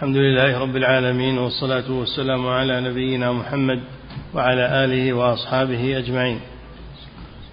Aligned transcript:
الحمد 0.00 0.16
لله 0.16 0.58
رب 0.58 0.76
العالمين 0.76 1.38
والصلاة 1.38 1.90
والسلام 1.90 2.46
على 2.46 2.80
نبينا 2.80 3.32
محمد 3.32 3.80
وعلى 4.34 4.84
آله 4.84 5.12
وأصحابه 5.12 5.98
أجمعين. 5.98 6.40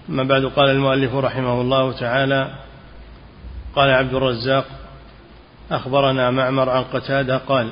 أما 0.10 0.24
بعد 0.24 0.46
قال 0.46 0.70
المؤلف 0.70 1.16
رحمه 1.16 1.62
الله 1.62 1.92
تعالى 1.92 2.52
قال 3.76 3.90
عبد 3.90 4.14
الرزاق 4.14 4.66
أخبرنا 5.72 6.32
معمر 6.32 6.70
عن 6.70 6.84
قتادة 6.84 7.38
قال 7.38 7.72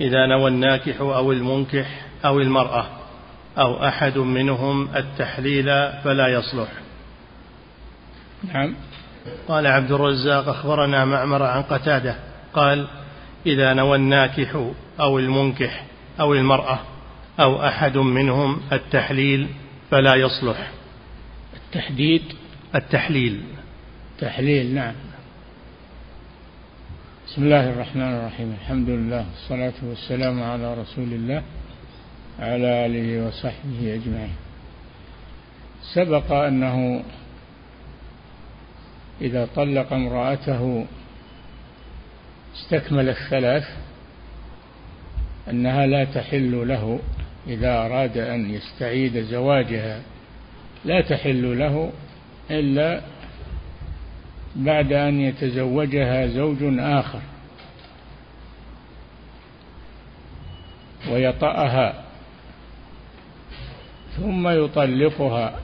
إذا 0.00 0.26
نوى 0.26 0.48
الناكح 0.50 1.00
أو 1.00 1.32
المنكح 1.32 2.06
أو 2.24 2.40
المرأة 2.40 2.86
أو 3.58 3.88
أحد 3.88 4.18
منهم 4.18 4.88
التحليل 4.96 5.66
فلا 6.04 6.28
يصلح. 6.28 6.68
نعم. 8.54 8.74
قال 9.48 9.66
عبد 9.66 9.92
الرزاق 9.92 10.48
أخبرنا 10.48 11.04
معمر 11.04 11.42
عن 11.42 11.62
قتادة 11.62 12.16
قال 12.54 12.86
إذا 13.46 13.74
نوى 13.74 13.96
الناكح 13.96 14.62
أو 15.00 15.18
المنكح 15.18 15.84
أو 16.20 16.34
المرأة 16.34 16.78
أو 17.40 17.66
أحد 17.66 17.96
منهم 17.96 18.60
التحليل 18.72 19.48
فلا 19.90 20.14
يصلح. 20.14 20.70
التحديد؟ 21.56 22.22
التحليل. 22.74 23.40
تحليل 24.18 24.74
نعم. 24.74 24.94
بسم 27.26 27.42
الله 27.42 27.70
الرحمن 27.70 28.02
الرحيم. 28.02 28.56
الحمد 28.60 28.88
لله 28.88 29.26
والصلاة 29.30 29.74
والسلام 29.82 30.42
على 30.42 30.74
رسول 30.74 31.12
الله 31.12 31.42
على 32.38 32.86
آله 32.86 33.26
وصحبه 33.26 33.94
أجمعين. 33.94 34.36
سبق 35.94 36.32
أنه 36.32 37.02
إذا 39.20 39.48
طلق 39.56 39.92
امرأته 39.92 40.86
استكمل 42.60 43.08
الثلاث 43.08 43.64
أنها 45.50 45.86
لا 45.86 46.04
تحل 46.04 46.68
له 46.68 47.00
إذا 47.46 47.86
أراد 47.86 48.18
أن 48.18 48.50
يستعيد 48.50 49.22
زواجها. 49.22 50.00
لا 50.84 51.00
تحل 51.00 51.58
له 51.58 51.92
إلا 52.50 53.00
بعد 54.56 54.92
أن 54.92 55.20
يتزوجها 55.20 56.26
زوج 56.26 56.56
آخر 56.78 57.20
ويطأها 61.10 62.04
ثم 64.16 64.48
يطلقها. 64.48 65.60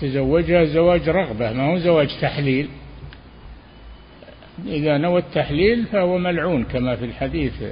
تزوجها 0.00 0.64
زواج 0.64 1.08
رغبة 1.08 1.52
ما 1.52 1.72
هو 1.72 1.78
زواج 1.78 2.20
تحليل. 2.20 2.68
إذا 4.64 4.98
نوى 4.98 5.20
التحليل 5.20 5.84
فهو 5.84 6.18
ملعون 6.18 6.64
كما 6.64 6.96
في 6.96 7.04
الحديث 7.04 7.62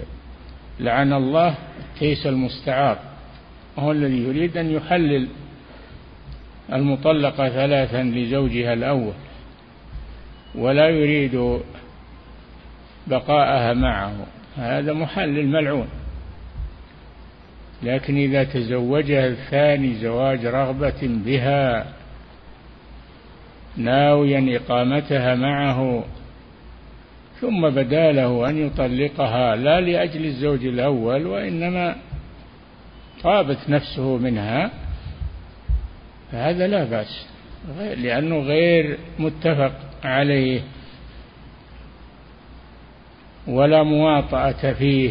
لعن 0.81 1.13
الله 1.13 1.55
التيس 1.81 2.27
المستعار 2.27 2.99
وهو 3.77 3.93
الذي 3.93 4.19
يريد 4.19 4.57
أن 4.57 4.71
يحلل 4.71 5.29
المطلقة 6.73 7.49
ثلاثا 7.49 8.03
لزوجها 8.03 8.73
الأول 8.73 9.13
ولا 10.55 10.89
يريد 10.89 11.61
بقاءها 13.07 13.73
معه 13.73 14.27
هذا 14.57 14.93
محلل 14.93 15.49
ملعون. 15.49 15.89
لكن 17.83 18.17
إذا 18.17 18.45
تزوجها 18.45 19.27
الثاني 19.27 19.95
زواج 19.95 20.47
رغبة 20.47 21.01
بها 21.03 21.87
ناويا 23.77 24.57
إقامتها 24.57 25.35
معه 25.35 26.05
ثم 27.45 27.71
بدا 27.71 28.13
له 28.13 28.49
أن 28.49 28.67
يطلقها 28.67 29.57
لا 29.57 29.81
لأجل 29.81 30.25
الزوج 30.25 30.67
الأول 30.67 31.27
وإنما 31.27 31.97
طابت 33.23 33.59
نفسه 33.69 34.17
منها. 34.17 34.71
فهذا 36.33 36.67
لا 36.67 36.85
بأس 36.85 37.27
لأنه 37.79 38.39
غير 38.39 38.99
متفق 39.19 39.73
عليه. 40.05 40.61
ولا 43.47 43.83
مواطأة 43.83 44.73
فيه. 44.73 45.11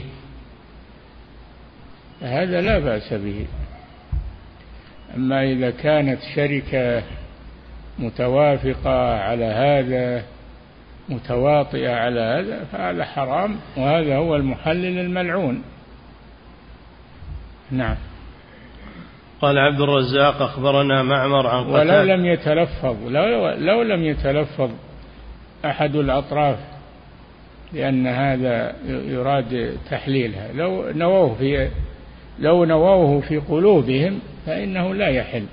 هذا 2.21 2.61
لا 2.61 2.79
بأس 2.79 3.13
به. 3.13 3.45
أما 5.15 5.43
إذا 5.43 5.71
كانت 5.71 6.19
شركة 6.35 7.03
متوافقة 7.99 9.19
على 9.19 9.45
هذا 9.45 10.23
متواطئة 11.09 11.89
على 11.89 12.19
هذا 12.19 12.63
فهذا 12.71 13.05
حرام 13.05 13.55
وهذا 13.77 14.17
هو 14.17 14.35
المحلل 14.35 14.99
الملعون. 14.99 15.63
نعم. 17.71 17.95
قال 19.41 19.57
عبد 19.57 19.81
الرزاق 19.81 20.41
أخبرنا 20.41 21.03
معمر 21.03 21.47
عن 21.47 21.65
ولو 21.65 22.01
لم 22.01 22.25
يتلفظ 22.25 23.07
لو, 23.07 23.49
لو 23.49 23.81
لم 23.81 24.03
يتلفظ 24.03 24.71
أحد 25.65 25.95
الأطراف 25.95 26.59
لأن 27.73 28.07
هذا 28.07 28.75
يراد 28.87 29.77
تحليلها. 29.89 30.51
لو 30.53 30.91
نووه 30.91 31.35
في 31.35 31.69
لو 32.39 32.65
نووه 32.65 33.21
في 33.21 33.37
قلوبهم 33.37 34.19
فإنه 34.45 34.93
لا 34.93 35.07
يحل. 35.07 35.45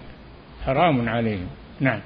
حرام 0.66 1.08
عليهم. 1.08 1.46
نعم. 1.80 2.00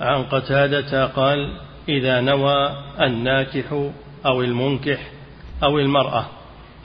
عن 0.00 0.22
قتادة 0.22 1.06
قال 1.06 1.52
إذا 1.88 2.20
نوى 2.20 2.76
الناكح 3.00 3.72
أو 4.26 4.42
المنكح 4.42 5.10
أو 5.62 5.78
المرأة 5.78 6.26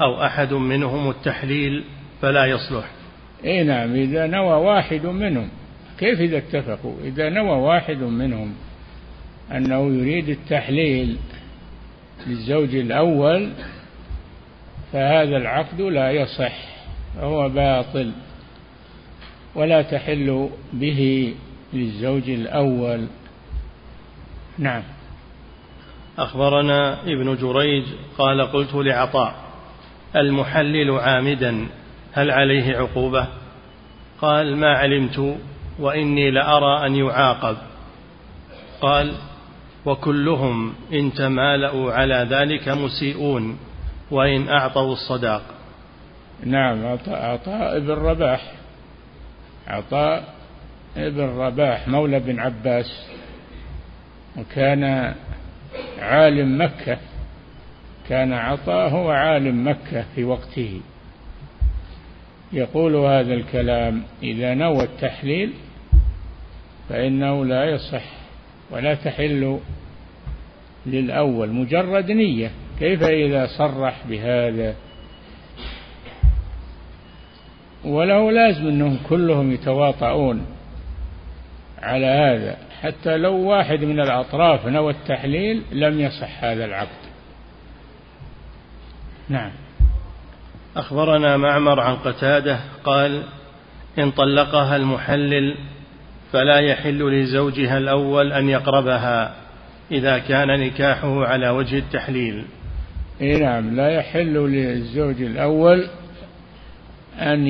أو 0.01 0.25
أحد 0.25 0.53
منهم 0.53 1.09
التحليل 1.09 1.83
فلا 2.21 2.45
يصلح. 2.45 2.91
إي 3.45 3.63
نعم 3.63 3.95
إذا 3.95 4.27
نوى 4.27 4.53
واحد 4.53 5.05
منهم. 5.05 5.49
كيف 5.99 6.19
إذا 6.19 6.37
اتفقوا؟ 6.37 6.95
إذا 7.03 7.29
نوى 7.29 7.57
واحد 7.57 7.97
منهم 7.97 8.53
أنه 9.51 9.93
يريد 9.93 10.29
التحليل 10.29 11.17
للزوج 12.27 12.75
الأول 12.75 13.49
فهذا 14.93 15.37
العقد 15.37 15.81
لا 15.81 16.11
يصح 16.11 16.53
هو 17.19 17.49
باطل. 17.49 18.11
ولا 19.55 19.81
تحل 19.81 20.49
به 20.73 21.33
للزوج 21.73 22.29
الأول. 22.29 23.07
نعم. 24.59 24.83
أخبرنا 26.17 27.01
ابن 27.03 27.35
جريج 27.35 27.83
قال 28.17 28.41
قلت 28.41 28.75
لعطاء 28.75 29.35
المحلل 30.15 30.91
عامدا 30.91 31.67
هل 32.13 32.31
عليه 32.31 32.77
عقوبة؟ 32.77 33.27
قال 34.21 34.57
ما 34.57 34.77
علمت 34.77 35.37
وإني 35.79 36.31
لأرى 36.31 36.87
أن 36.87 36.95
يعاقب. 36.95 37.57
قال 38.81 39.13
وكلهم 39.85 40.73
إن 40.93 41.13
تمالأوا 41.13 41.91
على 41.91 42.27
ذلك 42.29 42.69
مسيئون 42.69 43.57
وإن 44.11 44.49
أعطوا 44.49 44.93
الصداق. 44.93 45.41
نعم 46.43 46.85
عطاء, 46.85 47.77
ابن 47.77 47.91
رباح. 47.91 48.53
عطاء 49.67 50.33
ابن 50.97 51.37
رباح 51.37 51.87
مولى 51.87 52.19
بن 52.19 52.39
عباس. 52.39 53.07
وكان 54.37 55.13
عالم 55.99 56.61
مكة 56.61 56.97
كان 58.09 58.33
عطاء 58.33 58.89
هو 58.89 59.09
عالم 59.09 59.67
مكة 59.67 60.05
في 60.15 60.23
وقته. 60.23 60.81
يقول 62.53 62.95
هذا 62.95 63.33
الكلام 63.33 64.03
إذا 64.23 64.53
نوى 64.53 64.83
التحليل 64.83 65.53
فإنه 66.89 67.45
لا 67.45 67.65
يصح 67.65 68.03
ولا 68.71 68.93
تحل 68.95 69.59
للأول 70.85 71.49
مجرد 71.49 72.11
نية. 72.11 72.51
كيف 72.79 73.03
إذا 73.03 73.47
صرح 73.47 74.07
بهذا؟ 74.09 74.75
وله 77.85 78.31
لازم 78.31 78.67
أنهم 78.67 78.99
كلهم 79.09 79.51
يتواطؤون 79.51 80.45
على 81.81 82.05
هذا. 82.05 82.66
حتى 82.81 83.17
لو 83.17 83.35
واحد 83.35 83.83
من 83.83 83.99
الأطراف 83.99 84.65
نوى 84.65 84.91
التحليل 84.91 85.63
لم 85.71 85.99
يصح 85.99 86.43
هذا 86.43 86.65
العقد. 86.65 87.07
نعم. 89.29 89.51
أخبرنا 90.75 91.37
معمر 91.37 91.79
عن 91.79 91.95
قتادة 91.95 92.59
قال 92.83 93.23
إن 93.99 94.11
طلقها 94.11 94.75
المحلل 94.75 95.55
فلا 96.31 96.59
يحل 96.59 97.11
لزوجها 97.11 97.77
الأول 97.77 98.33
أن 98.33 98.49
يقربها 98.49 99.35
إذا 99.91 100.17
كان 100.17 100.59
نكاحه 100.59 101.25
على 101.25 101.49
وجه 101.49 101.77
التحليل. 101.77 102.45
إيه 103.21 103.37
نعم 103.37 103.75
لا 103.75 103.89
يحل 103.89 104.33
للزوج 104.33 105.21
الأول 105.21 105.87
أن 107.19 107.47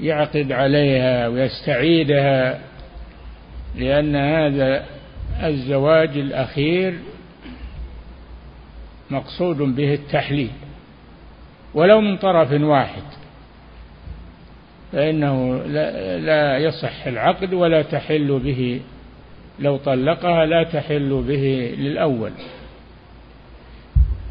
يعقد 0.00 0.52
عليها 0.52 1.28
ويستعيدها 1.28 2.71
لأن 3.76 4.16
هذا 4.16 4.84
الزواج 5.42 6.18
الأخير 6.18 6.98
مقصود 9.10 9.56
به 9.56 9.94
التحليل 9.94 10.50
ولو 11.74 12.00
من 12.00 12.16
طرف 12.16 12.52
واحد 12.52 13.02
فإنه 14.92 15.62
لا, 16.18 16.58
يصح 16.58 17.06
العقد 17.06 17.54
ولا 17.54 17.82
تحل 17.82 18.38
به 18.38 18.80
لو 19.58 19.76
طلقها 19.76 20.46
لا 20.46 20.62
تحل 20.62 21.24
به 21.28 21.74
للأول. 21.78 22.30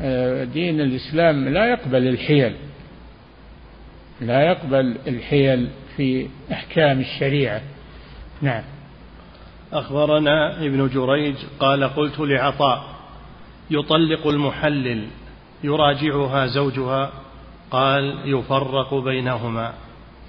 آه، 0.02 0.44
دين 0.44 0.82
الإسلام 0.82 1.50
لا 1.50 1.66
يقبل 1.66 2.08
الحيل 2.08 2.54
لا 4.22 4.42
يقبل 4.42 4.96
الحيل 5.08 5.68
في 5.98 6.28
أحكام 6.52 7.00
الشريعة. 7.00 7.62
نعم. 8.42 8.64
أخبرنا 9.74 10.66
ابن 10.66 10.88
جريج 10.88 11.36
قال 11.60 11.84
قلت 11.84 12.20
لعطاء 12.20 12.84
يطلق 13.72 14.28
المحلل 14.28 15.08
يراجعها 15.64 16.46
زوجها 16.46 17.12
قال 17.72 18.18
يفرق 18.26 18.94
بينهما. 18.94 19.74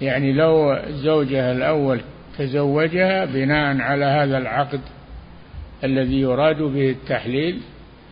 يعني 0.01 0.33
لو 0.33 0.79
زوجها 0.89 1.51
الأول 1.51 2.01
تزوجها 2.37 3.25
بناء 3.25 3.81
على 3.81 4.05
هذا 4.05 4.37
العقد 4.37 4.81
الذي 5.83 6.19
يراد 6.19 6.61
به 6.61 6.89
التحليل 6.89 7.61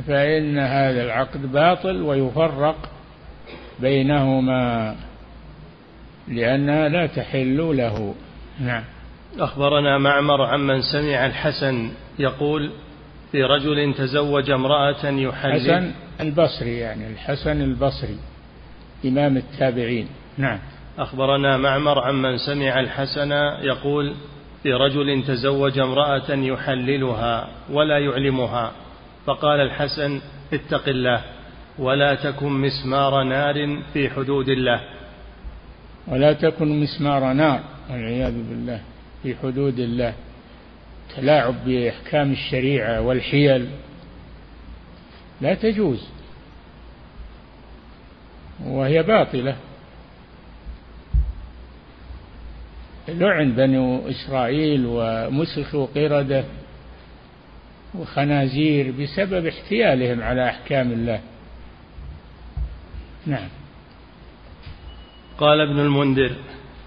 فإن 0.07 0.57
هذا 0.57 1.03
العقد 1.03 1.51
باطل 1.51 2.01
ويفرق 2.01 2.89
بينهما 3.79 4.95
لأنها 6.27 6.89
لا 6.89 7.05
تحل 7.05 7.77
له. 7.77 8.15
نعم. 8.59 8.83
أخبرنا 9.39 9.97
معمر 9.97 10.41
عمن 10.41 10.81
سمع 10.81 11.25
الحسن 11.25 11.91
يقول 12.19 12.71
في 13.31 13.43
رجل 13.43 13.93
تزوج 13.93 14.49
امرأة 14.49 15.05
يحلل. 15.05 15.61
حسن 15.61 15.91
البصري 16.21 16.77
يعني 16.77 17.07
الحسن 17.07 17.61
البصري 17.61 18.17
إمام 19.05 19.37
التابعين. 19.37 20.07
نعم. 20.37 20.59
أخبرنا 20.99 21.57
معمر 21.57 21.99
عمن 21.99 22.37
سمع 22.37 22.79
الحسن 22.79 23.31
يقول 23.61 24.13
في 24.63 24.73
رجل 24.73 25.23
تزوج 25.27 25.79
امرأة 25.79 26.29
يحللها 26.29 27.47
ولا 27.69 27.97
يعلمها 27.99 28.71
فقال 29.25 29.59
الحسن 29.59 30.21
اتق 30.53 30.89
الله 30.89 31.21
ولا 31.79 32.15
تكن 32.15 32.49
مسمار 32.51 33.23
نار 33.23 33.81
في 33.93 34.09
حدود 34.09 34.49
الله. 34.49 34.81
ولا 36.07 36.33
تكن 36.33 36.79
مسمار 36.79 37.33
نار 37.33 37.59
والعياذ 37.89 38.33
بالله. 38.33 38.81
في 39.23 39.35
حدود 39.35 39.79
الله 39.79 40.13
تلاعب 41.15 41.55
بأحكام 41.65 42.31
الشريعة 42.31 43.01
والحيل. 43.01 43.69
لا 45.41 45.53
تجوز 45.53 46.07
وهي 48.65 49.03
باطلة. 49.03 49.55
لعن 53.07 53.51
بنو 53.51 54.09
إسرائيل 54.09 54.85
ومسخوا 54.85 55.85
قردة 55.95 56.43
وخنازير 57.95 58.91
بسبب 58.91 59.45
احتيالهم 59.45 60.21
على 60.21 60.49
أحكام 60.49 60.91
الله. 60.91 61.21
نعم. 63.25 63.49
قال 65.37 65.61
ابن 65.61 65.79
المنذر 65.79 66.35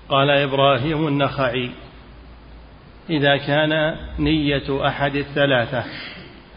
قال 0.09 0.31
إبراهيم 0.31 1.09
النخعي 1.09 1.71
إذا 3.11 3.37
كان 3.37 3.97
نية 4.19 4.89
أحد 4.89 5.17
الثلاثة 5.17 5.85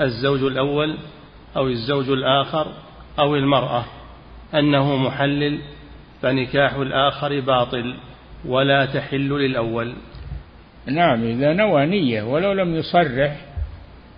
الزوج 0.02 0.44
الأول 0.44 0.98
أو 1.58 1.68
الزوج 1.68 2.10
الآخر 2.10 2.74
أو 3.20 3.36
المرأة 3.36 3.86
أنه 4.54 4.96
محلل 4.96 5.60
فنكاح 6.22 6.74
الآخر 6.74 7.40
باطل 7.40 7.96
ولا 8.46 8.86
تحل 8.86 9.30
للأول. 9.30 9.94
نعم 10.86 11.24
إذا 11.24 11.54
نوى 11.54 11.86
نية 11.86 12.24
ولو 12.24 12.54
لم 12.54 12.76
يصرح 12.76 13.46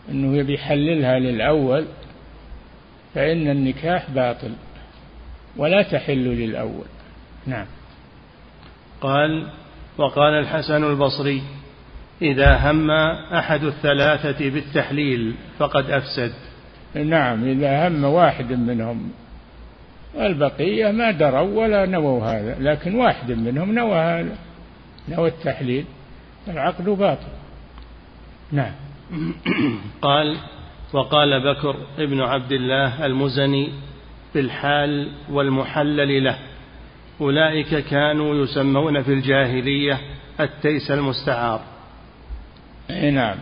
أنه 0.09 0.37
يبي 0.37 0.53
يحللها 0.53 1.19
للأول 1.19 1.85
فإن 3.15 3.49
النكاح 3.49 4.09
باطل 4.11 4.51
ولا 5.57 5.81
تحل 5.81 6.23
للأول. 6.23 6.85
نعم. 7.47 7.65
قال 9.01 9.47
وقال 9.97 10.33
الحسن 10.33 10.83
البصري 10.83 11.43
إذا 12.21 12.57
هم 12.57 12.91
أحد 13.33 13.63
الثلاثة 13.63 14.49
بالتحليل 14.49 15.35
فقد 15.59 15.89
أفسد. 15.89 16.33
نعم 16.95 17.43
إذا 17.43 17.87
هم 17.87 18.03
واحد 18.03 18.53
منهم. 18.53 19.11
البقية 20.19 20.91
ما 20.91 21.11
دروا 21.11 21.63
ولا 21.63 21.85
نووا 21.85 22.25
هذا 22.25 22.55
لكن 22.59 22.95
واحد 22.95 23.31
منهم 23.31 23.75
نوى 23.75 23.95
هذا 23.95 24.35
نوى 25.09 25.27
التحليل. 25.27 25.85
العقد 26.47 26.85
باطل. 26.85 27.27
نعم. 28.51 28.73
قال 30.01 30.37
وقال 30.93 31.53
بكر 31.53 31.75
ابن 31.99 32.21
عبد 32.21 32.51
الله 32.51 33.05
المزني 33.05 33.69
في 34.33 34.39
الحال 34.39 35.11
والمحلل 35.31 36.23
له. 36.23 36.37
أولئك 37.21 37.75
كانوا 37.75 38.35
يسمون 38.35 39.01
في 39.01 39.13
الجاهلية 39.13 39.99
التيس 40.39 40.91
المستعار. 40.91 41.61
نعم. 42.89 43.37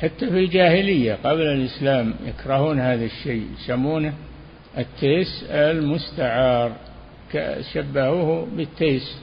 حتى 0.00 0.30
في 0.30 0.38
الجاهلية 0.38 1.18
قبل 1.24 1.42
الإسلام 1.42 2.14
يكرهون 2.26 2.80
هذا 2.80 3.04
الشيء 3.04 3.46
يسمونه 3.58 4.12
التيس 4.78 5.44
المستعار 5.50 6.72
شبهوه 7.72 8.48
بالتيس 8.56 9.18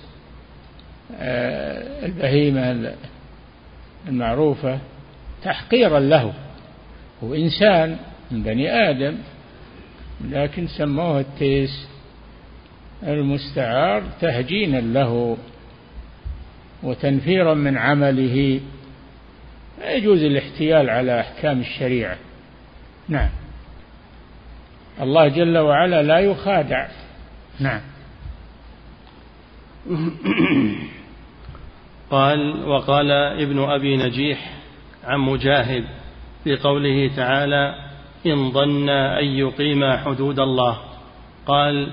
آه، 1.20 2.06
البهيمة 2.06 2.94
المعروفة 4.08 4.80
تحقيرا 5.44 6.00
له. 6.00 6.34
هو 7.24 7.34
إنسان 7.34 7.98
من 8.32 8.44
بني 8.44 8.90
آدم 8.90 9.18
لكن 10.30 10.68
سموه 10.68 11.20
التيس 11.20 11.88
المستعار 13.04 14.04
تهجينا 14.22 14.78
له. 14.78 15.38
وتنفيرا 16.83 17.54
من 17.54 17.77
عمله. 17.77 18.60
لا 19.80 19.94
يجوز 19.94 20.24
الاحتيال 20.24 20.89
على 20.89 21.19
أحكام 21.19 21.60
الشريعة. 21.60 22.18
نعم. 23.10 23.30
الله 25.01 25.27
جل 25.27 25.58
وعلا 25.58 26.03
لا 26.03 26.20
يخادع. 26.20 26.88
نعم. 27.60 27.82
قال 32.12 32.65
وقال 32.65 33.12
ابن 33.12 33.60
أبي 33.60 33.98
نجيح 33.98 34.53
عن 35.03 35.20
مجاهد 35.20 35.84
في 36.44 36.55
قوله 36.55 37.15
تعالى 37.15 37.75
إن 38.25 38.51
ظن 38.51 38.89
أن 38.89 39.25
يقيما 39.25 39.98
حدود 39.98 40.39
الله. 40.39 40.79
قال 41.46 41.91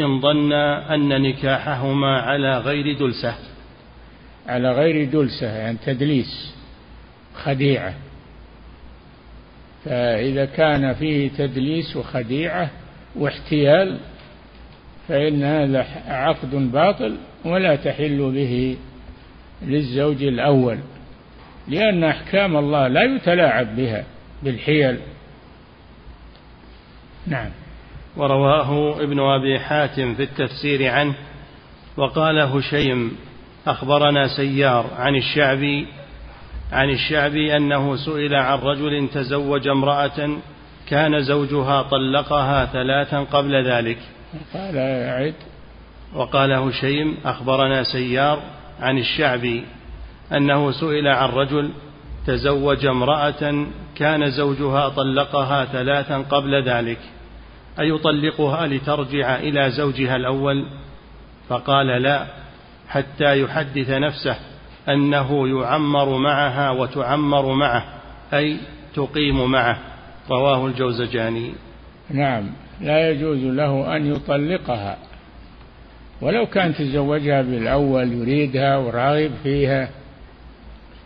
إن 0.00 0.20
ظن 0.20 0.52
أن 0.52 1.22
نكاحهما 1.22 2.20
على 2.20 2.58
غير 2.58 2.98
دلسة 2.98 3.51
على 4.46 4.72
غير 4.72 5.04
دلسة 5.04 5.46
يعني 5.46 5.78
تدليس 5.86 6.54
خديعة. 7.34 7.94
فإذا 9.84 10.44
كان 10.44 10.94
فيه 10.94 11.30
تدليس 11.30 11.96
وخديعة 11.96 12.70
واحتيال 13.16 13.98
فإن 15.08 15.42
هذا 15.42 15.86
عقد 16.06 16.50
باطل 16.72 17.16
ولا 17.44 17.76
تحل 17.76 18.32
به 18.34 18.76
للزوج 19.62 20.22
الأول 20.22 20.78
لأن 21.68 22.04
أحكام 22.04 22.56
الله 22.56 22.88
لا 22.88 23.02
يتلاعب 23.02 23.76
بها 23.76 24.04
بالحيل. 24.42 24.98
نعم. 27.26 27.50
ورواه 28.16 29.02
ابن 29.02 29.20
أبي 29.20 29.60
حاتم 29.60 30.14
في 30.14 30.22
التفسير 30.22 30.88
عنه 30.88 31.14
وقال 31.96 32.40
هشيم 32.40 33.16
أخبرنا 33.66 34.28
سيار 34.36 34.86
عن 34.96 35.16
الشعبي 35.16 35.86
عن 36.72 36.90
الشعبي 36.90 37.56
أنه 37.56 37.96
سئل 37.96 38.34
عن 38.34 38.58
رجل 38.58 39.08
تزوج 39.14 39.68
امرأة 39.68 40.38
كان 40.88 41.22
زوجها 41.22 41.82
طلقها 41.82 42.66
ثلاثا 42.66 43.18
قبل 43.18 43.66
ذلك. 43.66 43.98
قال 44.54 44.76
أعد 44.76 45.34
وقال 46.14 46.52
هشيم 46.52 47.16
أخبرنا 47.24 47.82
سيار 47.82 48.42
عن 48.80 48.98
الشعبي 48.98 49.64
أنه 50.32 50.70
سئل 50.70 51.08
عن 51.08 51.28
رجل 51.28 51.70
تزوج 52.26 52.86
امرأة 52.86 53.66
كان 53.96 54.30
زوجها 54.30 54.88
طلقها 54.88 55.64
ثلاثا 55.64 56.18
قبل 56.18 56.68
ذلك 56.68 56.98
أيطلقها 57.80 58.66
لترجع 58.66 59.36
إلى 59.36 59.70
زوجها 59.70 60.16
الأول؟ 60.16 60.66
فقال 61.48 61.86
لا 61.86 62.41
حتى 62.92 63.40
يحدث 63.40 63.90
نفسه 63.90 64.36
أنه 64.88 65.48
يعمر 65.48 66.18
معها 66.18 66.70
وتعمر 66.70 67.54
معه 67.54 67.84
أي 68.34 68.56
تقيم 68.94 69.50
معه. 69.50 69.78
رواه 70.30 70.66
الجوزجاني. 70.66 71.52
نعم 72.10 72.50
لا 72.80 73.10
يجوز 73.10 73.38
له 73.38 73.96
أن 73.96 74.12
يطلقها. 74.12 74.96
ولو 76.20 76.46
كان 76.46 76.74
تزوجها 76.74 77.42
بالأول 77.42 78.12
يريدها 78.12 78.76
وراغب 78.76 79.30
فيها 79.42 79.88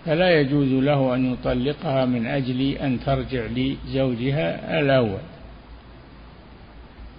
فلا 0.07 0.41
يجوز 0.41 0.69
له 0.69 1.15
أن 1.15 1.33
يطلقها 1.33 2.05
من 2.05 2.27
أجل 2.27 2.61
أن 2.61 3.01
ترجع 3.01 3.43
لزوجها 3.57 4.81
الأول. 4.81 5.19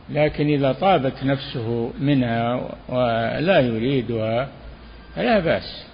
لكن 0.09 0.47
إذا 0.47 0.71
طابت 0.71 1.23
نفسه 1.23 1.93
منها 1.99 2.69
ولا 2.89 3.59
يريدها 3.59 4.49
فلا 5.15 5.39
بأس 5.39 5.87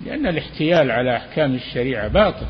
لأن 0.00 0.26
الاحتيال 0.26 0.90
على 0.90 1.16
أحكام 1.16 1.54
الشريعة 1.54 2.08
باطل. 2.08 2.46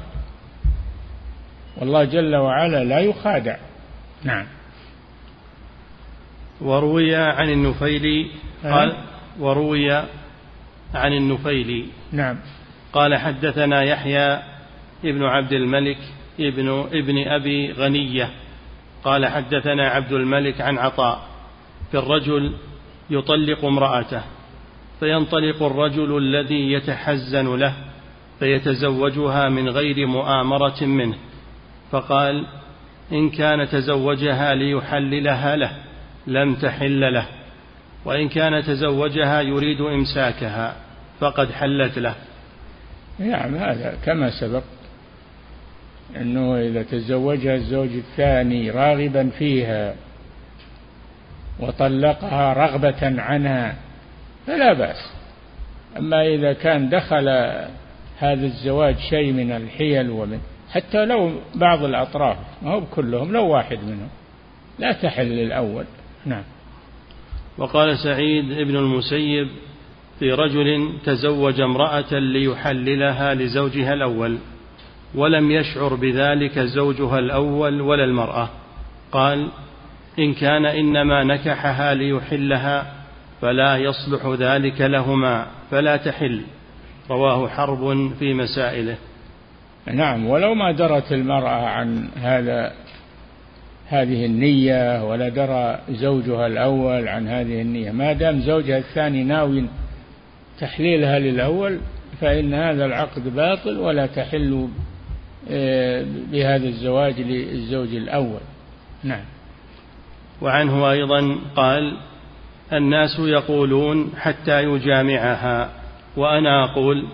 والله 1.77 2.05
جل 2.05 2.37
وعلا 2.37 2.85
لا 2.85 2.99
يخادع. 2.99 3.57
نعم. 4.25 4.47
وروي 6.61 7.17
عن 7.17 7.51
النفيلي 7.51 8.31
قال 8.65 8.97
وروي 9.41 9.93
عن 10.95 11.13
النفيلي 11.13 11.87
نعم. 12.13 12.39
قال 12.93 13.17
حدثنا 13.17 13.83
يحيى 13.83 14.43
ابن 15.05 15.23
عبد 15.23 15.53
الملك 15.53 15.99
ابن 16.41 16.69
ابن 16.93 17.29
أبي 17.29 17.73
غنية. 17.73 18.31
قال 19.05 19.27
حدثنا 19.27 19.89
عبد 19.89 20.13
الملك 20.13 20.61
عن 20.61 20.79
عطاء 20.79 21.23
في 21.91 21.99
الرجل 21.99 22.53
يطلق 23.11 23.65
امرأته 23.65 24.23
فينطلق 25.01 25.63
الرجل 25.63 26.19
الذي 26.19 26.73
يتحزن 26.73 27.57
له 27.57 27.75
فيتزوجها 28.39 29.49
من 29.49 29.69
غير 29.69 30.07
مؤامرة 30.07 30.85
منه 30.85 31.17
فقال 31.91 32.47
إن 33.13 33.31
كان 33.31 33.69
تزوجها 33.69 34.55
ليحللها 34.55 35.57
له 35.57 35.77
لم 36.27 36.55
تحل 36.55 37.15
له 37.15 37.27
وإن 38.05 38.29
كان 38.29 38.63
تزوجها 38.63 39.41
يريد 39.41 39.81
إمساكها 39.81 40.77
فقد 41.21 41.53
حلت 41.53 41.99
له. 41.99 42.15
نعم 43.19 43.55
هذا 43.55 43.99
كما 44.05 44.31
سبق 44.41 44.63
أنه 46.17 46.59
إذا 46.59 46.83
تزوجها 46.83 47.55
الزوج 47.55 47.89
الثاني 47.89 48.71
راغبا 48.71 49.31
فيها 49.39 49.95
وطلقها 51.61 52.53
رغبة 52.53 53.23
عنها 53.23 53.77
فلا 54.47 54.73
بأس. 54.73 55.13
أما 55.99 56.27
إذا 56.27 56.53
كان 56.53 56.89
دخل 56.89 57.29
هذا 58.19 58.47
الزواج 58.47 58.97
شيء 59.11 59.33
من 59.33 59.53
الحيل 59.53 60.11
ومن 60.11 60.41
حتى 60.71 61.05
لو 61.05 61.33
بعض 61.55 61.85
الأطراف 61.85 62.37
ما 62.63 62.71
هو 62.71 62.81
كلهم 62.87 63.33
لو 63.33 63.47
واحد 63.47 63.79
منهم. 63.79 64.09
لا 64.79 64.93
تحل 64.93 65.33
الأول 65.33 65.85
نعم. 66.27 66.43
وقال 67.59 67.99
سعيد 67.99 68.45
بن 68.45 68.77
المسيب 68.77 69.49
في 70.19 70.33
رجل 70.33 70.99
تزوج 71.05 71.61
امرأة 71.61 72.19
ليحللها 72.19 73.35
لزوجها 73.35 73.93
الأول. 73.93 74.39
ولم 75.17 75.51
يشعر 75.51 75.95
بذلك 75.95 76.59
زوجها 76.59 77.19
الأول 77.19 77.81
ولا 77.81 78.05
المرأة. 78.05 78.49
قال 79.13 79.49
إن 80.19 80.35
كان 80.35 80.67
إنما 80.67 81.25
نكحها 81.25 81.95
ليحلها 81.95 82.93
فلا 83.41 83.77
يصلح 83.77 84.27
ذلك 84.39 84.81
لهما 84.81 85.47
فلا 85.71 85.97
تحل. 85.97 86.43
رواه 87.11 87.49
حرب 87.49 88.13
في 88.19 88.35
مسائله. 88.35 88.97
نعم 89.87 90.27
ولو 90.27 90.55
ما 90.55 90.73
درت 90.73 91.13
المرأة 91.13 91.67
عن 91.67 92.09
هذا 92.17 92.73
هذه 93.89 94.27
النية 94.27 95.05
ولا 95.05 95.29
درى 95.29 95.79
زوجها 95.91 96.47
الأول 96.47 97.09
عن 97.09 97.29
هذه 97.29 97.63
النية 97.63 97.91
ما 97.91 98.13
دام 98.13 98.41
زوجها 98.41 98.79
الثاني 98.79 99.25
ناوي 99.25 99.65
تحليلها 100.61 101.19
للأول 101.19 101.79
فإن 102.21 102.55
هذا 102.55 102.85
العقد 102.85 103.35
باطل 103.35 103.79
ولا 103.79 104.07
تحل 104.07 104.69
بهذا 106.33 106.69
الزواج 106.69 107.21
للزوج 107.21 107.95
الأول. 107.95 108.41
نعم. 109.05 109.25
وعنه 110.43 110.91
أيضا 110.91 111.39
قال 111.57 111.97
الناس 112.73 113.19
يقولون 113.19 114.13
حتى 114.19 114.63
يجامعها 114.63 115.71
وأنا 116.17 116.65
أقول 116.65 117.09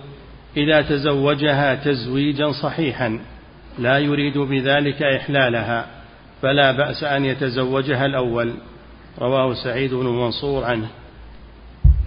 إذا 0.57 0.83
تزوجها 0.83 1.75
تزويجا 1.75 2.53
صحيحا 2.62 3.21
لا 3.79 3.99
يريد 3.99 4.39
بذلك 4.39 5.03
إحلالها 5.03 5.87
فلا 6.43 6.73
بأس 6.73 7.05
أن 7.05 7.25
يتزوجها 7.25 8.07
الأول. 8.07 8.55
رواه 9.19 9.55
سعيد 9.55 9.95
بن 9.95 10.07
منصور 10.07 10.65
عنه. 10.65 10.89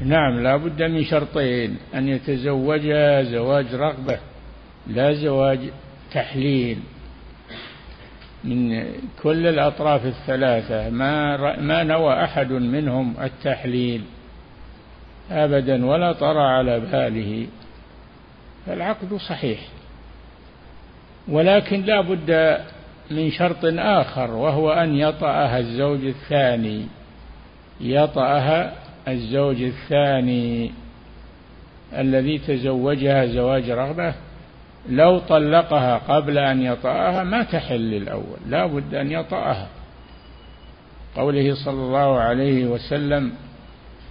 نعم 0.02 0.40
لا 0.40 0.58
بد 0.58 0.84
من 0.84 1.04
شرطين 1.04 1.78
أن 1.96 2.08
يتزوجها 2.08 3.24
زواج 3.24 3.76
رغبة 3.76 4.18
لا 4.88 5.14
زواج 5.14 5.60
تحليل 6.16 6.80
من 8.44 8.86
كل 9.24 9.48
الأطراف 9.48 10.06
الثلاثة 10.06 10.90
ما 10.90 11.38
ما 11.62 11.84
نوى 11.84 12.24
أحد 12.24 12.52
منهم 12.52 13.14
التحليل 13.22 14.02
أبدا 15.32 15.86
ولا 15.86 16.12
طرى 16.12 16.44
على 16.44 16.80
باله. 16.80 17.48
فالعقد 18.66 19.14
صحيح 19.14 19.60
ولكن 21.28 21.82
لا 21.82 22.02
بد 22.02 22.60
من 23.12 23.32
شرط 23.32 23.66
آخر 23.78 24.32
وهو 24.32 24.72
أن 24.72 24.96
يطأها 24.96 25.60
الزوج 25.60 26.06
الثاني. 26.06 26.86
يطأها 27.82 28.74
الزوج 29.08 29.62
الثاني 29.62 30.72
الذي 31.94 32.38
تزوجها 32.38 33.26
زواج 33.26 33.70
رغبة. 33.70 34.14
لو 34.90 35.20
طلقها 35.20 35.98
قبل 35.98 36.38
أن 36.38 36.62
يطأها 36.62 37.24
ما 37.24 37.44
تحل 37.44 37.94
الأول 37.94 38.38
لا 38.48 38.66
بد 38.66 38.96
أن 38.96 39.12
يطأها. 39.12 39.68
قوله 41.16 41.56
صلى 41.66 41.82
الله 41.84 42.20
عليه 42.20 42.66
وسلم 42.66 43.34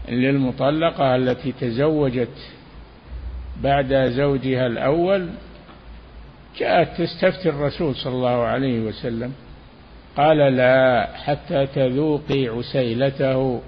للمطلقة 0.09 1.17
التي 1.17 1.53
تزوجت 1.53 2.53
بعد 3.63 3.95
زوجها 3.95 4.67
الأول 4.67 5.29
جاءت 6.59 7.03
تستفتي 7.03 7.49
الرسول 7.49 7.97
صلى 7.97 8.13
الله 8.13 8.43
عليه 8.45 8.81
وسلم 8.81 9.33
قال 10.17 10.37
لا 10.37 11.09
حتى 11.17 11.67
تذوقي 11.67 12.49
عسيلته 12.49 13.61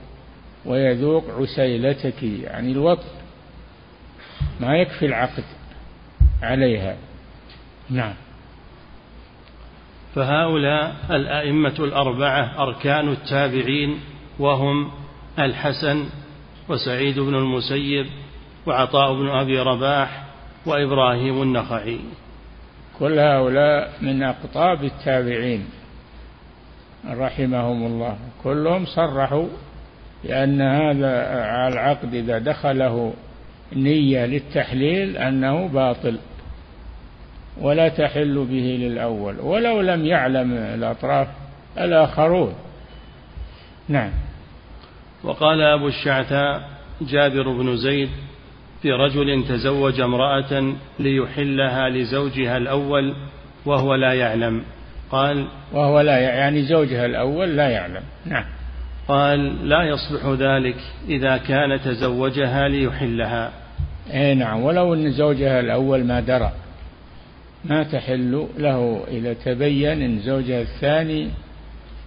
ويذوق 0.65 1.25
عسيلتك 1.41 2.23
يعني 2.23 2.73
الوطن 2.73 3.09
ما 4.61 4.77
يكفي 4.77 5.07
العقد. 5.07 5.45
عليها. 6.43 6.97
نعم. 7.90 8.14
فهؤلاء 10.14 10.97
الأئمة 11.11 11.75
الأربعة 11.78 12.62
أركان 12.62 13.09
التابعين 13.09 14.00
وهم 14.38 14.90
الحسن 15.38 16.07
وسعيد 16.69 17.19
بن 17.19 17.35
المسيب 17.35 18.07
وعطاء 18.66 19.14
بن 19.14 19.28
أبي 19.28 19.61
رباح 19.61 20.25
وإبراهيم 20.66 21.43
النخعي. 21.43 22.00
كل 22.99 23.19
هؤلاء 23.19 23.93
من 24.00 24.23
أقطاب 24.23 24.85
التابعين 24.85 25.69
رحمهم 27.09 27.87
الله. 27.87 28.19
كلهم 28.45 28.87
صرحوا 28.87 29.49
لأن 30.25 30.61
هذا 30.61 31.12
العقد 31.69 32.14
إذا 32.14 32.38
دخله 32.38 33.14
نية 33.73 34.26
للتحليل 34.26 35.16
أنه 35.16 35.68
باطل 35.68 36.18
ولا 37.61 37.88
تحل 37.88 38.46
به 38.50 38.78
للأول 38.80 39.40
ولو 39.40 39.80
لم 39.80 40.06
يعلم 40.06 40.52
الأطراف 40.52 41.28
الآخرون. 41.78 42.54
نعم. 43.88 44.11
وقال 45.25 45.62
أبو 45.62 45.88
الشعثاء 45.88 46.70
جابر 47.00 47.52
بن 47.52 47.76
زيد 47.76 48.08
في 48.82 48.92
رجل 48.92 49.44
تزوج 49.49 50.00
امرأة 50.00 50.75
ليحلها 50.99 51.88
لزوجها 51.88 52.56
الأول 52.56 53.14
وهو 53.66 53.94
لا 53.94 54.12
يعلم. 54.12 54.62
قال 55.11 55.49
وهو 55.73 56.00
لا 56.00 56.18
يعني 56.18 56.62
زوجها 56.62 57.06
الأول 57.06 57.56
لا 57.56 57.68
يعلم. 57.68 58.02
نعم. 58.26 58.56
قال 59.09 59.69
لا 59.69 59.83
يصلح 59.83 60.27
ذلك 60.27 60.77
إذا 61.09 61.37
كان 61.37 61.81
تزوجها 61.81 62.69
ليحلها. 62.69 63.53
اي 64.15 64.35
نعم 64.35 64.63
ولو 64.63 64.95
إن 64.95 65.11
زوجها 65.11 65.61
الأول 65.61 66.05
ما 66.05 66.21
درى 66.21 66.53
ما 67.65 67.83
تحل 67.83 68.47
له 68.59 69.05
اذا 69.09 69.33
تبين 69.33 70.03
إن 70.03 70.19
زوجها 70.19 70.63
الثاني 70.63 71.29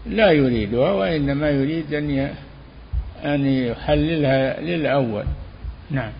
لا 0.06 0.32
يريدها 0.32 0.92
وإنما 0.92 1.50
يريد 1.50 1.94
أن 1.94 2.34
أن 3.26 3.46
يحللها 3.46 4.62
للأول. 4.62 5.24
نعم. 5.92 6.12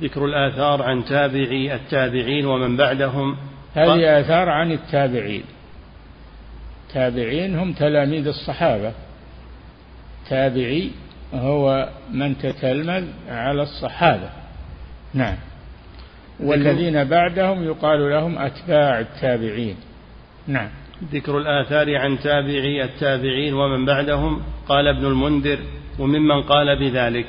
ذكر 0.00 0.24
الآثار 0.24 0.82
عن 0.82 1.04
تابعي 1.04 1.74
التابعين 1.74 2.46
ومن 2.46 2.76
بعدهم. 2.76 3.36
هذه 3.74 4.20
آثار 4.20 4.48
عن 4.48 4.72
التابعين. 4.72 5.42
التابعين 6.88 7.58
هم 7.58 7.72
تلاميذ 7.72 8.26
الصحابة. 8.26 8.92
تابعي 10.28 10.90
هو 11.34 11.88
من 12.12 12.38
تتلمذ 12.38 13.04
على 13.28 13.62
الصحابة. 13.62 14.30
نعم. 15.14 15.36
والذين 16.40 17.04
بعدهم 17.04 17.64
يقال 17.64 18.10
لهم 18.10 18.38
أتباع 18.38 19.00
التابعين. 19.00 19.76
نعم. 20.46 20.68
ذكر 21.12 21.38
الآثار 21.38 21.96
عن 21.96 22.18
تابعي 22.18 22.84
التابعين 22.84 23.54
ومن 23.54 23.86
بعدهم. 23.86 24.42
قال 24.68 24.88
ابن 24.88 25.06
المنذر 25.06 25.58
وممن 25.98 26.42
قال 26.42 26.78
بذلك 26.78 27.26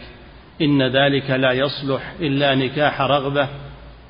إن 0.62 0.84
ذلك 0.84 1.30
لا 1.30 1.52
يصلح 1.52 2.14
إلا 2.20 2.56
نكاح 2.56 3.02
رغبة. 3.02 3.48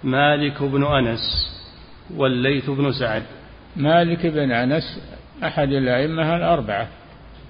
مالك 0.03 0.63
بن 0.63 0.83
أنس 0.83 1.53
والليث 2.15 2.69
بن 2.69 2.91
سعد. 2.91 3.23
مالك 3.75 4.25
بن 4.25 4.51
أنس 4.51 5.01
أحد 5.43 5.71
الأئمة 5.71 6.35
الأربعة. 6.35 6.87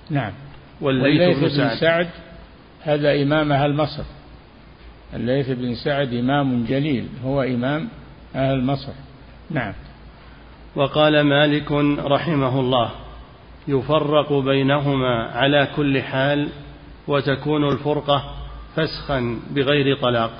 نعم. 0.10 0.34
والليث, 0.84 1.40
بن, 1.40 1.50
سعد, 1.50 1.78
سعد 1.78 2.08
هذا 2.82 3.22
إمام 3.22 3.52
أهل 3.52 3.74
مصر. 3.74 4.04
الليث 5.14 5.50
بن 5.50 5.76
سعد 5.76 6.14
إمام 6.14 6.66
جليل 6.66 7.08
هو 7.26 7.42
إمام 7.42 7.88
أهل 8.36 8.64
مصر. 8.64 8.94
نعم. 9.52 9.74
وقال 10.76 11.22
مالك 11.22 11.72
رحمه 12.00 12.60
الله 12.60 12.92
يفرق 13.68 14.34
بينهما 14.34 15.24
على 15.24 15.68
كل 15.76 16.02
حال 16.02 16.50
وتكون 17.08 17.68
الفرقة 17.70 18.36
فسخا 18.76 19.40
بغير 19.52 19.98
طلاق. 19.98 20.32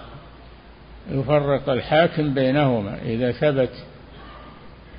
يفرق 1.12 1.70
الحاكم 1.70 2.34
بينهما 2.34 2.98
إذا 3.06 3.32
ثبت 3.32 3.86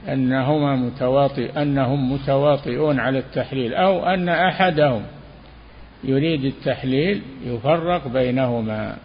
أنهما 0.09 0.77
متواطئ 0.77 1.63
أنهم 1.63 2.13
متواطئون 2.13 3.01
على 3.01 3.19
التحليل 3.19 3.75
أو 3.75 4.07
أن 4.07 4.29
أحدهم 4.29 5.03
يريد 6.05 6.45
التحليل 6.45 7.23
يفرق 7.45 8.09
بينهما. 8.09 8.97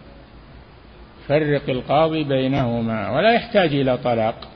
فرق 1.28 1.70
القاضي 1.70 2.24
بينهما 2.24 3.10
ولا 3.10 3.32
يحتاج 3.32 3.74
إلى 3.74 3.98
طلاق. 3.98 4.48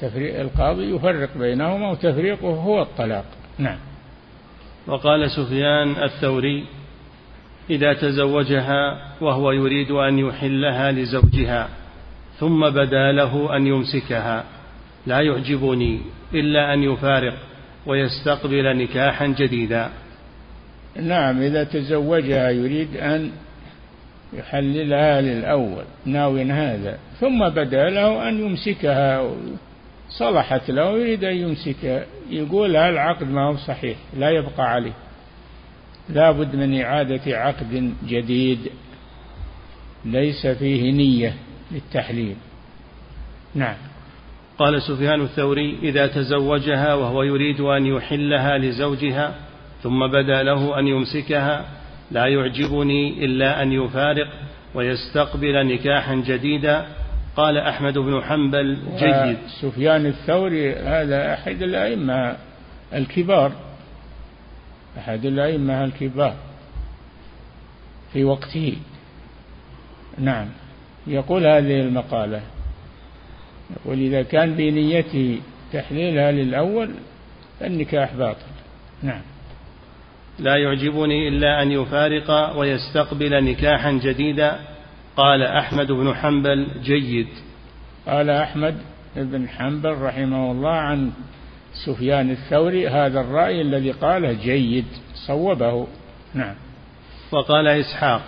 تفريق 0.00 0.40
القاضي 0.40 0.94
يفرق 0.94 1.38
بينهما 1.38 1.90
وتفريقه 1.90 2.48
هو 2.48 2.82
الطلاق. 2.82 3.24
نعم. 3.58 3.78
وقال 4.86 5.30
سفيان 5.30 6.02
الثوري 6.04 6.64
إذا 7.70 7.92
تزوجها 7.92 9.12
وهو 9.20 9.52
يريد 9.52 9.90
أن 9.90 10.18
يحلها 10.18 10.92
لزوجها 10.92 11.68
ثم 12.38 12.70
بدا 12.70 13.12
له 13.12 13.56
أن 13.56 13.66
يمسكها 13.66 14.44
لا 15.06 15.20
يعجبني 15.20 16.00
إلا 16.34 16.74
أن 16.74 16.82
يفارق 16.82 17.34
ويستقبل 17.86 18.76
نكاحا 18.76 19.26
جديدا. 19.26 19.90
نعم 21.02 21.42
إذا 21.42 21.64
تزوجها 21.64 22.50
يريد 22.50 22.96
أن 22.96 23.30
يحللها 24.32 25.20
للأول 25.20 25.84
ناو 26.04 26.36
هذا. 26.36 26.98
ثم 27.20 27.48
بدأ 27.48 27.90
له 27.90 28.28
أن 28.28 28.40
يمسكها 28.40 29.30
صلحت 30.08 30.70
له 30.70 30.98
يريد 30.98 31.24
أن 31.24 31.36
يمسكها. 31.36 32.04
يقول 32.30 32.76
العقد 32.76 33.30
ما 33.30 33.48
هو 33.48 33.56
صحيح؟ 33.56 33.96
لا 34.16 34.30
يبقى 34.30 34.72
عليه. 34.72 34.92
لا 36.08 36.30
بد 36.30 36.56
من 36.56 36.80
إعادة 36.80 37.38
عقد 37.38 37.92
جديد 38.08 38.58
ليس 40.04 40.46
فيه 40.46 40.92
نية 40.92 41.34
للتحليل. 41.72 42.36
نعم. 43.54 43.76
قال 44.58 44.82
سفيان 44.82 45.20
الثوري 45.20 45.78
إذا 45.82 46.06
تزوجها 46.06 46.94
وهو 46.94 47.22
يريد 47.22 47.60
أن 47.60 47.86
يحلها 47.86 48.58
لزوجها 48.58 49.34
ثم 49.86 50.06
بدا 50.06 50.42
له 50.42 50.78
أن 50.78 50.86
يمسكها 50.86 51.64
لا 52.10 52.26
يعجبني 52.26 53.24
إلا 53.24 53.62
أن 53.62 53.72
يفارق 53.72 54.28
ويستقبل 54.74 55.66
نكاحا 55.66 56.14
جديدا. 56.14 56.86
قال 57.36 57.58
أحمد 57.58 57.98
بن 57.98 58.22
حنبل 58.22 58.78
جيد. 58.98 59.38
سفيان 59.60 60.06
الثوري 60.06 60.74
هذا 60.74 61.34
أحد 61.34 61.62
الأئمة 61.62 62.36
الكبار 62.94 63.52
أحد 64.98 65.24
الأئمة 65.26 65.84
الكبار 65.84 66.34
في 68.12 68.24
وقته. 68.24 68.76
نعم 70.18 70.46
يقول 71.06 71.46
هذه 71.46 71.80
المقالة. 71.80 72.42
يقول 73.76 73.98
إذا 73.98 74.22
كان 74.22 74.54
بنيته 74.54 75.40
تحليلها 75.72 76.32
للأول 76.32 76.90
فالنكاح 77.60 78.14
باطل. 78.14 78.46
نعم. 79.02 79.20
لا 80.38 80.56
يعجبني 80.56 81.28
إلا 81.28 81.62
أن 81.62 81.72
يفارق 81.72 82.56
ويستقبل 82.56 83.44
نكاحا 83.44 83.92
جديدا. 83.92 84.58
قال 85.16 85.42
أحمد 85.42 85.92
بن 85.92 86.14
حنبل 86.14 86.66
جيد. 86.82 87.28
قال 88.06 88.30
أحمد 88.30 88.76
بن 89.16 89.48
حنبل 89.48 89.92
رحمه 90.02 90.52
الله 90.52 90.74
عن 90.74 91.10
سفيان 91.86 92.30
الثوري 92.30 92.88
هذا 92.88 93.20
الرأي 93.20 93.60
الذي 93.60 93.90
قاله 93.90 94.32
جيد 94.32 94.84
صوبه. 95.26 95.86
نعم. 96.34 96.54
وقال 97.32 97.66
إسحاق 97.66 98.22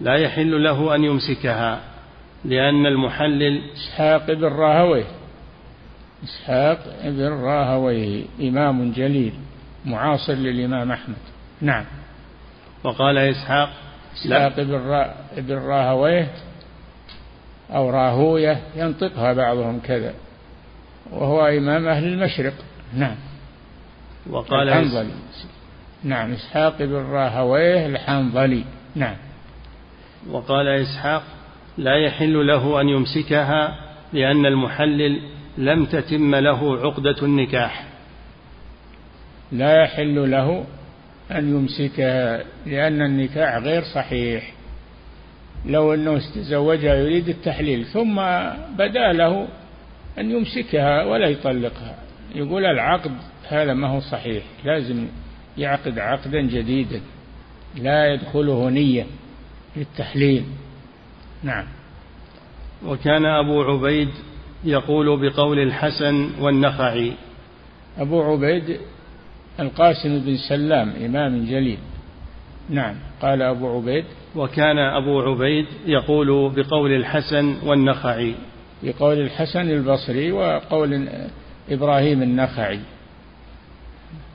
لا 0.00 0.14
يحل 0.16 0.64
له 0.64 0.94
أن 0.94 1.04
يمسكها 1.04 1.80
لأن 2.44 2.86
المحلل 2.86 3.60
إسحاق 3.72 4.32
بن 4.32 4.44
راهويه. 4.44 5.06
إسحاق 6.24 6.78
بن 7.04 7.28
راهويه 7.28 8.24
إمام 8.40 8.92
جليل. 8.92 9.32
معاصر 9.84 10.32
للإمام 10.32 10.92
أحمد. 10.92 11.16
نعم. 11.60 11.84
وقال 12.84 13.18
إسحاق 13.18 13.68
إسحاق 14.14 14.60
بن 15.36 15.54
راهويه 15.58 16.28
أو 17.70 17.90
راهوية 17.90 18.60
ينطقها 18.76 19.32
بعضهم 19.32 19.80
كذا 19.80 20.14
وهو 21.10 21.46
إمام 21.46 21.88
أهل 21.88 22.04
المشرق. 22.04 22.54
نعم. 22.94 23.16
وقال 24.30 24.68
الحنظلي. 24.68 25.12
نعم 26.04 26.32
إسحاق 26.32 26.78
بن 26.78 26.94
راهويه 26.94 27.86
الحنظلي. 27.86 28.64
نعم. 28.94 29.16
وقال 30.30 30.68
إسحاق 30.68 31.22
لا 31.78 31.96
يحل 31.96 32.46
له 32.46 32.80
أن 32.80 32.88
يمسكها 32.88 33.76
لأن 34.12 34.46
المحلل 34.46 35.20
لم 35.58 35.84
تتم 35.84 36.34
له 36.34 36.80
عقدة 36.80 37.16
النكاح. 37.22 37.91
لا 39.52 39.82
يحل 39.82 40.30
له 40.30 40.64
أن 41.30 41.48
يمسكها 41.56 42.44
لأن 42.66 43.02
النكاح 43.02 43.56
غير 43.56 43.82
صحيح. 43.94 44.52
لو 45.66 45.94
أنه 45.94 46.18
تزوجها 46.34 46.94
يريد 46.94 47.28
التحليل 47.28 47.84
ثم 47.84 48.14
بدا 48.78 49.12
له 49.12 49.48
أن 50.18 50.30
يمسكها 50.30 51.04
ولا 51.04 51.28
يطلقها. 51.28 51.98
يقول 52.34 52.64
العقد 52.64 53.12
هذا 53.48 53.74
ما 53.74 53.88
هو 53.88 54.00
صحيح 54.00 54.44
لازم 54.64 55.06
يعقد 55.58 55.98
عقدا 55.98 56.40
جديدا 56.40 57.00
لا 57.76 58.14
يدخله 58.14 58.70
نية 58.70 59.06
للتحليل. 59.76 60.44
نعم. 61.42 61.64
وكان 62.86 63.24
أبو 63.24 63.62
عبيد 63.62 64.08
يقول 64.64 65.30
بقول 65.30 65.58
الحسن 65.58 66.30
والنخعي. 66.40 67.12
أبو 67.98 68.22
عبيد 68.22 68.80
القاسم 69.60 70.18
بن 70.18 70.36
سلام 70.36 70.92
إمام 71.04 71.44
جليل. 71.44 71.78
نعم. 72.70 72.94
قال 73.22 73.42
أبو 73.42 73.76
عبيد. 73.76 74.04
وكان 74.36 74.78
أبو 74.78 75.20
عبيد 75.20 75.66
يقول 75.86 76.50
بقول 76.50 76.92
الحسن 76.92 77.56
والنخعي. 77.62 78.34
بقول 78.82 79.18
الحسن 79.18 79.70
البصري 79.70 80.32
وقول 80.32 81.08
إبراهيم 81.70 82.22
النخعي. 82.22 82.80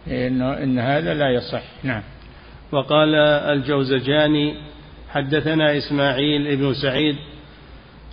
إن, 0.07 0.41
إن 0.41 0.79
هذا 0.79 1.13
لا 1.13 1.29
يصح. 1.29 1.63
نعم. 1.83 2.01
وقال 2.71 3.15
الجوزجاني 3.15 4.55
حدثنا 5.09 5.77
إسماعيل 5.77 6.55
بن 6.57 6.73
سعيد 6.73 7.15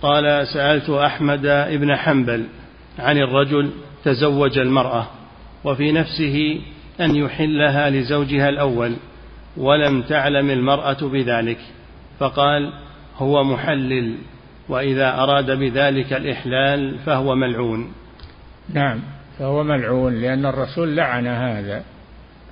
قال 0.01 0.47
سألت 0.47 0.89
أحمد 0.89 1.41
بن 1.71 1.95
حنبل 1.95 2.45
عن 2.99 3.17
الرجل 3.17 3.71
تزوج 4.03 4.57
المرأة 4.57 5.07
وفي 5.63 5.91
نفسه 5.91 6.61
أن 7.01 7.15
يحلها 7.15 7.89
لزوجها 7.89 8.49
الأول 8.49 8.95
ولم 9.57 10.01
تعلم 10.01 10.49
المرأة 10.49 10.97
بذلك 11.01 11.59
فقال 12.19 12.73
هو 13.17 13.43
محلل 13.43 14.15
وإذا 14.69 15.13
أراد 15.13 15.51
بذلك 15.51 16.13
الإحلال 16.13 16.99
فهو 17.05 17.35
ملعون. 17.35 17.93
نعم 18.73 19.01
فهو 19.39 19.63
ملعون 19.63 20.21
لأن 20.21 20.45
الرسول 20.45 20.95
لعن 20.95 21.27
هذا 21.27 21.83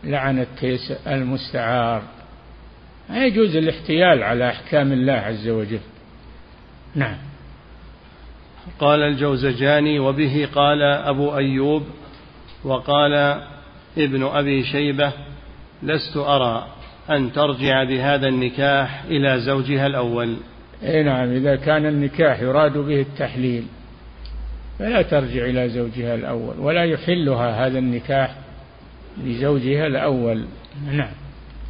لعن 0.03 0.39
التيس 0.39 0.91
المستعار. 1.07 2.03
لا 3.09 3.25
يجوز 3.25 3.55
الاحتيال 3.55 4.23
على 4.23 4.49
أحكام 4.49 4.91
الله 4.91 5.13
عز 5.13 5.49
وجل. 5.49 5.79
نعم. 6.95 7.17
قال 8.79 8.99
الجوزجاني 8.99 9.99
وبه 9.99 10.47
قال 10.55 10.81
أبو 10.81 11.37
أيوب 11.37 11.83
وقال 12.63 13.41
ابن 13.97 14.23
أبي 14.23 14.63
شيبة 14.63 15.11
لست 15.83 16.17
أرى 16.17 16.67
أن 17.09 17.33
ترجع 17.33 17.83
بهذا 17.83 18.27
النكاح 18.27 19.03
إلى 19.03 19.39
زوجها 19.39 19.87
الأول. 19.87 20.35
إي 20.83 21.03
نعم 21.03 21.31
إذا 21.31 21.55
كان 21.55 21.85
النكاح 21.85 22.39
يراد 22.41 22.77
به 22.77 23.01
التحليل 23.01 23.63
فلا 24.79 25.01
ترجع 25.01 25.45
إلى 25.45 25.69
زوجها 25.69 26.15
الأول 26.15 26.59
ولا 26.59 26.83
يحلها 26.85 27.67
هذا 27.67 27.79
النكاح 27.79 28.35
لزوجها 29.23 29.87
الأول. 29.87 30.45
نعم. 30.91 31.11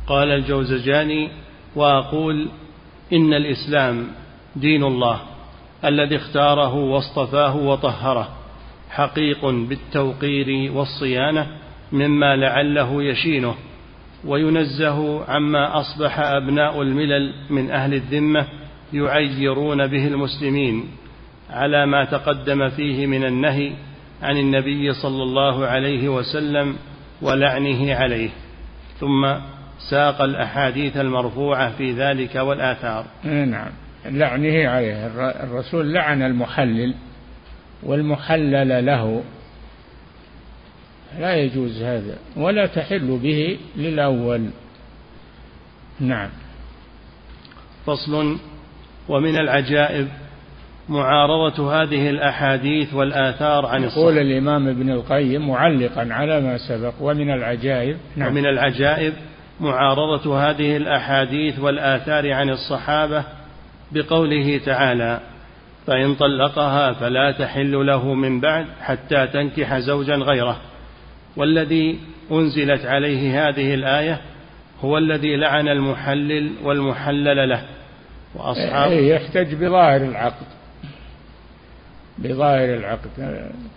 قال 0.07 0.31
الجوزجاني 0.31 1.29
وأقول 1.75 2.49
إن 3.13 3.33
الإسلام 3.33 4.07
دين 4.55 4.83
الله 4.83 5.21
الذي 5.85 6.15
اختاره 6.15 6.73
واصطفاه 6.73 7.55
وطهره 7.55 8.29
حقيق 8.89 9.45
بالتوقير 9.45 10.71
والصيانة 10.71 11.47
مما 11.93 12.35
لعله 12.35 13.03
يشينه 13.03 13.55
وينزه 14.25 15.25
عما 15.25 15.79
أصبح 15.79 16.19
أبناء 16.19 16.81
الملل 16.81 17.33
من 17.49 17.71
أهل 17.71 17.93
الذمة 17.93 18.45
يعيرون 18.93 19.87
به 19.87 20.07
المسلمين 20.07 20.85
على 21.49 21.85
ما 21.85 22.05
تقدم 22.05 22.69
فيه 22.69 23.07
من 23.07 23.25
النهي 23.25 23.71
عن 24.21 24.37
النبي 24.37 24.93
صلى 24.93 25.23
الله 25.23 25.65
عليه 25.65 26.09
وسلم 26.09 26.75
ولعنه 27.21 27.95
عليه. 27.95 28.29
ثم 28.99 29.33
ساق 29.89 30.21
الأحاديث 30.21 30.97
المرفوعة 30.97 31.71
في 31.77 31.91
ذلك 31.91 32.35
والآثار. 32.35 33.05
نعم. 33.23 33.69
لعنه 34.05 34.69
عليه. 34.69 35.07
الرسول 35.43 35.93
لعن 35.93 36.21
المحلل 36.21 36.93
والمحلل 37.83 38.85
له 38.85 39.23
لا 41.19 41.35
يجوز 41.35 41.81
هذا 41.81 42.17
ولا 42.37 42.65
تحل 42.65 43.19
به 43.23 43.59
للأول. 43.75 44.49
نعم. 45.99 46.29
فصل. 47.85 48.37
ومن 49.09 49.35
العجائب 49.35 50.07
معارضة 50.89 51.81
هذه 51.81 52.09
الأحاديث 52.09 52.93
والآثار 52.93 53.65
عن 53.65 53.83
يقول 53.83 54.17
الإمام 54.17 54.67
ابن 54.67 54.89
القيم 54.89 55.47
معلقا 55.47 56.07
على 56.11 56.41
ما 56.41 56.57
سبق 56.57 56.93
ومن 57.01 57.29
العجائب 57.29 57.97
نعم. 58.15 58.27
ومن 58.27 58.45
العجائب 58.45 59.13
معارضة 59.59 60.49
هذه 60.49 60.77
الأحاديث 60.77 61.59
والآثار 61.59 62.31
عن 62.31 62.49
الصحابة 62.49 63.23
بقوله 63.91 64.57
تعالى 64.65 65.19
فإن 65.87 66.15
طلقها 66.15 66.93
فلا 66.93 67.31
تحل 67.31 67.85
له 67.85 68.13
من 68.13 68.39
بعد 68.39 68.65
حتى 68.81 69.27
تنكح 69.27 69.77
زوجا 69.77 70.15
غيره 70.15 70.57
والذي 71.37 71.99
أنزلت 72.31 72.85
عليه 72.85 73.49
هذه 73.49 73.73
الآية 73.73 74.21
هو 74.81 74.97
الذي 74.97 75.35
لعن 75.35 75.67
المحلل 75.67 76.51
والمحلل 76.63 77.49
له 77.49 77.63
وأصحاب 78.35 78.91
إيه، 78.91 79.15
يحتج 79.15 79.53
بظاهر 79.55 80.01
العقد. 80.01 80.45
بظاهر 82.17 82.73
العقد. 82.73 83.09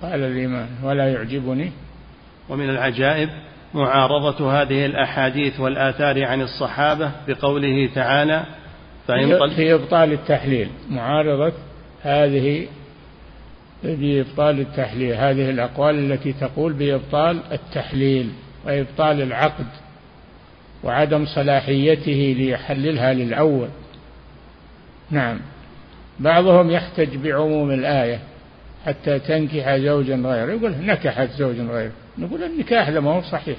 قال 0.03 0.21
الإمام 0.21 0.69
ولا 0.83 1.13
يعجبني. 1.13 1.73
ومن 2.49 2.71
العجائب 2.71 3.29
معارضة 3.75 4.63
هذه 4.63 4.87
الأحاديث 4.87 5.61
والآثار 5.61 6.25
عن 6.25 6.43
الصحابة 6.43 7.11
بقوله 7.29 7.91
تعالى 7.95 8.45
فإن 9.09 9.55
في 9.57 9.75
إبطال 9.75 10.13
التحليل 10.13 10.69
معارضة 10.91 11.53
هذه 12.03 12.67
بإبطال 13.95 14.61
التحليل. 14.61 15.15
هذه 15.15 15.51
الأقوال 15.51 16.13
التي 16.13 16.33
تقول 16.33 16.73
بإبطال 16.73 17.41
التحليل 17.53 18.31
وإبطال 18.65 19.23
العقد 19.23 19.67
وعدم 20.85 21.27
صلاحيته 21.27 22.35
ليحللها 22.39 23.15
للأول. 23.15 23.69
نعم. 25.11 25.41
بعضهم 26.19 26.71
يحتج 26.71 27.17
بعموم 27.17 27.71
الآية 27.71 28.21
حتى 28.87 29.19
تنكح 29.19 29.77
زوجا 29.77 30.17
غيره. 30.17 30.53
يقول 30.53 30.73
نكحت 30.73 31.31
زوجا 31.31 31.63
غيره. 31.63 31.93
نقول 32.19 32.43
النكاح 32.43 32.89
ما 32.89 33.11
هو 33.11 33.23
صحيح. 33.23 33.59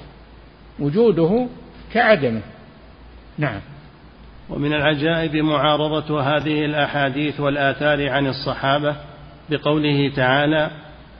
وجوده 0.80 1.48
كعدمه. 1.94 2.42
نعم. 3.38 3.60
ومن 4.50 4.74
العجائب 4.74 5.36
معارضة 5.36 6.22
هذه 6.22 6.66
الأحاديث 6.66 7.40
والآثار 7.40 8.10
عن 8.10 8.28
الصحابة 8.28 8.96
بقوله 9.50 10.12
تعالى 10.16 10.72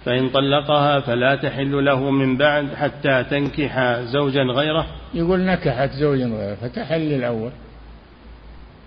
فإن 0.06 0.30
طلقها 0.30 1.00
فلا 1.00 1.36
تحل 1.36 1.86
له 1.86 2.12
من 2.12 2.38
بعد 2.38 2.74
حتى 2.76 3.24
تنكح 3.24 4.00
زوجا 4.00 4.44
غيره. 4.44 4.88
يقول 5.14 5.40
نكحت 5.40 5.92
زوجا 5.92 6.26
غيره 6.26 6.56
فتحل 6.56 7.14
الأول. 7.14 7.52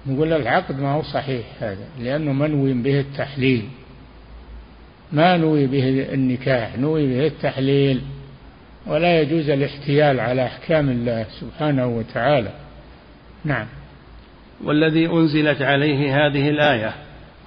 نقول 0.06 0.32
العقد 0.32 0.80
ما 0.80 0.92
هو 0.92 1.02
صحيح 1.02 1.46
هذا 1.60 1.86
لأنه 1.98 2.32
منوي 2.32 2.72
به 2.72 3.00
التحليل. 3.00 3.64
ما 5.12 5.36
نوي 5.36 5.66
به 5.66 6.14
النكاح 6.14 6.78
نوي 6.78 7.06
به 7.06 7.26
التحليل. 7.26 8.00
ولا 8.86 9.20
يجوز 9.20 9.50
الاحتيال 9.50 10.20
على 10.20 10.46
أحكام 10.46 10.88
الله 10.88 11.26
سبحانه 11.40 11.86
وتعالى. 11.86 12.52
نعم. 13.44 13.66
والذي 14.64 15.06
أنزلت 15.06 15.62
عليه 15.62 16.26
هذه 16.26 16.48
الآية 16.48 16.94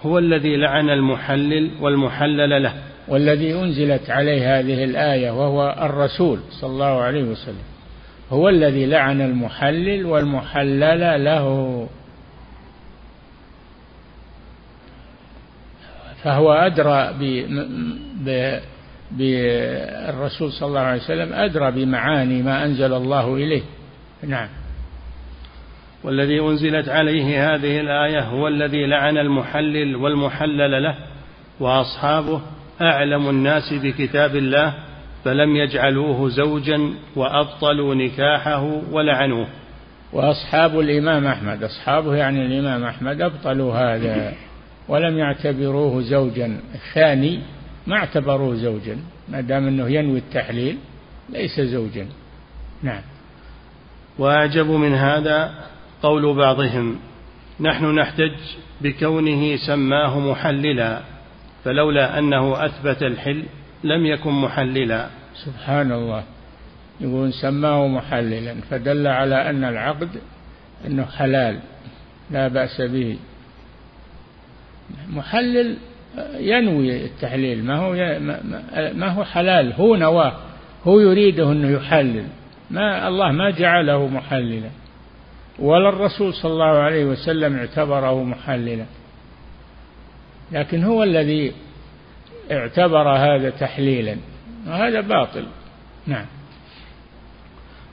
هو 0.06 0.20
الذي 0.20 0.58
لعن 0.58 0.90
المحلل 0.90 1.72
والمحلل 1.82 2.64
له. 2.64 2.74
والذي 3.08 3.54
أنزلت 3.54 4.10
عليه 4.10 4.60
هذه 4.60 4.84
الآية 4.84 5.32
وهو 5.32 5.76
الرسول 5.82 6.40
صلى 6.50 6.70
الله 6.70 7.02
عليه 7.02 7.24
وسلم. 7.24 7.64
هو 8.32 8.50
الذي 8.50 8.86
لعن 8.86 9.22
المحلل 9.22 10.06
والمحلل 10.06 11.24
له. 11.26 11.88
فهو 16.24 16.54
أدرى 16.54 17.14
بالرسول 19.12 20.52
صلى 20.52 20.68
الله 20.68 20.80
عليه 20.80 21.02
وسلم 21.02 21.34
أدرى 21.34 21.72
بمعاني 21.72 22.42
ما 22.42 22.66
أنزل 22.66 22.94
الله 22.94 23.36
إليه. 23.36 23.64
نعم. 24.24 24.50
والذي 26.04 26.40
أنزلت 26.40 26.90
عليه 26.90 27.54
هذه 27.54 27.80
الآية 27.80 28.22
هو 28.22 28.48
الذي 28.48 28.86
لعن 28.86 29.18
المحلل 29.18 29.96
والمحلل 29.96 30.84
له 30.84 30.96
وأصحابه 31.60 32.42
أعلم 32.82 33.30
الناس 33.30 33.74
بكتاب 33.74 34.36
الله 34.36 34.74
فلم 35.24 35.56
يجعلوه 35.56 36.30
زوجا 36.30 36.94
وأبطلوا 37.16 37.96
نكاحه 37.96 38.82
ولعنوه. 38.92 39.48
وأصحاب 40.14 40.80
الإمام 40.80 41.26
أحمد 41.26 41.64
أصحابه 41.64 42.16
يعني 42.16 42.46
الإمام 42.46 42.84
أحمد 42.84 43.22
أبطلوا 43.22 43.74
هذا 43.74 44.34
ولم 44.88 45.18
يعتبروه 45.18 46.02
زوجا. 46.02 46.60
الثاني 46.76 47.40
ما 47.88 47.96
اعتبروه 47.96 48.56
زوجا 48.56 48.98
ما 49.30 49.42
دام 49.42 49.68
أنه 49.68 49.90
ينوي 49.90 50.18
التحليل 50.18 50.78
ليس 51.30 51.62
زوجا. 51.62 52.08
نعم. 52.84 53.02
وأعجب 54.20 54.70
من 54.70 54.94
هذا 54.94 55.54
قول 56.04 56.36
بعضهم 56.36 56.96
نحن 57.60 57.96
نحتج 57.96 58.32
بكونه 58.82 59.56
سماه 59.56 60.20
محللا 60.20 61.02
فلولا 61.64 62.20
أنه 62.20 62.66
أثبت 62.66 63.04
الحل 63.04 63.44
لم 63.84 64.06
يكن 64.06 64.32
محللا. 64.32 65.08
سبحان 65.46 65.92
الله. 65.92 66.24
يقول 67.02 67.34
سماه 67.34 67.88
محللا 67.88 68.56
فدل 68.70 69.08
على 69.08 69.50
أن 69.50 69.64
العقد 69.64 70.10
أنه 70.88 71.06
حلال 71.06 71.60
لا 72.32 72.48
بأس 72.48 72.82
به. 72.82 73.18
محلل 75.10 75.78
ينوي 76.36 77.06
التحليل 77.06 77.66
ما 77.66 77.76
هو 77.76 77.94
ما 78.94 79.08
هو 79.08 79.24
حلال؟ 79.24 79.74
هو 79.74 79.96
نواه 79.96 80.34
هو 80.84 81.00
يريده 81.00 81.52
أنه 81.52 81.70
يحلل. 81.70 82.28
ما 82.72 83.08
الله 83.08 83.32
ما 83.32 83.50
جعله 83.50 84.08
محللا. 84.08 84.70
ولا 85.60 85.90
الرسول 85.90 86.34
صلى 86.34 86.52
الله 86.52 86.66
عليه 86.66 87.06
وسلم 87.06 87.56
اعتبره 87.58 88.24
محللا. 88.24 88.86
لكن 90.52 90.84
هو 90.84 91.04
الذي 91.04 91.54
اعتبر 92.52 93.10
هذا 93.10 93.50
تحليلا 93.50 94.18
وهذا 94.68 95.02
باطل. 95.02 95.46
نعم. 96.08 96.26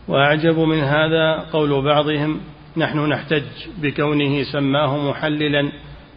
وأعجب 0.09 0.59
من 0.59 0.81
هذا 0.81 1.37
قول 1.53 1.85
بعضهم 1.85 2.40
نحن 2.77 2.99
نحتج 2.99 3.44
بكونه 3.83 4.42
سماه 4.42 5.11
محللا 5.11 5.73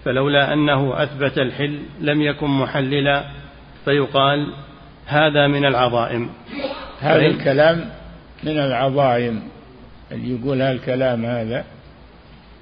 فلولا 0.06 0.53
أنه 0.53 1.03
أثبت 1.03 1.38
الحل 1.38 1.79
لم 2.01 2.21
يكن 2.21 2.47
محللا. 2.47 3.23
فيقال 3.86 4.53
هذا 5.06 5.47
من 5.47 5.65
العظائم. 5.65 6.29
هذا 6.99 7.25
الكلام 7.25 7.89
من 8.43 8.58
العظائم. 8.58 9.52
اللي 10.11 10.39
يقول 10.39 10.61
هالكلام 10.61 11.25
هذا 11.25 11.65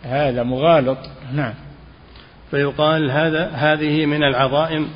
هذا 0.03 0.43
مغالط. 0.43 0.97
نعم. 1.33 1.53
فيقال 2.51 3.11
هذا 3.11 3.47
هذه 3.47 4.05
من 4.05 4.23
العظائم 4.23 4.87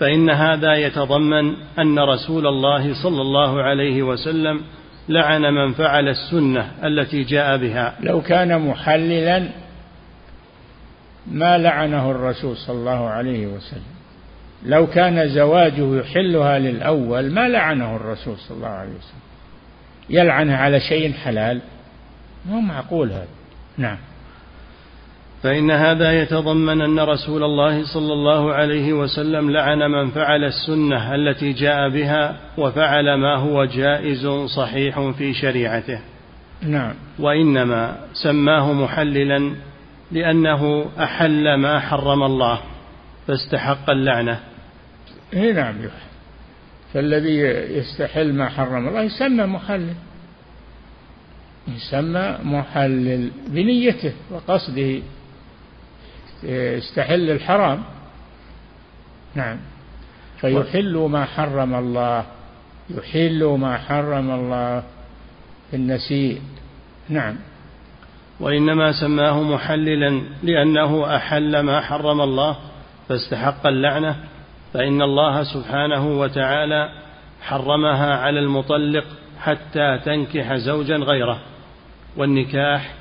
فإن 0.00 0.30
هذا 0.30 0.74
يتضمن 0.74 1.54
أن 1.78 1.98
رسول 1.98 2.46
الله 2.46 3.02
صلى 3.02 3.20
الله 3.20 3.62
عليه 3.62 4.02
وسلم 4.02 4.60
لعن 5.08 5.42
من 5.42 5.72
فعل 5.72 6.08
السنة 6.08 6.70
التي 6.84 7.22
جاء 7.22 7.56
بها. 7.56 7.94
لو 8.00 8.22
كان 8.22 8.60
محللا 8.60 9.48
ما 11.26 11.58
لعنه 11.58 12.10
الرسول 12.10 12.56
صلى 12.56 12.76
الله 12.76 13.08
عليه 13.08 13.46
وسلم. 13.46 13.94
لو 14.66 14.86
كان 14.86 15.28
زواجه 15.28 15.96
يحلها 15.96 16.58
للأول 16.58 17.30
ما 17.30 17.48
لعنه 17.48 17.96
الرسول 17.96 18.36
صلى 18.38 18.56
الله 18.56 18.68
عليه 18.68 18.90
وسلم. 18.90 19.20
يلعنه 20.10 20.56
على 20.56 20.80
شيء 20.80 21.12
حلال. 21.12 21.60
مو 22.46 22.60
معقول 22.60 23.12
هذا 23.12 23.28
نعم 23.78 23.98
فإن 25.44 25.70
هذا 25.70 26.22
يتضمن 26.22 26.80
أن 26.80 27.00
رسول 27.00 27.44
الله 27.44 27.94
صلى 27.94 28.12
الله 28.12 28.52
عليه 28.52 28.92
وسلم 28.92 29.50
لعن 29.50 29.78
من 29.78 30.10
فعل 30.10 30.44
السنة 30.44 31.14
التي 31.14 31.52
جاء 31.52 31.88
بها 31.88 32.36
وفعل 32.58 33.14
ما 33.14 33.36
هو 33.36 33.64
جائز 33.64 34.26
صحيح 34.56 35.10
في 35.10 35.34
شريعته. 35.34 36.00
نعم. 36.62 36.94
وإنما 37.18 37.96
سماه 38.12 38.72
محللا 38.72 39.54
لأنه 40.12 40.86
أحل 40.98 41.54
ما 41.54 41.80
حرم 41.80 42.22
الله 42.22 42.60
فاستحق 43.26 43.90
اللعنة. 43.90 44.40
إيه 45.32 45.52
نعم 45.52 45.74
فالذي 46.94 47.38
يستحل 47.78 48.32
ما 48.32 48.48
حرم 48.48 48.88
الله 48.88 49.02
يسمى 49.02 49.46
محلل. 49.46 49.94
يسمى 51.68 52.38
محلل 52.42 53.30
بنيته 53.46 54.12
وقصده. 54.30 55.02
يستحل 56.42 57.30
الحرام. 57.30 57.82
نعم. 59.34 59.56
فيحل 60.40 60.96
ما 60.96 61.24
حرم 61.24 61.74
الله. 61.74 62.24
يحل 62.90 63.44
ما 63.44 63.78
حرم 63.78 64.30
الله. 64.30 64.82
في 65.70 65.76
النسيء. 65.76 66.40
نعم. 67.08 67.36
وإنما 68.40 68.92
سماه 68.92 69.42
محللا 69.42 70.22
لأنه 70.42 71.16
أحل 71.16 71.60
ما 71.60 71.80
حرم 71.80 72.20
الله 72.20 72.56
فاستحق 73.08 73.66
اللعنة. 73.66 74.16
فإن 74.72 75.02
الله 75.02 75.42
سبحانه 75.42 76.20
وتعالى 76.20 76.88
حرمها 77.42 78.16
على 78.16 78.40
المطلق 78.40 79.04
حتى 79.40 79.98
تنكح 80.04 80.54
زوجا 80.54 80.96
غيره. 80.96 81.40
والنكاح 82.16 82.94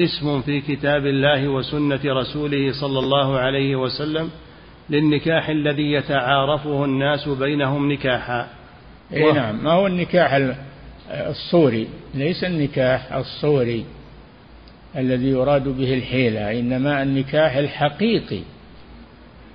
اسم 0.00 0.40
في 0.40 0.60
كتاب 0.60 1.06
الله 1.06 1.48
وسنة 1.48 2.00
رسوله 2.04 2.72
صلى 2.72 2.98
الله 2.98 3.38
عليه 3.38 3.76
وسلم 3.76 4.30
للنكاح 4.90 5.48
الذي 5.48 5.92
يتعارفه 5.92 6.84
الناس 6.84 7.28
بينهم 7.28 7.92
نكاحا. 7.92 8.48
إي 9.12 9.32
نعم 9.32 9.64
ما 9.64 9.72
هو 9.72 9.86
النكاح 9.86 10.54
الصوري؟ 11.10 11.88
ليس 12.14 12.44
النكاح 12.44 13.12
الصوري 13.12 13.84
الذي 14.96 15.28
يراد 15.28 15.68
به 15.68 15.94
الحيلة 15.94 16.60
إنما 16.60 17.02
النكاح 17.02 17.56
الحقيقي. 17.56 18.40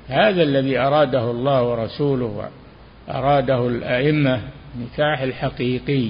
هذا 0.08 0.44
الذي 0.44 0.78
أراده 0.78 1.32
الله 1.32 1.64
ورسوله 1.64 2.50
أراده 3.10 3.68
الأئمة 3.68 4.42
نكاح 4.80 5.22
الحقيقي. 5.22 6.10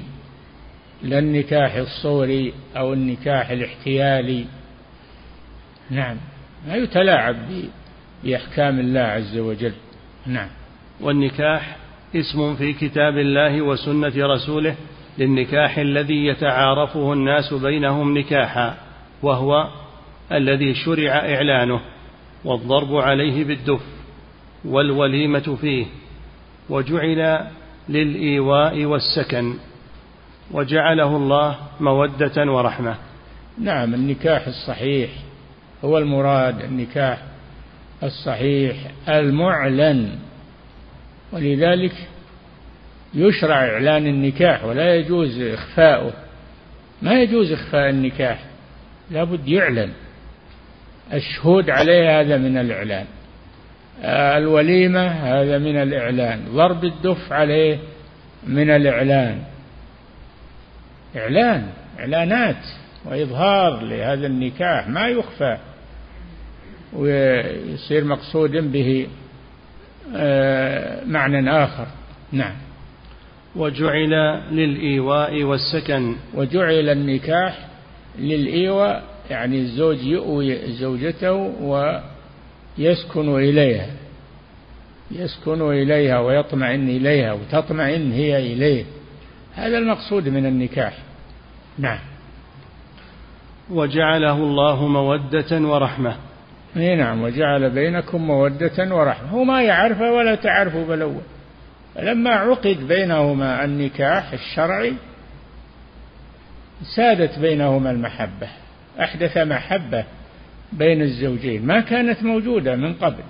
لا 1.03 1.19
النكاح 1.19 1.75
الصوري 1.75 2.53
أو 2.77 2.93
النكاح 2.93 3.49
الاحتيالي. 3.49 4.45
نعم. 5.89 6.17
ما 6.67 6.75
يتلاعب 6.75 7.35
بأحكام 8.23 8.79
الله 8.79 8.99
عز 8.99 9.37
وجل. 9.37 9.73
نعم. 10.27 10.49
والنكاح 11.01 11.75
اسم 12.15 12.55
في 12.55 12.73
كتاب 12.73 13.17
الله 13.17 13.61
وسنة 13.61 14.13
رسوله 14.17 14.75
للنكاح 15.17 15.77
الذي 15.77 16.25
يتعارفه 16.25 17.13
الناس 17.13 17.53
بينهم 17.53 18.17
نكاحا 18.17 18.77
وهو 19.21 19.67
الذي 20.31 20.75
شرع 20.75 21.11
إعلانه 21.11 21.81
والضرب 22.45 22.95
عليه 22.95 23.43
بالدف 23.43 23.81
والوليمة 24.65 25.57
فيه 25.61 25.85
وجعل 26.69 27.47
للإيواء 27.89 28.85
والسكن. 28.85 29.53
وجعله 30.51 31.17
الله 31.17 31.57
مودة 31.79 32.51
ورحمة. 32.51 32.95
نعم 33.57 33.93
النكاح 33.93 34.47
الصحيح. 34.47 35.09
هو 35.85 35.97
المراد 35.97 36.61
النكاح 36.61 37.21
الصحيح 38.03 38.75
المعلن. 39.09 40.09
ولذلك 41.31 41.93
يشرع 43.13 43.55
إعلان 43.55 44.07
النكاح 44.07 44.65
ولا 44.65 44.95
يجوز 44.95 45.41
إخفاؤه. 45.41 46.13
ما 47.01 47.21
يجوز 47.21 47.51
إخفاء 47.51 47.89
النكاح 47.89 48.39
لابد 49.11 49.47
يعلن. 49.47 49.89
الشهود 51.13 51.69
عليه 51.69 52.19
هذا 52.19 52.37
من 52.37 52.57
الإعلان. 52.57 53.05
الوليمة 54.37 55.07
هذا 55.07 55.57
من 55.57 55.75
الإعلان. 55.75 56.45
ضرب 56.53 56.85
الدف 56.85 57.33
عليه 57.33 57.79
من 58.47 58.69
الإعلان. 58.69 59.43
إعلان 61.15 61.67
إعلانات 61.99 62.63
وإظهار 63.05 63.81
لهذا 63.83 64.27
النكاح 64.27 64.87
ما 64.87 65.07
يخفى. 65.07 65.57
ويصير 66.93 68.03
مقصود 68.03 68.51
به 68.51 69.07
آه، 70.15 71.05
معنى 71.05 71.63
آخر. 71.63 71.87
نعم. 72.31 72.55
وجعل 73.55 74.41
للإيواء 74.51 75.43
والسكن. 75.43 76.15
وجعل 76.33 76.89
النكاح 76.89 77.67
للإيواء 78.19 79.03
يعني 79.29 79.59
الزوج 79.59 80.03
يؤوي 80.03 80.71
زوجته 80.71 81.33
ويسكن 82.77 83.35
إليها. 83.35 83.89
يسكن 85.11 85.61
إليها 85.61 86.19
ويطمئن 86.19 86.89
إليها 86.89 87.33
وتطمئن 87.33 88.11
هي 88.11 88.53
إليه. 88.53 88.85
هذا 89.55 89.77
المقصود 89.77 90.29
من 90.29 90.45
النكاح. 90.45 90.93
نعم. 91.77 91.99
وجعله 93.69 94.37
الله 94.37 94.87
مودة 94.87 95.61
ورحمة. 95.67 96.15
إي 96.77 96.95
نعم 96.95 97.21
وجعل 97.21 97.69
بينكم 97.69 98.21
مودة 98.21 98.95
ورحمة. 98.95 99.29
هو 99.29 99.43
ما 99.43 99.63
يعرفه 99.63 100.11
ولا 100.11 100.35
تعرفه 100.35 100.85
بالأول. 100.85 101.21
فلما 101.95 102.29
عقد 102.29 102.87
بينهما 102.87 103.65
النكاح 103.65 104.33
الشرعي 104.33 104.93
سادت 106.95 107.39
بينهما 107.39 107.91
المحبة. 107.91 108.47
أحدث 108.99 109.37
محبة 109.37 110.03
بين 110.73 111.01
الزوجين. 111.01 111.65
ما 111.65 111.79
كانت 111.79 112.23
موجودة 112.23 112.75
من 112.75 112.93
قبل. 112.93 113.23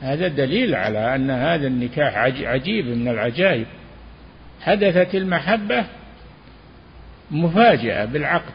هذا 0.00 0.28
دليل 0.28 0.74
على 0.74 1.14
أن 1.14 1.30
هذا 1.30 1.66
النكاح 1.66 2.16
عجيب 2.42 2.86
من 2.86 3.08
العجائب. 3.08 3.66
حدثت 4.60 5.14
المحبة 5.14 5.86
مفاجأة 7.30 8.04
بالعقد 8.04 8.54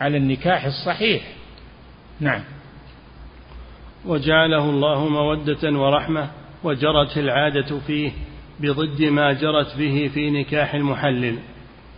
على 0.00 0.16
النكاح 0.16 0.64
الصحيح. 0.64 1.22
نعم. 2.20 2.42
وجعله 4.06 4.70
الله 4.70 5.08
مودة 5.08 5.78
ورحمة 5.78 6.30
وجرت 6.64 7.18
العادة 7.18 7.78
فيه 7.86 8.12
بضد 8.60 9.02
ما 9.02 9.32
جرت 9.32 9.76
به 9.78 10.10
في 10.14 10.30
نكاح 10.30 10.74
المحلل 10.74 11.38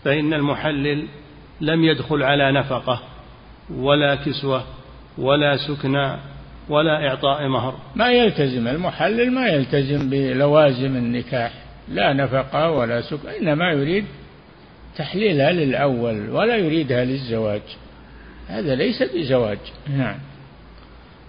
فإن 0.05 0.35
المحلل 0.35 1.07
لم 1.61 1.85
يدخل 1.85 2.23
على 2.23 2.53
نفقة 2.53 3.03
ولا 3.75 4.15
كسوة 4.15 4.65
ولا 5.19 5.57
سكنى 5.57 6.17
ولا 6.69 7.09
إعطاء 7.09 7.49
مهر. 7.49 7.75
ما 7.97 8.13
يلتزم 8.13 8.69
المحلل 8.69 9.33
ما 9.33 9.47
يلتزم 9.47 10.11
بلوازم 10.11 10.97
النكاح. 10.97 11.53
لا 11.91 12.13
نفقة 12.13 12.71
ولا 12.71 13.01
سكن 13.01 13.29
إنما 13.29 13.73
يريد 13.73 14.05
تحليلها 14.97 15.53
للأول 15.53 16.31
ولا 16.31 16.57
يريدها 16.57 17.05
للزواج. 17.05 17.63
هذا 18.49 18.75
ليس 18.75 19.03
بزواج. 19.03 19.59
نعم. 19.89 20.17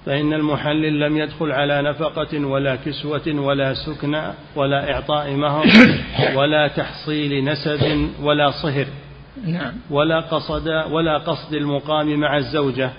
فإن 0.06 0.34
المحلل 0.34 1.00
لم 1.00 1.18
يدخل 1.18 1.52
على 1.52 1.82
نفقة 1.82 2.46
ولا 2.46 2.76
كسوة 2.76 3.28
ولا 3.28 3.74
سكنى 3.74 4.22
ولا 4.56 4.94
إعطاء 4.94 5.32
مهر 5.32 5.66
ولا 6.38 6.68
تحصيل 6.68 7.46
نسب 7.46 8.10
ولا 8.22 8.52
صهر. 8.52 8.86
نعم. 9.46 9.74
ولا 9.90 10.20
قصد 10.20 10.68
ولا 10.68 11.18
قصد 11.18 11.54
المقام 11.54 12.20
مع 12.20 12.38
الزوجة 12.38 12.92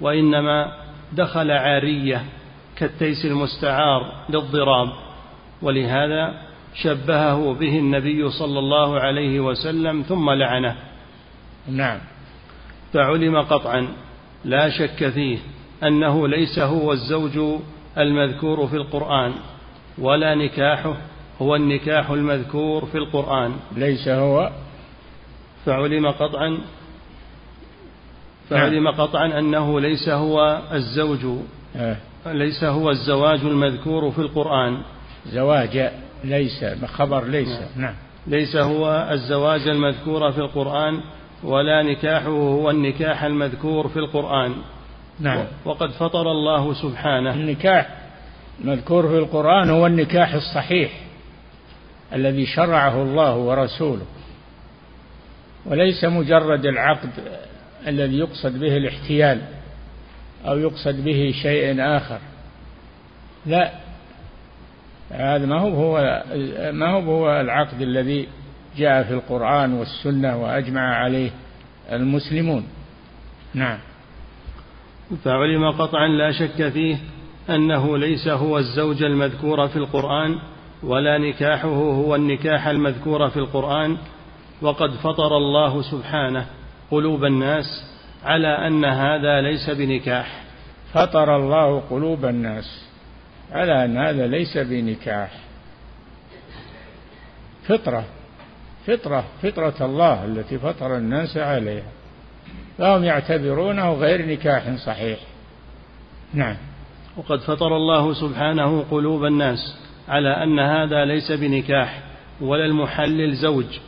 وإنما 0.00 0.72
دخل 1.12 1.50
عارية 1.50 2.22
كالتيس 2.76 3.24
المستعار 3.24 4.12
للضراب. 4.30 4.88
ولهذا 5.62 6.34
شبهه 6.74 7.54
به 7.54 7.78
النبي 7.78 8.30
صلى 8.30 8.58
الله 8.58 9.00
عليه 9.00 9.40
وسلم 9.40 10.02
ثم 10.02 10.30
لعنه. 10.30 10.76
نعم. 11.68 11.98
فعلم 12.92 13.42
قطعا 13.42 13.88
لا 14.44 14.70
شك 14.70 15.08
فيه 15.08 15.38
أنه 15.82 16.28
ليس 16.28 16.58
هو 16.58 16.92
الزوج 16.92 17.60
المذكور 17.98 18.66
في 18.66 18.76
القرآن 18.76 19.32
ولا 19.98 20.34
نكاحه 20.34 20.96
هو 21.42 21.56
النكاح 21.56 22.10
المذكور 22.10 22.84
في 22.86 22.98
القرآن. 22.98 23.52
ليس 23.76 24.08
هو. 24.08 24.50
فعلم 25.66 26.06
قطعا 26.10 26.58
فعلم 28.50 28.84
نعم. 28.84 28.94
قطعا 28.94 29.38
أنه 29.38 29.80
ليس 29.80 30.08
هو 30.08 30.62
الزوج. 30.72 31.38
آه. 31.76 31.96
ليس 32.26 32.64
هو 32.64 32.90
الزواج 32.90 33.40
المذكور 33.40 34.10
في 34.10 34.18
القرآن. 34.18 34.82
زواج. 35.26 35.90
ليس 36.24 36.64
خبر 36.86 37.24
ليس. 37.24 37.48
نعم, 37.48 37.68
نعم. 37.76 37.94
ليس 38.26 38.56
هو 38.56 39.08
الزواج 39.12 39.68
المذكور 39.68 40.32
في 40.32 40.38
القرآن 40.38 41.00
ولا 41.42 41.82
نكاحه 41.82 42.28
هو 42.28 42.70
النكاح 42.70 43.24
المذكور 43.24 43.88
في 43.88 43.98
القرآن. 43.98 44.54
نعم. 45.20 45.44
وقد 45.64 45.90
فطر 45.90 46.30
الله 46.30 46.74
سبحانه. 46.74 47.34
النكاح 47.34 47.88
المذكور 48.60 49.08
في 49.08 49.18
القرآن 49.18 49.70
هو 49.70 49.86
النكاح 49.86 50.34
الصحيح 50.34 50.90
الذي 52.12 52.46
شرعه 52.46 53.02
الله 53.02 53.36
ورسوله. 53.36 54.06
وليس 55.66 56.04
مجرد 56.04 56.66
العقد 56.66 57.10
الذي 57.86 58.18
يقصد 58.18 58.60
به 58.60 58.76
الاحتيال 58.76 59.40
أو 60.48 60.58
يقصد 60.58 61.04
به 61.04 61.34
شيء 61.42 61.80
آخر. 61.96 62.18
لا 63.46 63.83
هذا 65.14 65.46
ما 65.46 65.60
هو 65.60 65.68
هو 65.68 66.22
ما 66.72 66.90
هو 66.90 67.00
هو 67.00 67.40
العقد 67.40 67.80
الذي 67.82 68.28
جاء 68.76 69.02
في 69.02 69.14
القرآن 69.14 69.72
والسنة 69.72 70.42
وأجمع 70.42 70.94
عليه 70.94 71.30
المسلمون. 71.92 72.66
نعم. 73.54 73.78
فعلم 75.24 75.70
قطعا 75.70 76.08
لا 76.08 76.32
شك 76.32 76.68
فيه 76.68 76.96
أنه 77.50 77.98
ليس 77.98 78.28
هو 78.28 78.58
الزوج 78.58 79.02
المذكور 79.02 79.68
في 79.68 79.76
القرآن 79.76 80.38
ولا 80.82 81.18
نكاحه 81.18 81.68
هو 81.68 82.14
النكاح 82.14 82.66
المذكور 82.66 83.30
في 83.30 83.36
القرآن. 83.36 83.96
وقد 84.62 84.90
فطر 84.90 85.36
الله 85.36 85.82
سبحانه 85.82 86.46
قلوب 86.90 87.24
الناس 87.24 87.64
على 88.24 88.48
أن 88.48 88.84
هذا 88.84 89.40
ليس 89.40 89.70
بنكاح. 89.70 90.42
فطر 90.92 91.36
الله 91.36 91.80
قلوب 91.80 92.24
الناس. 92.24 92.93
على 93.52 93.84
أن 93.84 93.96
هذا 93.96 94.26
ليس 94.26 94.58
بنكاح. 94.58 95.30
فطرة 97.68 98.04
فطرة 98.86 99.24
فطرة 99.42 99.86
الله 99.86 100.24
التي 100.24 100.58
فطر 100.58 100.96
الناس 100.96 101.36
عليها. 101.36 101.88
فهم 102.78 103.04
يعتبرونه 103.04 103.92
غير 103.92 104.26
نكاح 104.26 104.76
صحيح. 104.86 105.18
نعم. 106.34 106.56
وقد 107.16 107.40
فطر 107.40 107.76
الله 107.76 108.14
سبحانه 108.14 108.84
قلوب 108.90 109.24
الناس 109.24 109.78
على 110.08 110.28
أن 110.42 110.58
هذا 110.58 111.04
ليس 111.04 111.32
بنكاح 111.32 112.02
ولا 112.40 112.64
المحلل 112.64 113.34
زوج 113.34 113.78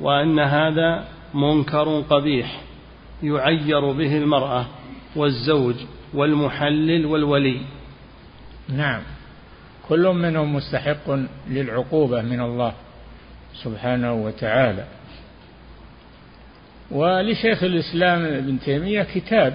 وأن 0.00 0.38
هذا 0.38 1.04
منكر 1.34 2.00
قبيح 2.00 2.60
يعير 3.22 3.92
به 3.92 4.16
المرأة 4.18 4.66
والزوج 5.16 5.74
والمحلل 6.14 7.06
والولي. 7.06 7.60
نعم. 8.68 9.02
كل 9.88 10.08
منهم 10.08 10.54
مستحق 10.54 11.18
للعقوبة 11.48 12.22
من 12.22 12.40
الله 12.40 12.72
سبحانه 13.54 14.12
وتعالى. 14.12 14.84
ولشيخ 16.90 17.62
الإسلام 17.62 18.24
ابن 18.24 18.60
تيمية 18.60 19.02
كتاب 19.02 19.54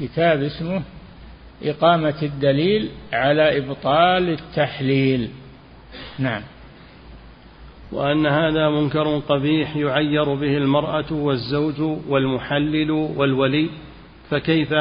كتاب 0.00 0.42
اسمه 0.42 0.82
إقامة 1.62 2.22
الدليل 2.22 2.90
على 3.12 3.58
إبطال 3.58 4.28
التحليل. 4.28 5.30
نعم. 6.18 6.42
وأن 7.92 8.26
هذا 8.26 8.68
منكر 8.68 9.18
قبيح 9.18 9.76
يعير 9.76 10.34
به 10.34 10.56
المرأة 10.56 11.12
والزوج 11.12 11.80
والمحلل 12.08 12.90
والولي 12.90 13.70
فكيف 14.30 14.74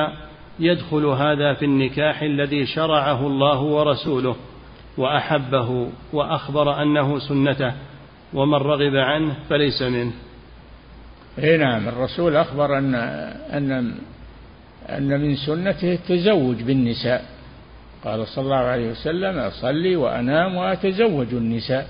يدخل 0.62 1.06
هذا 1.06 1.54
في 1.54 1.65
النكاح 1.65 2.21
الذي 2.21 2.65
شرعه 2.65 3.28
الله 3.28 3.62
ورسوله 3.62 4.36
وأحبه 4.97 5.88
وأخبر 6.13 6.82
أنه 6.82 7.19
سنته 7.19 7.74
ومن 8.34 8.54
رغب 8.54 8.95
عنه 8.95 9.36
فليس 9.50 9.82
منه. 9.82 10.12
إي 11.39 11.58
نعم 11.58 11.88
الرسول 11.88 12.36
أخبر 12.36 12.78
أن 12.78 12.95
أن 12.95 13.95
أن 14.89 15.21
من 15.21 15.36
سنته 15.36 15.93
التزوج 15.93 16.62
بالنساء. 16.62 17.26
قال 18.04 18.28
صلى 18.28 18.43
الله 18.43 18.56
عليه 18.56 18.91
وسلم 18.91 19.39
أصلي 19.39 19.95
وأنام 19.95 20.56
وأتزوج 20.56 21.28
النساء. 21.34 21.88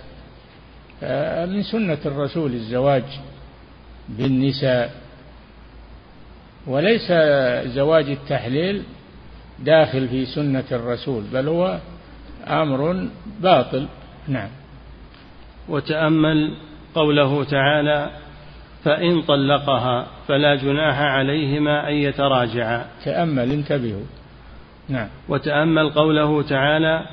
من 1.47 1.63
سنة 1.63 1.97
الرسول 2.05 2.53
الزواج 2.53 3.03
بالنساء. 4.09 4.91
وليس 6.67 7.11
زواج 7.65 8.09
التحليل 8.09 8.83
داخل 9.59 10.07
في 10.07 10.25
سنة 10.25 10.63
الرسول 10.71 11.23
بل 11.33 11.47
هو 11.47 11.79
أمر 12.47 13.07
باطل. 13.41 13.85
نعم. 14.27 14.49
وتأمل 15.69 16.53
قوله 16.95 17.43
تعالى 17.43 18.09
فإن 18.83 19.21
طلقها 19.21 20.07
فلا 20.27 20.55
جناح 20.55 20.99
عليهما 20.99 21.89
أن 21.89 21.93
يتراجعا. 21.93 22.85
تأمل 23.05 23.51
انتبهوا. 23.51 24.05
نعم. 24.89 25.07
وتأمل 25.29 25.89
قوله 25.89 26.41
تعالى 26.41 27.05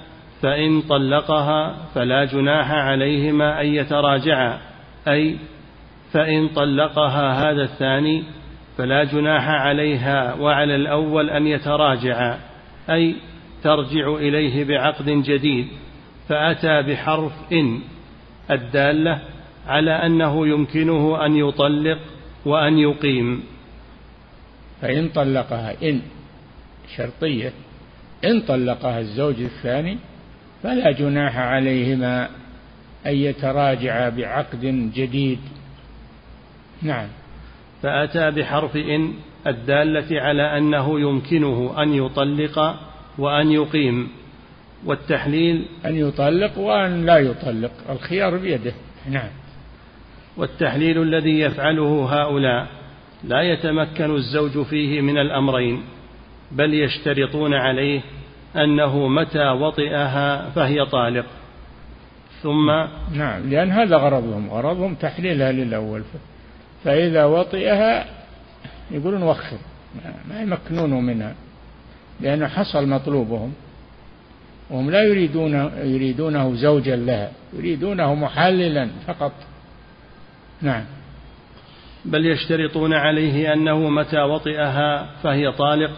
فإن 0.43 0.83
طلقها 0.83 1.77
فلا 1.95 2.25
جناح 2.25 2.71
عليهما 2.71 3.61
أن 3.61 3.67
يتراجعا. 3.67 4.59
أي 5.09 5.37
فإن 6.13 6.49
طلقها 6.49 7.33
هذا 7.33 7.63
الثاني 7.63 8.25
فلا 8.79 9.05
جناح 9.05 9.49
عليها 9.49 10.35
وعلى 10.35 10.77
الأول 10.77 11.31
أن 11.31 11.47
يتراجعا 11.47 12.39
أي 12.91 13.15
ترجع 13.63 14.15
إليه 14.15 14.65
بعقد 14.65 15.11
جديد 15.11 15.69
فأتى 16.29 16.83
بحرف 16.83 17.33
إن 17.53 17.81
الدالة 18.51 19.23
على 19.67 19.91
أنه 19.91 20.49
يمكنه 20.49 21.27
أن 21.27 21.37
يطلق 21.37 21.99
وأن 22.45 22.79
يقيم. 22.79 23.43
فإن 24.81 25.09
طلقها 25.09 25.75
إن 25.83 26.01
شرطية 26.97 27.53
إن 28.25 28.41
طلقها 28.41 29.01
الزوج 29.01 29.41
الثاني 29.41 29.99
فلا 30.63 30.93
جناح 30.93 31.39
عليهما 31.39 32.29
أن 33.07 33.15
يتراجعا 33.15 34.09
بعقد 34.09 34.91
جديد. 34.95 35.39
نعم. 36.83 37.09
فأتى 37.83 38.31
بحرف 38.31 38.77
إن 38.77 39.13
الدالة 39.47 40.21
على 40.21 40.59
أنه 40.59 41.01
يمكنه 41.01 41.83
أن 41.83 41.95
يطلق 41.95 42.77
وأن 43.19 43.53
يقيم 43.53 44.09
والتحليل 44.85 45.67
أن 45.87 45.97
يطلق 45.97 46.59
وأن 46.59 47.07
لا 47.07 47.19
يطلق 47.19 47.71
الخيار 47.91 48.37
بيده. 48.37 48.73
نعم. 49.11 49.31
والتحليل 50.37 51.03
الذي 51.03 51.41
يفعله 51.41 52.09
هؤلاء 52.11 52.67
لا 53.25 53.43
يتمكن 53.43 54.15
الزوج 54.15 54.63
فيه 54.63 55.01
من 55.01 55.19
الأمرين 55.19 55.83
بل 56.53 56.75
يشترطون 56.75 57.55
عليه 57.55 58.01
أنه 58.57 59.09
متى 59.09 59.49
وطئها 59.49 60.51
فهي 60.51 60.87
طالق. 60.87 61.27
ثم 62.43 62.67
نعم 63.15 63.51
لأن 63.51 63.71
هذا 63.71 63.97
غرضهم 63.97 64.51
غرضهم 64.51 64.95
تحليلها 64.95 65.53
للأول. 65.53 66.03
فإذا 66.85 67.25
وطئها 67.25 68.07
يقولون 68.91 69.23
وخر 69.23 69.57
ما 70.29 70.43
يمكنونه 70.43 71.01
منها 71.01 71.35
لأنه 72.21 72.47
حصل 72.47 72.89
مطلوبهم 72.89 73.53
وهم 74.71 74.91
لا 74.91 75.03
يريدون 75.03 75.71
يريدونه 75.77 76.55
زوجا 76.55 76.97
لها 76.97 77.31
يريدونه 77.53 78.15
محللا 78.15 78.89
فقط. 79.07 79.33
نعم. 80.63 80.85
بل 82.05 82.27
يشترطون 82.27 82.93
عليه 82.93 83.53
أنه 83.53 83.91
متى 83.91 84.21
وطئها 84.21 85.07
فهي 85.23 85.53
طالق 85.53 85.91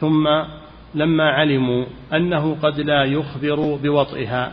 ثم 0.00 0.26
لما 0.94 1.30
علموا 1.30 1.86
أنه 2.12 2.56
قد 2.62 2.80
لا 2.80 3.04
يخبر 3.04 3.76
بوطئها 3.82 4.52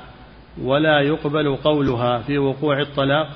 ولا 0.62 0.99
يقبل 0.99 1.56
قولها 1.56 2.18
في 2.20 2.38
وقوع 2.38 2.82
الطلاق 2.82 3.30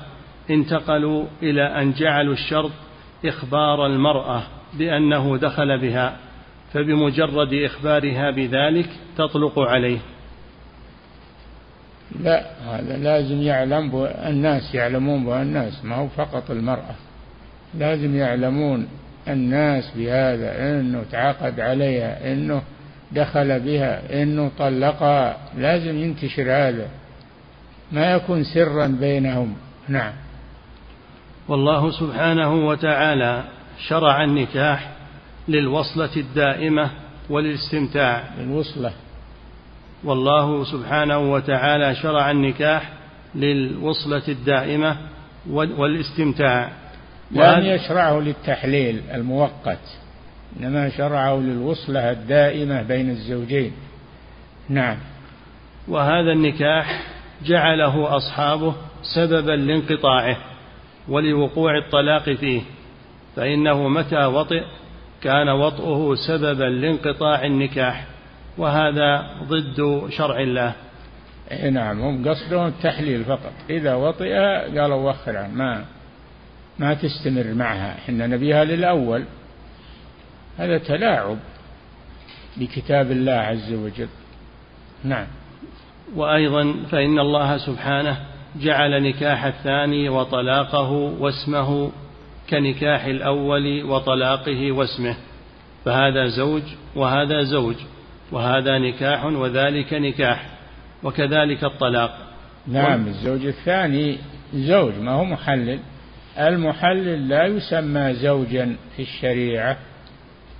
انتقلوا 0.50 1.26
إلى 1.42 1.82
أن 1.82 1.92
جعلوا 1.92 2.34
الشرط 2.34 2.70
إخبار 3.24 3.86
المرأة 3.86 4.42
بأنه 4.78 5.36
دخل 5.36 5.78
بها 5.78 6.16
فبمجرد 6.72 7.54
إخبارها 7.54 8.30
بذلك 8.30 8.88
تطلق 9.16 9.58
عليه. 9.58 9.98
لا 12.20 12.46
هذا 12.66 12.96
لازم 12.96 13.42
يعلم 13.42 14.04
الناس 14.04 14.74
يعلمون 14.74 15.24
به 15.24 15.42
الناس 15.42 15.84
ما 15.84 15.96
هو 15.96 16.08
فقط 16.08 16.50
المرأة. 16.50 16.94
لازم 17.78 18.16
يعلمون 18.16 18.88
الناس 19.28 19.92
بهذا 19.96 20.70
إنه 20.70 21.04
تعاقد 21.12 21.60
عليها 21.60 22.32
إنه 22.32 22.62
دخل 23.12 23.60
بها 23.60 24.22
إنه 24.22 24.50
طلقها. 24.58 25.36
لازم 25.58 25.98
ينتشر 25.98 26.42
هذا. 26.42 26.88
ما 27.92 28.12
يكون 28.12 28.44
سرا 28.44 28.86
بينهم. 28.86 29.54
نعم. 29.88 30.12
والله 31.48 31.90
سبحانه 31.90 32.66
وتعالى 32.66 33.44
شرع 33.88 34.24
النكاح 34.24 34.90
للوصلة 35.48 36.16
الدائمة 36.16 36.90
وللاستمتاع 37.30 38.24
للوصلة 38.38 38.92
والله 40.04 40.64
سبحانه 40.64 41.32
وتعالى 41.32 41.94
شرع 41.94 42.30
النكاح 42.30 42.92
للوصلة 43.34 44.22
الدائمة 44.28 44.96
والاستمتاع. 45.50 46.70
لم 47.30 47.66
يشرعه 47.66 48.20
للتحليل 48.20 49.02
المؤقت 49.14 49.98
إنما 50.60 50.88
شرعه 50.88 51.36
للوصلة 51.36 52.10
الدائمة 52.10 52.82
بين 52.82 53.10
الزوجين. 53.10 53.72
نعم. 54.68 54.96
وهذا 55.88 56.32
النكاح 56.32 57.02
جعله 57.44 58.16
أصحابه 58.16 58.74
سببا 59.14 59.52
لانقطاعه. 59.52 60.36
ولوقوع 61.08 61.78
الطلاق 61.78 62.30
فيه 62.30 62.62
فإنه 63.36 63.88
متى 63.88 64.24
وطئ 64.24 64.62
كان 65.22 65.48
وطئه 65.48 66.14
سببا 66.28 66.64
لانقطاع 66.64 67.44
النكاح 67.44 68.06
وهذا 68.58 69.30
ضد 69.42 70.08
شرع 70.10 70.40
الله. 70.40 70.72
إيه 71.50 71.68
نعم 71.70 72.00
هم 72.00 72.28
قصدهم 72.28 72.66
التحليل 72.66 73.24
فقط. 73.24 73.52
إذا 73.70 73.94
وطئ 73.94 74.34
قالوا 74.78 75.10
وخر 75.10 75.36
عنه 75.36 75.54
ما 75.54 75.84
ما 76.78 76.94
تستمر 76.94 77.54
معها. 77.54 77.98
إحنا 77.98 78.26
نبيها 78.26 78.64
للأول. 78.64 79.24
هذا 80.58 80.78
تلاعب 80.78 81.38
بكتاب 82.56 83.10
الله 83.10 83.32
عز 83.32 83.72
وجل. 83.72 84.08
نعم. 85.04 85.26
وأيضا 86.14 86.74
فإن 86.90 87.18
الله 87.18 87.56
سبحانه 87.56 88.35
جعل 88.60 89.02
نكاح 89.02 89.44
الثاني 89.44 90.08
وطلاقه 90.08 90.90
واسمه 90.90 91.92
كنكاح 92.50 93.04
الأول 93.04 93.84
وطلاقه 93.84 94.72
واسمه 94.72 95.16
فهذا 95.84 96.26
زوج 96.26 96.62
وهذا 96.96 97.42
زوج 97.42 97.76
وهذا 98.32 98.78
نكاح 98.78 99.24
وذلك 99.24 99.94
نكاح 99.94 100.46
وكذلك 101.02 101.64
الطلاق. 101.64 102.18
نعم 102.66 103.06
الزوج 103.06 103.46
الثاني 103.46 104.18
زوج 104.54 104.92
ما 105.00 105.12
هو 105.12 105.24
محلل. 105.24 105.78
المحلل 106.38 107.28
لا 107.28 107.46
يسمى 107.46 108.14
زوجا 108.14 108.76
في 108.96 109.02
الشريعة 109.02 109.76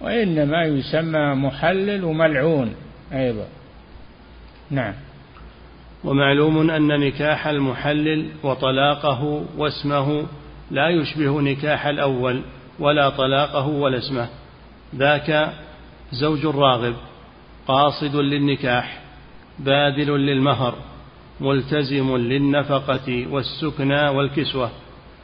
وإنما 0.01 0.65
يسمى 0.65 1.35
محلل 1.35 2.05
وملعون 2.05 2.75
أيضا. 3.13 3.47
نعم. 4.71 4.95
ومعلوم 6.05 6.71
أن 6.71 7.01
نكاح 7.01 7.47
المحلل 7.47 8.29
وطلاقه 8.43 9.45
واسمه 9.57 10.27
لا 10.71 10.89
يشبه 10.89 11.41
نكاح 11.41 11.87
الأول 11.87 12.43
ولا 12.79 13.09
طلاقه 13.09 13.67
ولا 13.67 13.99
اسمه. 13.99 14.29
ذاك 14.95 15.53
زوج 16.13 16.47
راغب 16.47 16.95
قاصد 17.69 18.17
للنكاح 18.17 19.01
باذل 19.59 20.11
للمهر 20.11 20.75
ملتزم 21.41 22.17
للنفقة 22.17 23.27
والسكنى 23.31 24.09
والكسوة 24.09 24.71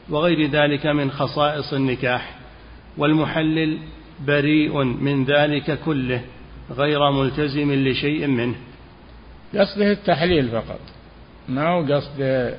وغير 0.09 0.49
ذلك 0.49 0.85
من 0.85 1.11
خصائص 1.11 1.73
النكاح. 1.73 2.35
والمحلل 2.97 3.77
بريء 4.27 4.83
من 4.83 5.25
ذلك 5.25 5.79
كله 5.85 6.21
غير 6.71 7.11
ملتزم 7.11 7.73
لشيء 7.73 8.27
منه. 8.27 8.55
قصده 9.55 9.91
التحليل 9.91 10.49
فقط. 10.49 10.79
ما 11.49 11.67
هو 11.67 11.95
قصد 11.95 12.53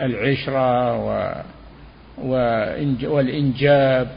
العشرة 0.00 0.96
و 1.04 1.32
والإنجاب 3.02 4.08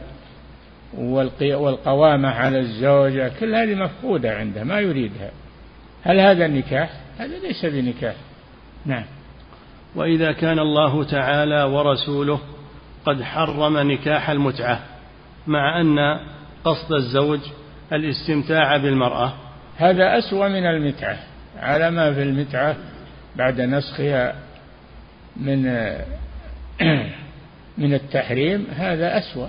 والقوامة 0.98 2.30
على 2.30 2.60
الزوجة 2.60 3.32
كل 3.40 3.56
هذه 3.56 3.76
مفقودة 3.76 4.38
عنده 4.38 4.64
ما 4.64 4.80
يريدها. 4.80 5.32
هل 6.04 6.20
هذا 6.20 6.46
النكاح؟ 6.46 6.90
هذا 7.18 7.40
ليس 7.40 7.66
بنكاح. 7.66 8.16
نعم. 8.86 9.04
وإذا 9.96 10.32
كان 10.32 10.60
الله 10.60 11.04
تعالى 11.04 11.64
ورسوله 11.64 12.40
قد 13.06 13.24
حرم 13.24 13.92
نكاح 13.92 14.30
المتعة 14.30 14.80
مع 15.48 15.82
أن 15.82 16.20
قصد 16.64 16.94
الزوج 16.94 17.40
الاستمتاع 17.94 18.78
بالمرأة. 18.78 19.34
هذا 19.78 20.18
أسوأ 20.18 20.48
من 20.48 20.66
المتعة. 20.66 21.31
على 21.58 21.92
ما 21.92 22.14
في 22.14 22.24
المتعة 22.24 22.76
بعد 23.36 23.62
نسخها 23.62 24.36
من 25.36 25.64
من 27.82 27.94
التحريم 27.94 28.68
هذا 28.76 29.18
أسوأ. 29.18 29.48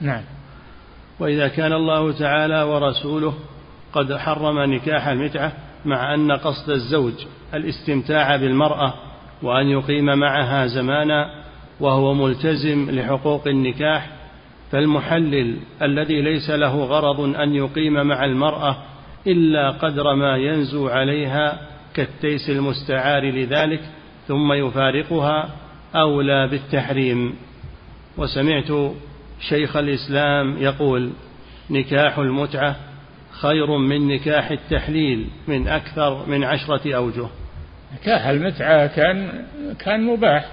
نعم. 0.00 0.22
وإذا 1.20 1.48
كان 1.48 1.72
الله 1.72 2.12
تعالى 2.12 2.62
ورسوله 2.62 3.34
قد 3.92 4.16
حرم 4.16 4.74
نكاح 4.74 5.08
المتعة 5.08 5.52
مع 5.84 6.14
أن 6.14 6.32
قصد 6.32 6.70
الزوج 6.70 7.14
الاستمتاع 7.54 8.36
بالمرأة 8.36 8.94
وأن 9.42 9.66
يقيم 9.66 10.04
معها 10.18 10.66
زمانا 10.66 11.44
وهو 11.80 12.14
ملتزم 12.14 12.90
لحقوق 12.90 13.48
النكاح 13.48 14.10
فالمحلل 14.72 15.58
الذي 15.82 16.22
ليس 16.22 16.50
له 16.50 16.84
غرض 16.84 17.20
أن 17.20 17.54
يقيم 17.54 18.06
مع 18.06 18.24
المرأة 18.24 18.76
إلا 19.28 19.70
قدر 19.70 20.14
ما 20.14 20.36
ينزو 20.36 20.88
عليها 20.88 21.58
كالتيس 21.94 22.50
المستعار 22.50 23.24
لذلك 23.30 23.80
ثم 24.28 24.52
يفارقها 24.52 25.50
أولى 25.94 26.48
بالتحريم. 26.48 27.34
وسمعت 28.16 28.92
شيخ 29.40 29.76
الإسلام 29.76 30.58
يقول 30.58 31.10
نكاح 31.70 32.18
المتعة 32.18 32.76
خير 33.30 33.76
من 33.76 34.08
نكاح 34.08 34.50
التحليل 34.50 35.26
من 35.48 35.68
أكثر 35.68 36.26
من 36.26 36.44
عشرة 36.44 36.96
أوجه. 36.96 37.26
نكاح 37.94 38.26
المتعة 38.26 38.86
كان 38.86 39.44
كان 39.78 40.04
مباح. 40.04 40.46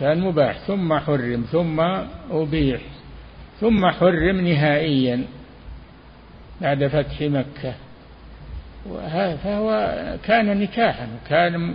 كان 0.00 0.20
مباح. 0.20 0.58
ثم 0.58 0.98
حرم 0.98 1.44
ثم 1.52 1.80
أبيح 2.30 2.80
ثم 3.60 3.86
حرم 3.86 4.40
نهائيا. 4.40 5.24
بعد 6.60 6.86
فتح 6.86 7.20
مكة. 7.20 7.74
فهو 9.44 9.96
كان 10.24 10.60
نكاحا 10.60 11.08
كان 11.28 11.74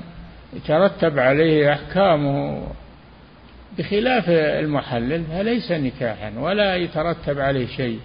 يترتب 0.53 1.19
عليه 1.19 1.73
أحكامه 1.73 2.67
بخلاف 3.77 4.29
المحلل 4.29 5.23
فليس 5.23 5.71
نكاحا 5.71 6.33
ولا 6.37 6.75
يترتب 6.75 7.39
عليه 7.39 7.67
شيء. 7.67 7.99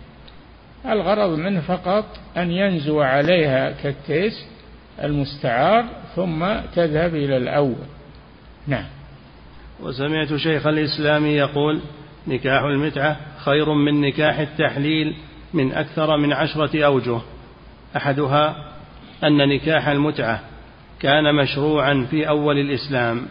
الغرض 0.86 1.38
منه 1.38 1.60
فقط 1.60 2.04
أن 2.36 2.50
ينزو 2.50 3.00
عليها 3.00 3.70
كالتيس 3.70 4.46
المستعار 5.02 5.84
ثم 6.16 6.46
تذهب 6.74 7.14
إلى 7.14 7.36
الأول. 7.36 7.86
نعم. 8.66 8.86
وسمعت 9.82 10.34
شيخ 10.34 10.66
الإسلام 10.66 11.26
يقول 11.26 11.80
نكاح 12.26 12.62
المتعة 12.62 13.16
خير 13.38 13.74
من 13.74 14.00
نكاح 14.00 14.38
التحليل 14.38 15.14
من 15.54 15.72
أكثر 15.72 16.16
من 16.16 16.32
عشرة 16.32 16.84
أوجه. 16.84 17.20
أحدها 17.96 18.56
أن 19.24 19.48
نكاح 19.48 19.88
المتعة 19.88 20.40
كان 21.00 21.34
مشروعا 21.34 22.06
في 22.10 22.28
أول 22.28 22.58
الإسلام. 22.58 23.26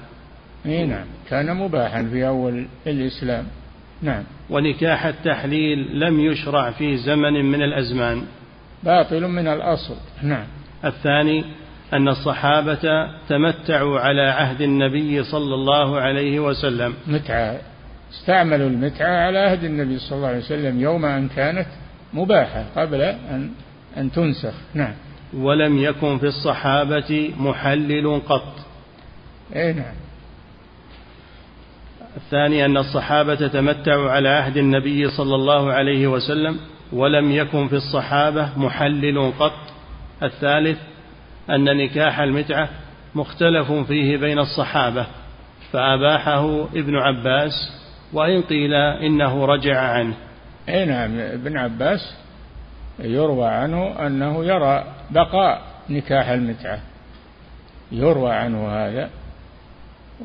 إي 0.66 0.86
نعم 0.86 1.06
كان 1.30 1.56
مباحا 1.56 2.04
في 2.04 2.28
أول 2.28 2.68
الإسلام. 2.88 3.46
نعم. 4.02 4.24
ونكاح 4.50 5.06
التحليل 5.06 6.00
لم 6.00 6.20
يشرع 6.20 6.72
في 6.72 6.98
زمن 6.98 7.46
من 7.46 7.62
الأزمان. 7.62 8.24
باطل 8.84 9.28
من 9.28 9.48
الأصل. 9.48 9.96
نعم. 10.24 10.46
الثاني 10.86 11.46
أن 11.94 12.08
الصحابة 12.08 13.08
تمتعوا 13.30 14.00
على 14.00 14.22
عهد 14.22 14.62
النبي 14.62 15.24
صلى 15.24 15.56
الله 15.56 16.00
عليه 16.00 16.40
وسلم. 16.40 16.94
متعة. 17.08 17.60
استعملوا 18.14 18.70
المتعة 18.70 19.26
على 19.26 19.40
عهد 19.40 19.64
النبي 19.64 20.00
صلى 20.00 20.18
الله 20.18 20.28
عليه 20.28 20.38
وسلم 20.38 20.82
يوم 20.82 21.06
أن 21.06 21.28
كانت 21.28 21.68
مباحة 22.14 22.66
قبل 22.76 23.02
أن 23.02 23.52
أن 23.98 24.12
تنسخ. 24.12 24.54
نعم. 24.74 24.94
ولم 25.34 25.78
يكن 25.78 26.18
في 26.18 26.26
الصحابة 26.26 27.34
محلل 27.38 28.22
قط. 28.30 28.54
أي 29.56 29.74
نعم. 29.74 29.94
الثاني 32.18 32.66
أن 32.66 32.78
الصحابة 32.78 33.48
تمتعوا 33.48 34.12
على 34.12 34.30
عهد 34.30 34.58
النبي 34.58 35.10
صلى 35.10 35.36
الله 35.36 35.74
عليه 35.74 36.08
وسلم 36.08 36.60
ولم 36.94 37.32
يكن 37.32 37.68
في 37.68 37.76
الصحابة 37.76 38.50
محلل 38.58 39.32
قط. 39.40 39.60
الثالث 40.24 40.78
أن 41.50 41.78
نكاح 41.78 42.20
المتعة 42.20 42.70
مختلف 43.16 43.72
فيه 43.72 44.18
بين 44.18 44.40
الصحابة 44.40 45.06
فأباحه 45.72 46.64
ابن 46.64 46.96
عباس 46.96 47.54
وإن 48.14 48.42
قيل 48.42 48.74
إنه 48.74 49.46
رجع 49.46 49.80
عنه. 49.80 50.29
أي 50.70 50.86
نعم 50.86 51.20
ابن 51.20 51.58
عباس 51.58 52.16
يروى 53.00 53.48
عنه 53.48 54.08
أنه 54.08 54.46
يرى 54.46 54.84
بقاء 55.12 55.62
نكاح 55.90 56.30
المتعة. 56.30 56.80
يروى 57.92 58.32
عنه 58.32 58.70
هذا 58.70 59.10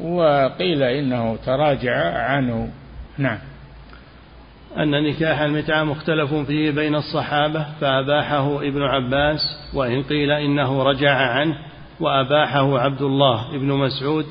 وقيل 0.01 0.83
إنه 0.83 1.37
تراجع 1.37 2.19
عنه. 2.19 2.71
نعم. 3.19 3.39
أن 4.79 5.11
نكاح 5.11 5.41
المتعة 5.41 5.85
مختلف 5.85 6.35
فيه 6.35 6.71
بين 6.71 6.95
الصحابة 6.95 7.67
فأباحه 7.81 8.59
ابن 8.59 8.83
عباس 8.83 9.41
وإن 9.75 10.03
قيل 10.03 10.31
إنه 10.31 10.83
رجع 10.83 11.17
عنه 11.17 11.59
وأباحه 12.01 12.79
عبد 12.79 13.03
الله 13.03 13.59
بن 13.59 13.73
مسعود 13.73 14.27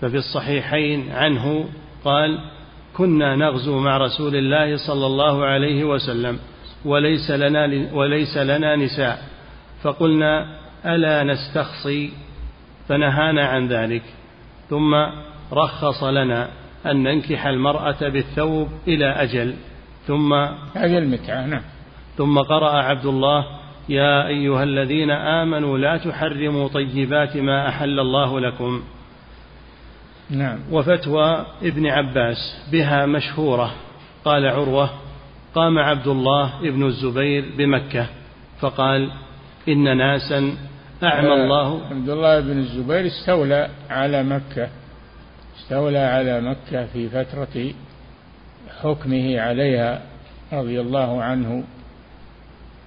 ففي 0.00 0.16
الصحيحين 0.16 1.12
عنه 1.12 1.64
قال 2.04 2.38
كنا 2.98 3.36
نغزو 3.36 3.78
مع 3.78 3.98
رسول 3.98 4.36
الله 4.36 4.76
صلى 4.76 5.06
الله 5.06 5.44
عليه 5.44 5.84
وسلم 5.84 6.38
وليس 6.84 7.30
لنا 7.30 7.94
وليس 7.94 8.38
لنا 8.38 8.76
نساء. 8.76 9.18
فقلنا 9.82 10.46
ألا 10.86 11.24
نستخصي؟ 11.24 12.10
فنهانا 12.88 13.46
عن 13.46 13.68
ذلك. 13.68 14.02
ثم 14.70 14.94
رخص 15.52 16.04
لنا 16.04 16.48
أن 16.86 17.02
ننكح 17.02 17.46
المرأة 17.46 18.08
بالثوب 18.08 18.68
إلى 18.88 19.06
أجل. 19.06 19.54
ثم 20.06 20.32
هذه 20.74 20.98
المتعة 20.98 21.46
نعم. 21.46 21.62
ثم 22.16 22.38
قرأ 22.38 22.70
عبد 22.70 23.06
الله 23.06 23.46
يا 23.88 24.26
أيها 24.26 24.62
الذين 24.62 25.10
آمنوا 25.10 25.78
لا 25.78 25.96
تحرموا 25.96 26.68
طيبات 26.68 27.36
ما 27.36 27.68
أحل 27.68 28.00
الله 28.00 28.40
لكم. 28.40 28.82
نعم. 30.30 30.58
وفتوى 30.70 31.46
ابن 31.62 31.86
عباس 31.86 32.56
بها 32.72 33.06
مشهورة. 33.06 33.74
قال 34.24 34.46
عروة 34.46 34.90
قام 35.54 35.78
عبد 35.78 36.06
الله 36.06 36.68
ابن 36.68 36.86
الزبير 36.86 37.44
بمكة 37.58 38.06
فقال 38.60 39.10
إن 39.68 39.96
ناسا 39.96 40.56
أعمى 41.02 41.28
آه، 41.28 41.34
الله. 41.34 41.86
عبد 41.90 42.08
الله 42.08 42.40
بن 42.40 42.58
الزبير 42.58 43.06
استولى 43.06 43.68
على 43.90 44.22
مكة 44.22 44.68
استولى 45.58 45.98
على 45.98 46.40
مكة 46.40 46.86
في 46.86 47.08
فترة 47.08 47.72
حكمه 48.82 49.40
عليها 49.40 50.02
رضي 50.52 50.80
الله 50.80 51.22
عنه 51.22 51.64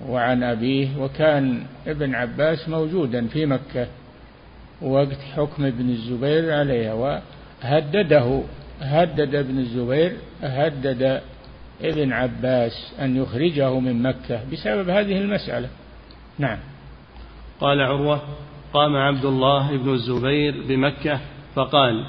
وعن 0.08 0.44
أبيه 0.44 0.98
وكان 0.98 1.64
ابن 1.88 2.16
عباس 2.16 2.70
موجودا 2.70 3.28
في 3.28 3.46
مكة. 3.46 3.88
وقت 4.82 5.18
حكم 5.36 5.66
ابن 5.66 5.90
الزبير 5.90 6.54
عليها 6.54 6.94
وهدده 6.94 8.42
هدد 8.82 9.36
ابن 9.36 9.58
الزبير 9.58 10.12
هدد 10.42 11.22
ابن 11.82 12.14
عباس 12.14 12.94
أن 13.02 13.18
يخرجه 13.18 13.80
من 13.80 14.04
مكة 14.04 14.40
بسبب 14.52 14.90
هذه 14.90 15.18
المسألة. 15.18 15.70
نعم. 16.40 16.58
قال 17.60 17.82
عروة 17.82 18.22
قام 18.74 18.96
عبد 18.96 19.26
الله 19.26 19.78
بن 19.78 19.94
الزبير 19.94 20.64
بمكة 20.68 21.20
فقال 21.56 22.06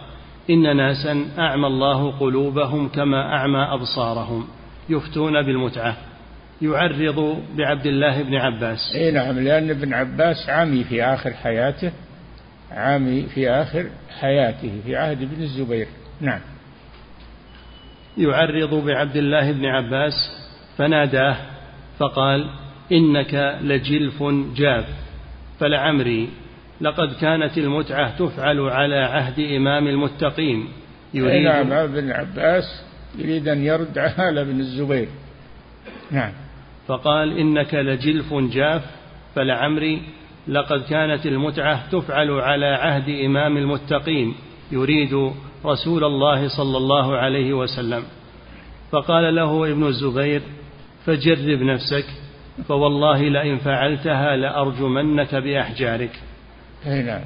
إن 0.51 0.77
ناسا 0.77 1.27
أعمى 1.39 1.66
الله 1.66 2.11
قلوبهم 2.11 2.89
كما 2.89 3.37
أعمى 3.37 3.59
أبصارهم 3.59 4.49
يفتون 4.89 5.43
بالمتعة 5.43 5.97
يعرض 6.62 7.43
بعبد 7.57 7.87
الله 7.87 8.23
بن 8.23 8.35
عباس. 8.35 8.93
اي 8.95 9.11
نعم 9.11 9.39
لأن 9.39 9.70
ابن 9.70 9.95
عباس 9.95 10.49
عمي 10.49 10.85
في 10.85 11.05
آخر 11.05 11.31
حياته 11.31 11.93
عمي 12.77 13.23
في 13.23 13.51
آخر 13.51 13.87
حياته 14.20 14.81
في 14.85 14.97
عهد 14.97 15.23
ابن 15.23 15.43
الزبير. 15.43 15.87
نعم. 16.20 16.41
يعرض 18.18 18.75
بعبد 18.75 19.16
الله 19.16 19.53
بن 19.53 19.66
عباس 19.66 20.12
فناداه 20.79 21.37
فقال 21.99 22.51
إنك 22.93 23.59
لجلف 23.62 24.23
جاف. 24.57 24.87
فلعمري 25.61 26.29
لقد 26.81 27.12
كانت 27.20 27.59
المتعة 27.59 28.16
تفعل 28.18 28.61
على 28.61 28.97
عهد 28.97 29.41
إمام 29.41 29.89
المتقين. 29.89 30.68
يريد 31.14 31.45
نعم 31.45 31.73
ابن 31.73 32.11
عباس 32.11 32.85
يريد 33.18 33.49
أن 33.49 33.64
يرد 33.64 33.99
على 33.99 34.41
ابن 34.41 34.61
الزبير. 34.61 35.09
نعم. 36.11 36.33
فقال 36.87 37.39
إنك 37.39 37.75
لجلف 37.75 38.35
جاف. 38.35 38.83
فلعمري 39.35 40.03
لقد 40.49 40.82
كانت 40.82 41.26
المتعة 41.26 41.90
تفعل 41.90 42.30
على 42.30 42.66
عهد 42.66 43.09
إمام 43.09 43.57
المتقين 43.57 44.34
يريد 44.72 45.30
رسول 45.66 46.05
الله 46.05 46.49
صلى 46.49 46.76
الله 46.76 47.16
عليه 47.16 47.53
وسلم. 47.53 48.03
فقال 48.93 49.34
له 49.34 49.72
ابن 49.72 49.86
الزبير 49.86 50.43
فجرب 51.07 51.62
نفسك 51.62 52.05
فوالله 52.68 53.22
لئن 53.28 53.57
فعلتها 53.59 54.36
لأرجمنك 54.36 55.34
بأحجارك. 55.34 56.20
نعم. 56.86 57.20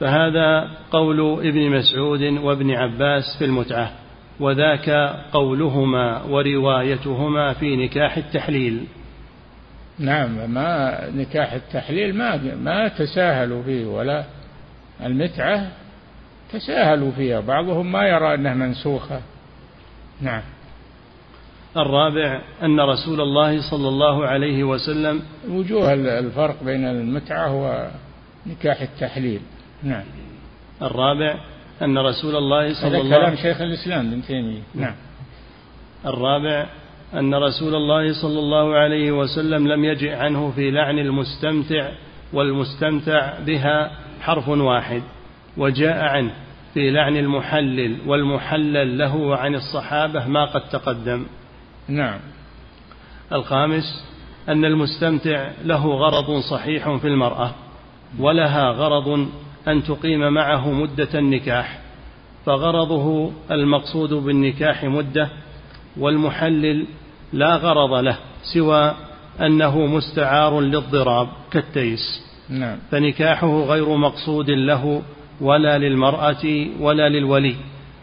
فهذا 0.00 0.70
قول 0.90 1.46
ابن 1.46 1.70
مسعود 1.70 2.22
وابن 2.22 2.70
عباس 2.70 3.24
في 3.38 3.44
المتعة 3.44 3.92
وذاك 4.40 4.90
قولهما 5.32 6.22
وروايتهما 6.22 7.52
في 7.52 7.76
نكاح 7.76 8.16
التحليل. 8.16 8.84
نعم 9.98 10.50
ما 10.50 10.98
نكاح 11.10 11.52
التحليل 11.52 12.14
ما 12.14 12.54
ما 12.54 12.88
تساهلوا 12.88 13.62
فيه 13.62 13.86
ولا 13.86 14.24
المتعة 15.00 15.68
تساهلوا 16.52 17.10
فيها. 17.10 17.40
بعضهم 17.40 17.92
ما 17.92 18.02
يرى 18.08 18.34
أنها 18.34 18.54
منسوخة. 18.54 19.20
نعم. 20.20 20.42
الرابع 21.76 22.40
أن 22.62 22.80
رسول 22.80 23.20
الله 23.20 23.70
صلى 23.70 23.88
الله 23.88 24.26
عليه 24.26 24.64
وسلم 24.64 25.22
وجوه 25.48 25.92
الفرق 25.92 26.62
بين 26.64 26.84
المتعة 26.84 27.54
ونكاح 28.46 28.80
التحليل. 28.80 29.40
نعم. 29.82 30.04
الرابع 30.82 31.34
أن 31.82 31.98
رسول 31.98 32.36
الله 32.36 32.74
صلى 32.74 32.86
الله 32.86 32.98
عليه 32.98 32.98
وسلم 32.98 33.10
كلام 33.10 33.36
شيخ 33.36 33.60
الإسلام 33.60 34.06
ابن 34.06 34.22
تيمية. 34.22 34.62
نعم. 34.74 34.94
الرابع 36.06 36.66
أن 37.14 37.34
رسول 37.34 37.74
الله 37.74 38.22
صلى 38.22 38.38
الله 38.38 38.74
عليه 38.74 39.12
وسلم 39.12 39.68
لم 39.68 39.84
يجئ 39.84 40.14
عنه 40.14 40.50
في 40.50 40.70
لعن 40.70 40.98
المستمتع 40.98 41.90
والمستمتع 42.32 43.38
بها 43.46 43.90
حرف 44.20 44.48
واحد 44.48 45.02
وجاء 45.56 46.04
عنه 46.04 46.32
في 46.74 46.90
لعن 46.90 47.16
المحلل 47.16 47.96
والمحلل 48.06 48.98
له 48.98 49.16
وعن 49.16 49.54
الصحابة 49.54 50.26
ما 50.26 50.44
قد 50.44 50.68
تقدم. 50.68 51.26
نعم. 51.88 52.20
الخامس 53.32 54.04
أن 54.48 54.64
المستمتع 54.64 55.50
له 55.64 55.86
غرض 55.86 56.40
صحيح 56.40 56.96
في 56.96 57.08
المرأة 57.08 57.54
ولها 58.18 58.70
غرض 58.70 59.28
أن 59.68 59.82
تقيم 59.82 60.32
معه 60.32 60.70
مدة 60.70 61.18
النكاح 61.18 61.78
فغرضه 62.46 63.32
المقصود 63.50 64.12
بالنكاح 64.12 64.84
مدة 64.84 65.28
والمحلل 65.96 66.86
لا 67.32 67.56
غرض 67.56 67.94
له 67.94 68.16
سوى 68.54 68.94
أنه 69.40 69.86
مستعار 69.86 70.60
للضراب 70.60 71.28
كالتيس 71.50 72.22
نعم. 72.48 72.78
فنكاحه 72.90 73.62
غير 73.62 73.96
مقصود 73.96 74.50
له 74.50 75.02
ولا 75.40 75.78
للمرأة 75.78 76.66
ولا 76.80 77.08
للولي 77.08 77.56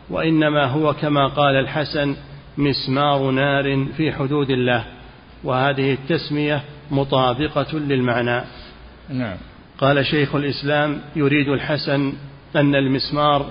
وإنما 0.09 0.65
هو 0.65 0.93
كما 0.93 1.27
قال 1.27 1.55
الحسن 1.55 2.15
مسمار 2.57 3.32
نار 3.32 3.86
في 3.97 4.11
حدود 4.11 4.49
الله 4.49 4.86
وهذه 5.43 5.93
التسمية 5.93 6.63
مطابقة 6.91 7.77
للمعنى 7.77 8.41
نعم. 9.09 9.38
قال 9.77 10.05
شيخ 10.05 10.36
الإسلام 10.36 11.01
يريد 11.15 11.49
الحسن 11.49 12.13
أن 12.55 12.75
المسمار 12.75 13.45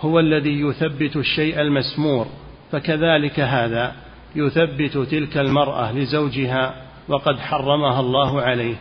هو 0.00 0.20
الذي 0.20 0.60
يثبت 0.60 1.16
الشيء 1.16 1.60
المسمور 1.60 2.26
فكذلك 2.72 3.40
هذا 3.40 3.92
يثبت 4.36 4.98
تلك 4.98 5.36
المرأة 5.38 5.92
لزوجها 5.92 6.74
وقد 7.08 7.38
حرمها 7.38 8.00
الله 8.00 8.42
عليه 8.42 8.76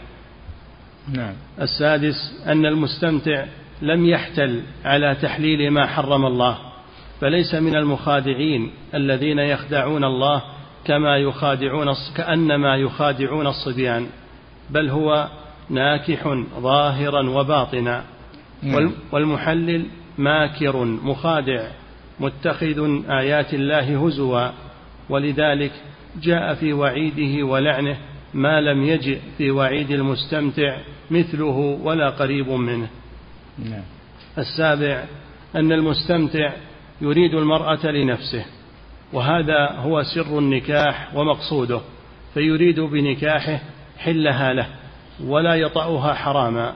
نعم. 1.13 1.33
السادس 1.61 2.43
أن 2.45 2.65
المستمتع 2.65 3.45
لم 3.81 4.05
يحتل 4.05 4.61
على 4.85 5.15
تحليل 5.21 5.71
ما 5.71 5.87
حرم 5.87 6.25
الله 6.25 6.57
فليس 7.21 7.55
من 7.55 7.75
المخادعين 7.75 8.71
الذين 8.93 9.39
يخدعون 9.39 10.03
الله 10.03 10.41
كما 10.85 11.17
يخادعون 11.17 11.93
كأنما 12.15 12.75
يخادعون 12.75 13.47
الصبيان 13.47 14.07
بل 14.69 14.89
هو 14.89 15.27
ناكح 15.69 16.43
ظاهرا 16.59 17.29
وباطنا 17.29 18.03
نعم. 18.63 18.91
والمحلل 19.11 19.85
ماكر 20.17 20.85
مخادع 20.85 21.67
متخذ 22.19 23.01
آيات 23.09 23.53
الله 23.53 24.05
هزوا 24.07 24.49
ولذلك 25.09 25.71
جاء 26.21 26.53
في 26.53 26.73
وعيده 26.73 27.45
ولعنه 27.45 27.97
ما 28.33 28.61
لم 28.61 28.83
يجئ 28.83 29.19
في 29.37 29.51
وعيد 29.51 29.91
المستمتع 29.91 30.77
مثله 31.11 31.79
ولا 31.83 32.09
قريب 32.09 32.49
منه 32.49 32.87
نعم. 33.59 33.83
السابع 34.37 35.03
أن 35.55 35.71
المستمتع 35.71 36.53
يريد 37.01 37.33
المرأة 37.33 37.85
لنفسه 37.85 38.45
وهذا 39.13 39.71
هو 39.71 40.03
سر 40.03 40.39
النكاح 40.39 41.15
ومقصوده 41.15 41.81
فيريد 42.33 42.79
بنكاحه 42.79 43.59
حلها 43.97 44.53
له 44.53 44.67
ولا 45.25 45.55
يطأها 45.55 46.13
حراما 46.13 46.73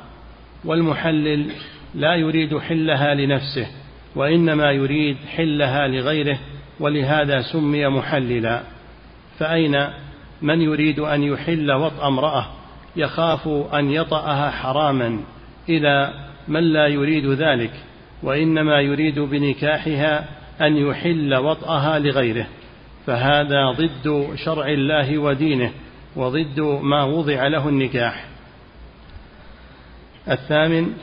والمحلل 0.65 1.51
لا 1.95 2.15
يريد 2.15 2.57
حلها 2.57 3.13
لنفسه 3.13 3.67
وإنما 4.15 4.71
يريد 4.71 5.17
حلها 5.35 5.87
لغيره 5.87 6.39
ولهذا 6.79 7.41
سمي 7.41 7.87
محللا. 7.87 8.61
فأين 9.39 9.87
من 10.41 10.61
يريد 10.61 10.99
أن 10.99 11.23
يحل 11.23 11.71
وطأ 11.71 12.07
امرأة 12.07 12.47
يخاف 12.95 13.47
أن 13.73 13.91
يطأها 13.91 14.51
حراما؟ 14.51 15.19
إلى 15.69 16.13
من 16.47 16.63
لا 16.63 16.87
يريد 16.87 17.25
ذلك؟ 17.25 17.71
وإنما 18.23 18.81
يريد 18.81 19.19
بنكاحها 19.19 20.25
أن 20.61 20.77
يحل 20.77 21.35
وطأها 21.35 21.99
لغيره. 21.99 22.47
فهذا 23.05 23.71
ضد 23.71 24.29
شرع 24.35 24.67
الله 24.67 25.17
ودينه 25.17 25.71
وضد 26.15 26.59
ما 26.81 27.03
وضع 27.03 27.47
له 27.47 27.69
النكاح. 27.69 28.25
الثامن 30.29 30.93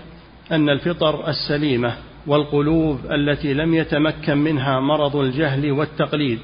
أن 0.52 0.68
الفطر 0.68 1.28
السليمة. 1.28 1.94
والقلوب 2.26 3.00
التي 3.10 3.54
لم 3.54 3.74
يتمكن 3.74 4.36
منها 4.36 4.80
مرض 4.80 5.16
الجهل 5.16 5.72
والتقليد 5.72 6.38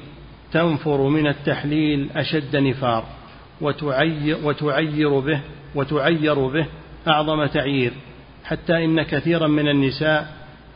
تنفر 0.51 1.07
من 1.07 1.27
التحليل 1.27 2.09
أشد 2.15 2.55
نفار 2.55 3.05
وتعير, 3.61 4.37
وتعير 4.43 5.19
به 5.19 5.41
وتعير 5.75 6.47
به 6.47 6.65
أعظم 7.07 7.45
تعيير 7.45 7.93
حتى 8.45 8.85
إن 8.85 9.03
كثيرا 9.03 9.47
من 9.47 9.67
النساء 9.67 10.27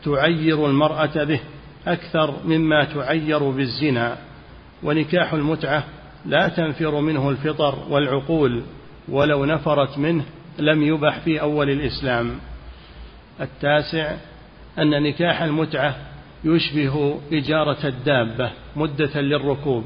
تعير 0.04 0.66
المرأة 0.66 1.24
به 1.24 1.40
أكثر 1.86 2.34
مما 2.44 2.84
تعير 2.84 3.50
بالزنا. 3.50 4.18
ونكاح 4.82 5.32
المتعة 5.32 5.84
لا 6.26 6.48
تنفر 6.48 7.00
منه 7.00 7.30
الفطر 7.30 7.78
والعقول 7.90 8.62
ولو 9.08 9.44
نفرت 9.44 9.98
منه 9.98 10.24
لم 10.58 10.82
يبح 10.82 11.18
في 11.18 11.40
أول 11.40 11.70
الإسلام. 11.70 12.30
التاسع 13.40 14.16
أن 14.78 15.02
نكاح 15.02 15.42
المتعة 15.42 15.96
يشبه 16.44 17.20
إجارة 17.32 17.86
الدابة 17.86 18.50
مدة 18.76 19.20
للركوب 19.20 19.84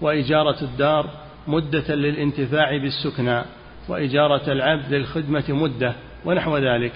وإجارة 0.00 0.64
الدار 0.64 1.10
مدة 1.48 1.94
للانتفاع 1.94 2.76
بالسكنى 2.76 3.42
وإجارة 3.88 4.52
العبد 4.52 4.94
للخدمة 4.94 5.44
مدة 5.48 5.94
ونحو 6.24 6.58
ذلك 6.58 6.92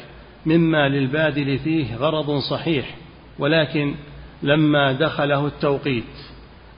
مما 0.46 0.88
للبادل 0.88 1.58
فيه 1.58 1.96
غرض 1.96 2.38
صحيح 2.38 2.94
ولكن 3.38 3.94
لما 4.42 4.92
دخله 4.92 5.46
التوقيت 5.46 6.04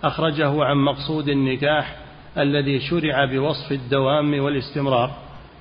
أخرجه 0.04 0.64
عن 0.64 0.76
مقصود 0.76 1.28
النكاح 1.28 1.96
الذي 2.38 2.80
شرع 2.80 3.24
بوصف 3.24 3.72
الدوام 3.72 4.40
والاستمرار 4.40 5.16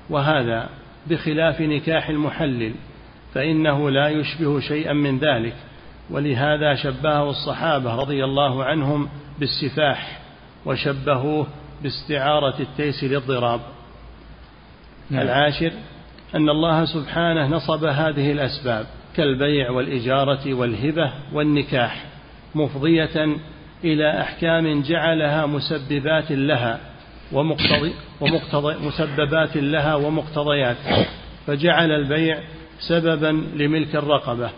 وهذا 0.09 0.69
بخلاف 1.07 1.61
نكاح 1.61 2.09
المحلل 2.09 2.73
فإنه 3.33 3.89
لا 3.89 4.09
يشبه 4.09 4.59
شيئا 4.59 4.93
من 4.93 5.19
ذلك. 5.19 5.55
ولهذا 6.09 6.75
شبهه 6.75 7.29
الصحابة 7.29 7.95
رضي 7.95 8.23
الله 8.23 8.63
عنهم 8.63 9.09
بالسفاح 9.39 10.19
وشبهوه 10.65 11.47
باستعارة 11.83 12.61
التيس 12.61 13.03
للضراب. 13.03 13.59
نعم. 15.09 15.21
العاشر 15.21 15.71
أن 16.35 16.49
الله 16.49 16.85
سبحانه 16.85 17.47
نصب 17.47 17.85
هذه 17.85 18.31
الأسباب 18.31 18.85
كالبيع 19.15 19.71
والإجارة 19.71 20.53
والهبة 20.53 21.13
والنكاح 21.33 22.05
مفضية 22.55 23.37
إلى 23.83 24.21
أحكام 24.21 24.81
جعلها 24.81 25.45
مسببات 25.45 26.31
لها 26.31 26.79
ومقتضي 27.31 27.93
ومقتضي 28.21 28.87
مسببات 28.87 29.57
لها 29.57 29.95
ومقتضيات. 29.95 30.77
فجعل 31.47 31.91
البيع 31.91 32.39
سببا 32.79 33.43
لملك 33.55 33.95
الرقبة 33.95 34.49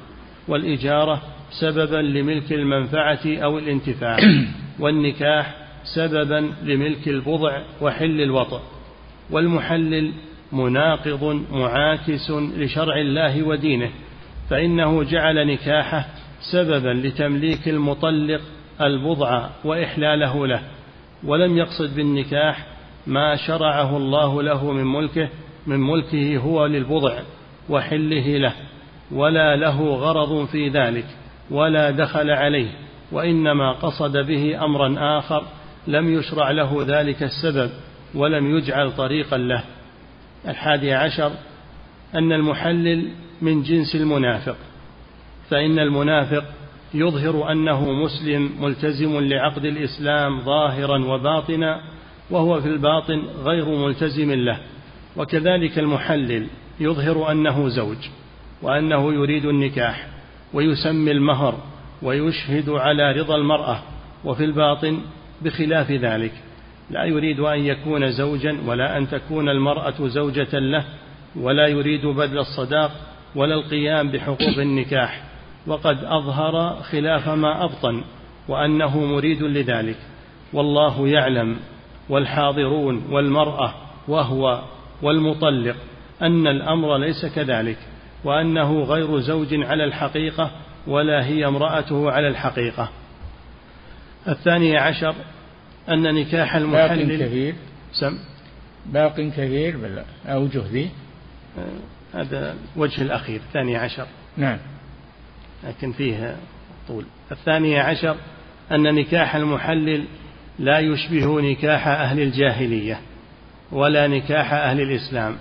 والإجارة 0.48 1.22
سببا 1.60 1.98
لملك 1.98 2.54
المنفعة 2.54 3.20
أو 3.26 3.60
الانتفاع 3.60 4.18
والنكاح 4.80 5.56
سببا 5.96 6.52
لملك 6.64 7.08
البضع 7.08 7.62
وحل 7.82 8.22
الوطء 8.22 8.62
والمحلل 9.32 10.12
مناقض 10.52 11.46
معاكس 11.52 12.32
لشرع 12.32 12.98
الله 12.98 13.44
ودينه 13.44 13.90
فإنه 14.50 15.04
جعل 15.04 15.48
نكاحه 15.48 16.08
سببا 16.52 17.08
لتمليك 17.08 17.70
المطلق 17.70 18.42
البضع 18.82 19.50
وإحلاله 19.66 20.48
له 20.48 20.62
ولم 21.24 21.58
يقصد 21.58 21.96
بالنكاح 21.96 22.66
ما 23.08 23.36
شرعه 23.36 23.98
الله 23.98 24.44
له 24.44 24.72
من 24.72 24.84
ملكه 24.84 25.30
من 25.68 25.80
ملكه 25.80 26.38
هو 26.38 26.66
للبضع. 26.66 27.20
وحله 27.72 28.38
له 28.38 28.54
ولا 29.12 29.56
له 29.56 29.96
غرض 29.96 30.48
في 30.48 30.70
ذلك 30.70 31.06
ولا 31.52 31.92
دخل 31.92 32.30
عليه 32.30 32.70
وإنما 33.12 33.72
قصد 33.72 34.18
به 34.18 34.66
أمرا 34.66 35.20
آخر 35.20 35.44
لم 35.88 36.14
يشرع 36.20 36.52
له 36.52 36.86
ذلك 36.88 37.24
السبب 37.24 37.72
ولم 38.16 38.58
يجعل 38.58 38.92
طريقا 38.92 39.38
له. 39.38 39.64
الحادي 40.48 40.94
عشر 40.94 41.32
أن 42.16 42.32
المحلل 42.32 43.12
من 43.42 43.64
جنس 43.64 43.96
المنافق 43.96 44.58
فإن 45.50 45.80
المنافق 45.80 46.44
يظهر 46.94 47.52
أنه 47.52 47.92
مسلم 47.92 48.52
ملتزم 48.60 49.20
لعقد 49.20 49.66
الإسلام 49.66 50.42
ظاهرا 50.42 51.06
وباطنا 51.06 51.82
وهو 52.30 52.62
في 52.62 52.68
الباطن 52.68 53.24
غير 53.44 53.66
ملتزم 53.66 54.32
له 54.32 54.60
وكذلك 55.18 55.80
المحلل 55.80 56.48
يظهر 56.82 57.32
أنه 57.32 57.70
زوج 57.70 57.98
وأنه 58.62 59.14
يريد 59.14 59.46
النكاح 59.46 60.08
ويسمي 60.54 61.12
المهر 61.12 61.58
ويشهد 62.02 62.70
على 62.70 63.12
رضا 63.12 63.36
المرأة 63.36 63.80
وفي 64.26 64.46
الباطن 64.46 65.00
بخلاف 65.42 65.92
ذلك. 65.92 66.32
لا 66.90 67.06
يريد 67.06 67.40
أن 67.40 67.60
يكون 67.60 68.12
زوجا 68.12 68.58
ولا 68.66 68.98
أن 68.98 69.10
تكون 69.10 69.50
المرأة 69.50 70.08
زوجة 70.08 70.60
له 70.60 70.84
ولا 71.36 71.68
يريد 71.68 72.06
بذل 72.06 72.40
الصداق 72.40 72.92
ولا 73.36 73.56
القيام 73.56 74.12
بحقوق 74.12 74.58
النكاح. 74.58 75.24
وقد 75.68 76.04
أظهر 76.04 76.82
خلاف 76.82 77.30
ما 77.30 77.64
أبطن 77.64 78.04
وأنه 78.48 79.06
مريد 79.06 79.44
لذلك. 79.44 79.98
والله 80.54 81.08
يعلم 81.08 81.58
والحاضرون 82.10 83.04
والمرأة 83.12 83.74
وهو 84.08 84.62
والمطلق. 85.02 85.76
أن 86.22 86.48
الأمر 86.48 86.98
ليس 86.98 87.26
كذلك 87.26 87.78
وأنه 88.24 88.84
غير 88.84 89.20
زوج 89.20 89.54
على 89.54 89.84
الحقيقة 89.84 90.52
ولا 90.88 91.26
هي 91.26 91.48
امرأته 91.48 92.12
على 92.12 92.28
الحقيقة. 92.28 92.90
الثاني 94.28 94.78
عشر 94.78 95.16
أن 95.90 96.16
نكاح 96.16 96.56
المحلل 96.56 97.18
باق 97.18 97.28
كثير 97.28 97.56
سم. 97.92 98.18
باق 98.86 99.16
كثير 99.16 99.78
بالأوجه 99.78 100.62
ذي 100.72 100.90
آه، 101.58 102.20
هذا 102.20 102.56
وجه 102.76 103.02
الأخير 103.02 103.42
الثاني 103.48 103.78
عشر. 103.78 104.08
نعم. 104.38 104.58
لكن 105.64 105.92
فيه 105.92 106.36
طول. 106.88 107.06
الثاني 107.32 107.80
عشر 107.80 108.16
أن 108.72 108.96
نكاح 108.96 109.36
المحلل 109.36 110.06
لا 110.60 110.80
يشبه 110.80 111.42
نكاح 111.42 111.88
أهل 111.88 112.20
الجاهلية 112.20 113.00
ولا 113.72 114.08
نكاح 114.08 114.54
أهل 114.54 114.82
الإسلام. 114.82 115.36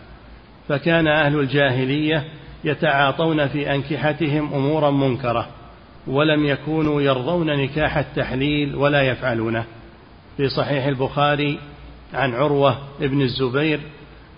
فكان 0.70 1.06
أهل 1.06 1.40
الجاهلية 1.40 2.24
يتعاطون 2.64 3.48
في 3.48 3.74
أنكحتهم 3.74 4.54
أمورا 4.54 4.90
منكرة 4.90 5.48
ولم 6.06 6.46
يكونوا 6.46 7.02
يرضون 7.02 7.46
نكاح 7.46 7.96
التحليل 7.96 8.74
ولا 8.76 9.02
يفعلونه. 9.02 9.64
في 10.36 10.48
صحيح 10.48 10.84
البخاري 10.84 11.58
عن 12.14 12.34
عروة 12.34 12.78
بن 13.00 13.22
الزبير 13.22 13.80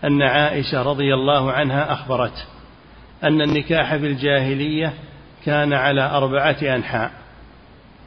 أن 0.04 0.22
عائشة 0.22 0.82
رضي 0.82 1.14
الله 1.14 1.52
عنها 1.52 1.92
أخبرته 1.92 2.44
أن 3.24 3.40
النكاح 3.40 3.96
في 3.96 4.06
الجاهلية 4.06 4.92
كان 5.44 5.72
على 5.72 6.02
أربعة 6.02 6.56
أنحاء 6.62 7.12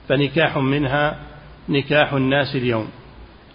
فنكاح 0.08 0.58
منها 0.58 1.20
نكاح 1.70 2.14
الناس 2.14 2.56
اليوم 2.56 2.88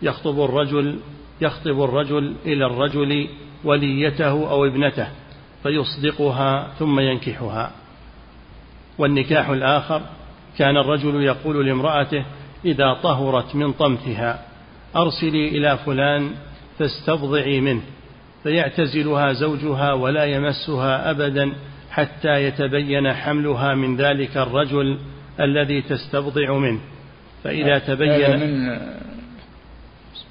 يخطب 0.02 0.44
الرجل 0.44 1.00
يخطب 1.40 1.82
الرجل 1.82 2.34
إلى 2.46 2.66
الرجل 2.66 3.28
وليته 3.64 4.50
أو 4.50 4.64
ابنته 4.64 5.08
فيصدقها 5.62 6.68
ثم 6.78 7.00
ينكحها. 7.00 7.70
والنكاح 8.98 9.48
الآخر 9.48 10.02
كان 10.58 10.76
الرجل 10.76 11.22
يقول 11.22 11.66
لامرأته 11.66 12.24
إذا 12.64 12.94
طهرت 13.02 13.54
من 13.54 13.72
طمثها 13.72 14.42
أرسلي 14.96 15.48
إلى 15.48 15.78
فلان 15.78 16.30
فاستبضعي 16.78 17.60
منه 17.60 17.80
فيعتزلها 18.42 19.32
زوجها 19.32 19.92
ولا 19.92 20.24
يمسها 20.24 21.10
أبدا 21.10 21.52
حتى 21.90 22.44
يتبين 22.44 23.12
حملها 23.12 23.74
من 23.74 23.96
ذلك 23.96 24.36
الرجل 24.36 24.98
الذي 25.40 25.82
تستبضع 25.82 26.58
منه. 26.58 26.80
فإذا 27.44 27.78
تبين 27.78 28.40
من 28.40 28.78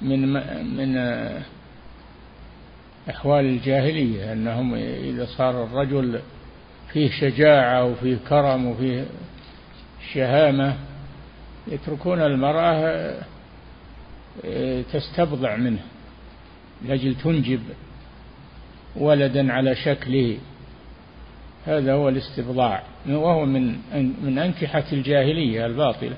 من 0.02 0.32
من 0.76 0.96
أحوال 3.10 3.44
الجاهلية 3.44 4.32
أنهم 4.32 4.74
إذا 4.74 5.26
صار 5.26 5.64
الرجل 5.64 6.20
فيه 6.92 7.10
شجاعة 7.10 7.84
وفيه 7.84 8.16
كرم 8.28 8.66
وفيه 8.66 9.06
شهامة 10.12 10.76
يتركون 11.68 12.20
المرأة 12.20 13.14
آه، 14.44 14.82
تستبضع 14.82 15.56
منه 15.56 15.82
لأجل 16.84 17.14
تنجب 17.14 17.60
ولدا 18.96 19.52
على 19.52 19.74
شكله. 19.76 20.38
هذا 21.66 21.92
هو 21.92 22.08
الاستبضاع 22.08 22.82
وهو 23.08 23.44
من 23.44 23.76
من 24.22 24.38
أنكحة 24.38 24.84
الجاهلية 24.92 25.66
الباطلة. 25.66 26.16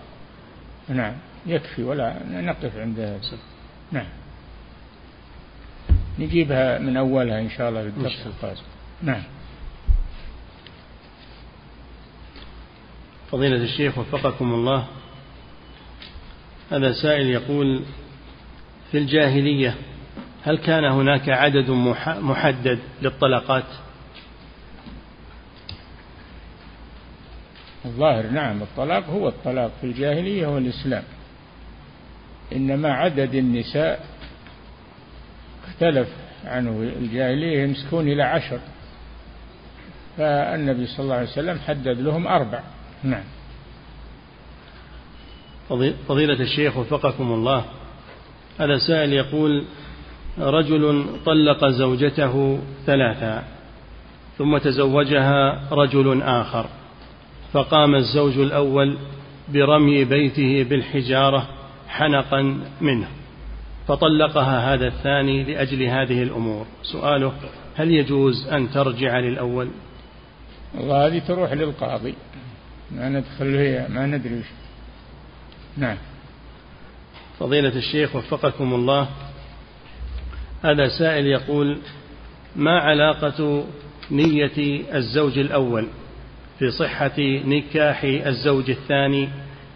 نعم 0.88 1.14
يكفي 1.46 1.82
ولا 1.82 2.16
نقف 2.30 2.76
عند 2.76 3.00
هذا. 3.00 3.20
نعم. 3.92 4.06
نجيبها 6.18 6.78
من 6.78 6.96
أولها 6.96 7.40
إن 7.40 7.50
شاء 7.50 7.68
الله 7.68 7.82
في 7.82 7.88
الدرس 7.88 8.26
القادم. 8.26 8.60
نعم. 9.02 9.22
فضيلة 13.30 13.56
الشيخ 13.56 13.98
وفقكم 13.98 14.52
الله. 14.52 14.86
هذا 16.70 16.92
سائل 16.92 17.26
يقول 17.26 17.82
في 18.90 18.98
الجاهلية 18.98 19.74
هل 20.44 20.58
كان 20.58 20.84
هناك 20.84 21.28
عدد 21.28 21.70
محدد 22.06 22.78
للطلقات؟ 23.02 23.64
الظاهر 27.84 28.26
نعم 28.26 28.62
الطلاق 28.62 29.06
هو 29.06 29.28
الطلاق 29.28 29.72
في 29.80 29.86
الجاهلية 29.86 30.46
والإسلام. 30.46 31.04
إنما 32.52 32.92
عدد 32.92 33.34
النساء 33.34 34.11
اختلف 35.72 36.08
عنه 36.44 36.92
الجاهلية 37.00 37.62
يمسكون 37.62 38.08
إلى 38.08 38.22
عشر. 38.22 38.58
فالنبي 40.18 40.86
صلى 40.86 41.04
الله 41.04 41.14
عليه 41.14 41.28
وسلم 41.28 41.58
حدد 41.58 42.00
لهم 42.00 42.26
أربع. 42.26 42.60
نعم. 43.04 43.24
فضيلة 46.08 46.40
الشيخ 46.40 46.76
وفقكم 46.76 47.32
الله 47.32 47.64
هذا 48.58 48.78
سائل 48.88 49.12
يقول 49.12 49.64
رجل 50.38 51.06
طلق 51.24 51.66
زوجته 51.66 52.58
ثلاثا 52.86 53.44
ثم 54.38 54.58
تزوجها 54.58 55.68
رجل 55.72 56.22
آخر 56.22 56.66
فقام 57.52 57.94
الزوج 57.94 58.38
الأول 58.38 58.98
برمي 59.48 60.04
بيته 60.04 60.62
بالحجارة 60.62 61.48
حنقا 61.88 62.60
منه. 62.80 63.08
فطلقها 63.88 64.74
هذا 64.74 64.86
الثاني 64.86 65.44
لأجل 65.44 65.82
هذه 65.82 66.22
الأمور. 66.22 66.66
سؤاله 66.82 67.32
هل 67.76 67.90
يجوز 67.90 68.48
أن 68.48 68.70
ترجع 68.70 69.18
للأول؟ 69.18 69.68
والله 70.74 71.06
هذه 71.06 71.18
تروح 71.18 71.52
للقاضي. 71.52 72.14
ما 72.90 73.08
ندخل 73.08 73.56
فيها 73.56 73.88
ما 73.88 74.06
ندري 74.06 74.38
وش. 74.38 74.46
نعم. 75.76 75.96
فضيلة 77.38 77.76
الشيخ 77.76 78.16
وفقكم 78.16 78.74
الله. 78.74 79.08
هذا 80.64 80.88
سائل 80.98 81.26
يقول 81.26 81.78
ما 82.56 82.78
علاقة 82.78 83.64
نية 84.10 84.84
الزوج 84.94 85.38
الأول 85.38 85.88
في 86.58 86.70
صحة 86.70 87.20
نكاح 87.44 88.04
الزوج 88.04 88.70
الثاني 88.70 89.28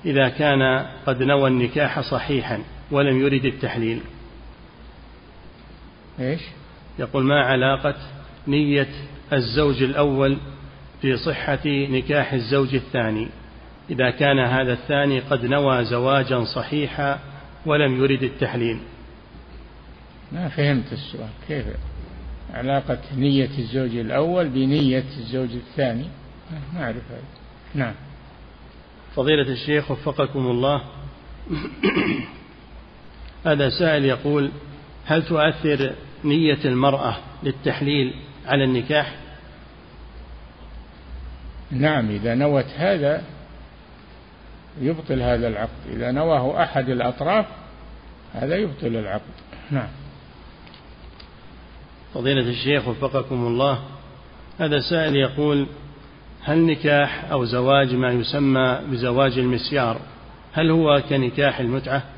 إذا 0.04 0.28
كان 0.28 0.86
قد 1.06 1.22
نوى 1.22 1.48
النكاح 1.48 2.00
صحيحا؟ 2.00 2.62
ولم 2.90 3.20
يرد 3.20 3.44
التحليل. 3.44 4.00
إيش؟ 6.20 6.40
يقول 6.98 7.24
ما 7.24 7.40
علاقة 7.40 7.94
نية 8.48 8.88
الزوج 9.32 9.82
الأول 9.82 10.36
في 11.02 11.16
صحة 11.16 11.66
نكاح 11.66 12.32
الزوج 12.32 12.74
الثاني؟ 12.74 13.28
إذا 13.90 14.10
كان 14.10 14.38
هذا 14.38 14.72
الثاني 14.72 15.20
قد 15.20 15.44
نوى 15.44 15.84
زواجا 15.84 16.44
صحيحا 16.44 17.18
ولم 17.66 18.04
يرد 18.04 18.22
التحليل. 18.22 18.78
ما 20.32 20.48
فهمت 20.48 20.92
السؤال. 20.92 21.28
كيف؟ 21.48 21.64
علاقة 22.54 22.98
نية 23.16 23.50
الزوج 23.58 23.96
الأول 23.96 24.48
بنية 24.48 25.04
الزوج 25.18 25.50
الثاني؟ 25.50 26.08
ما 26.74 26.84
أعرف 26.84 27.10
هذا. 27.10 27.22
نعم. 27.74 27.94
فضيلة 29.16 29.52
الشيخ 29.52 29.90
وفقكم 29.90 30.46
الله. 30.46 30.82
هذا 33.46 33.68
سائل 33.68 34.04
يقول 34.04 34.50
هل 35.06 35.22
تؤثر 35.22 35.92
نية 36.24 36.58
المرأة 36.64 37.16
للتحليل 37.42 38.14
على 38.46 38.64
النكاح؟ 38.64 39.14
نعم 41.70 42.10
إذا 42.10 42.34
نوت 42.34 42.66
هذا 42.76 43.22
يبطل 44.80 45.22
هذا 45.22 45.48
العقد. 45.48 45.90
إذا 45.92 46.10
نواه 46.10 46.62
أحد 46.62 46.88
الأطراف 46.88 47.46
هذا 48.34 48.56
يبطل 48.56 48.96
العقد. 48.96 49.34
نعم. 49.70 49.88
فضيلة 52.14 52.48
الشيخ 52.48 52.88
وفقكم 52.88 53.46
الله 53.46 53.78
هذا 54.58 54.80
سائل 54.80 55.16
يقول 55.16 55.66
هل 56.42 56.58
نكاح 56.58 57.24
أو 57.30 57.44
زواج 57.44 57.94
ما 57.94 58.10
يسمى 58.12 58.80
بزواج 58.90 59.38
المسيار 59.38 60.00
هل 60.52 60.70
هو 60.70 61.02
كنكاح 61.08 61.60
المتعة؟ 61.60 62.15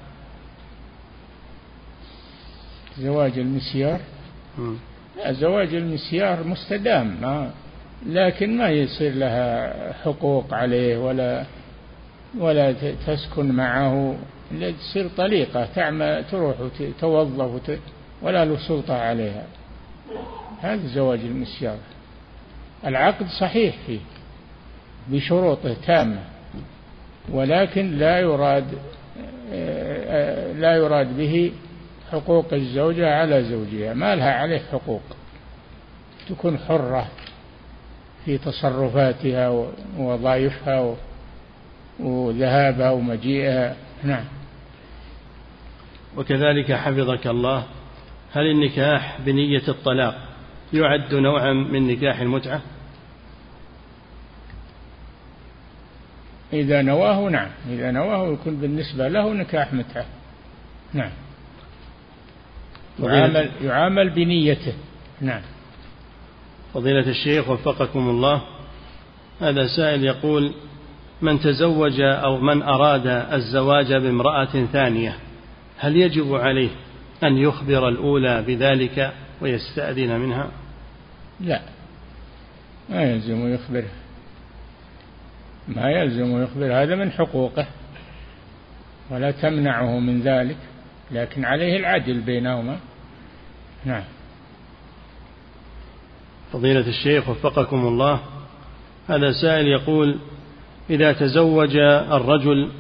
زواج 3.01 3.39
المسيار. 3.39 4.01
لا 5.17 5.33
زواج 5.33 5.75
المسيار 5.75 6.45
مستدام 6.45 7.17
ما 7.21 7.51
لكن 8.07 8.57
ما 8.57 8.71
يصير 8.71 9.15
لها 9.15 9.93
حقوق 9.93 10.55
عليه 10.55 10.99
ولا 10.99 11.45
ولا 12.39 12.75
تسكن 13.07 13.53
معه. 13.53 14.17
تصير 14.79 15.09
طليقة 15.17 15.69
تعمل 15.75 16.25
تروح 16.31 16.57
وتوظف 16.61 17.79
ولا 18.23 18.45
له 18.45 18.59
سلطة 18.69 18.95
عليها. 18.95 19.45
هذا 20.61 20.87
زواج 20.87 21.21
المسيار. 21.21 21.77
العقد 22.87 23.27
صحيح 23.27 23.75
فيه 23.87 23.99
بشروطه 25.09 25.77
تامة 25.87 26.21
ولكن 27.33 27.99
لا 27.99 28.21
يراد 28.21 28.65
لا 30.57 30.77
يراد 30.77 31.17
به 31.17 31.53
حقوق 32.13 32.55
الزوجة 32.55 33.15
على 33.15 33.45
زوجها 33.45 33.95
ما 33.95 34.15
لها 34.15 34.33
عليه 34.33 34.63
حقوق. 34.73 35.03
تكون 36.29 36.59
حرة 36.59 37.09
في 38.25 38.39
تصرفاتها 38.39 39.49
ووظائفها 39.99 40.97
وذهابها 42.01 42.91
ومجيئها. 42.91 43.77
نعم. 44.05 44.25
وكذلك 46.17 46.73
حفظك 46.73 47.27
الله 47.27 47.65
هل 48.33 48.43
النكاح 48.51 49.21
بنية 49.21 49.69
الطلاق 49.69 50.15
يعد 50.73 51.15
نوعا 51.15 51.53
من 51.53 51.87
نكاح 51.87 52.21
المتعة؟ 52.21 52.61
إذا 56.53 56.83
نواه 56.83 57.29
نعم. 57.29 57.49
إذا 57.71 57.91
نواه 57.91 58.33
يكون 58.33 58.57
بالنسبة 58.57 59.09
له 59.09 59.35
نكاح 59.35 59.73
متعة. 59.73 60.07
نعم. 60.93 61.11
يعامل, 63.01 63.51
يعامل 63.63 64.11
بنيته. 64.11 64.73
نعم. 65.21 65.43
فضيلة 66.75 67.11
الشيخ 67.11 67.49
وفقكم 67.49 68.09
الله 68.09 68.43
هذا 69.41 69.67
سائل 69.77 70.05
يقول 70.05 70.53
من 71.23 71.41
تزوج 71.41 72.01
أو 72.01 72.39
من 72.39 72.63
أراد 72.63 73.07
الزواج 73.07 73.93
بامرأة 73.93 74.67
ثانية 74.73 75.17
هل 75.79 75.97
يجب 75.97 76.35
عليه 76.35 76.71
أن 77.23 77.37
يخبر 77.37 77.89
الأولى 77.89 78.43
بذلك 78.43 79.13
ويستأذن 79.41 80.21
منها؟ 80.21 80.51
لا. 81.41 81.61
ما 82.89 83.03
يلزم 83.03 83.55
يخبره. 83.55 83.91
ما 85.69 85.91
يلزم 85.91 86.43
يخبر 86.43 86.83
هذا 86.83 86.95
من 86.95 87.11
حقوقه 87.11 87.67
ولا 89.11 89.31
تمنعه 89.31 89.99
من 89.99 90.21
ذلك. 90.21 90.57
لكن 91.11 91.45
عليه 91.45 91.77
العدل 91.77 92.21
بينهما. 92.21 92.79
نعم. 93.85 94.05
فضيلة 96.53 96.89
الشيخ 96.89 97.29
وفقكم 97.29 97.87
الله 97.87 98.21
هذا 99.09 99.33
سائل 99.33 99.67
يقول 99.67 100.19
إذا 100.91 101.13
تزوج 101.13 101.77
الرجل 102.13 102.71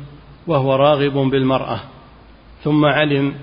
وهو 0.46 0.74
راغب 0.74 1.12
بالمرأة 1.12 1.80
ثم 2.64 2.84
علم 2.84 3.34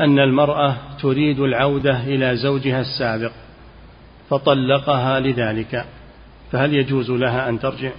أن 0.00 0.18
المرأة 0.18 0.76
تريد 1.02 1.40
العودة 1.40 2.00
إلى 2.00 2.36
زوجها 2.36 2.80
السابق 2.80 3.32
فطلقها 4.30 5.20
لذلك 5.20 5.86
فهل 6.52 6.74
يجوز 6.74 7.10
لها 7.10 7.48
أن 7.48 7.60
ترجع؟ 7.60 7.90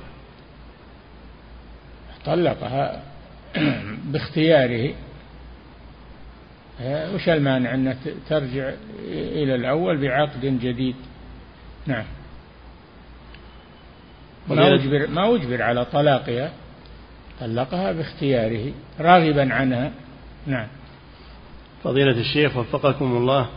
طلقها 2.26 3.04
باختياره. 4.12 4.94
وش 6.82 7.30
المانع 7.30 7.74
أن 7.74 7.96
ترجع 8.30 8.72
إلى 9.12 9.56
الأول 9.56 9.98
بعقد 9.98 10.42
جديد؟ 10.42 10.96
نعم. 11.88 12.06
ما 14.50 14.74
أجبر, 14.74 15.08
ما 15.08 15.36
أجبر 15.36 15.62
على 15.62 15.86
طلاقها 15.86 16.52
طلقها 17.40 17.92
باختياره 17.92 18.72
راغبا 19.00 19.54
عنها. 19.54 19.92
نعم. 20.48 20.68
فضيلة 21.84 22.20
الشيخ 22.20 22.58
وفقكم 22.58 23.18
الله 23.18 23.50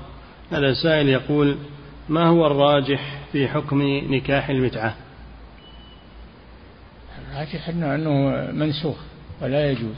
هذا 0.53 0.75
سائل 0.83 1.09
يقول 1.09 1.57
ما 2.09 2.27
هو 2.27 2.47
الراجح 2.47 3.21
في 3.33 3.49
حكم 3.49 3.83
نكاح 3.83 4.49
المتعة؟ 4.49 4.95
الراجح 7.19 7.69
أنه, 7.69 7.95
أنه 7.95 8.11
منسوخ 8.53 8.97
ولا 9.43 9.71
يجوز. 9.71 9.97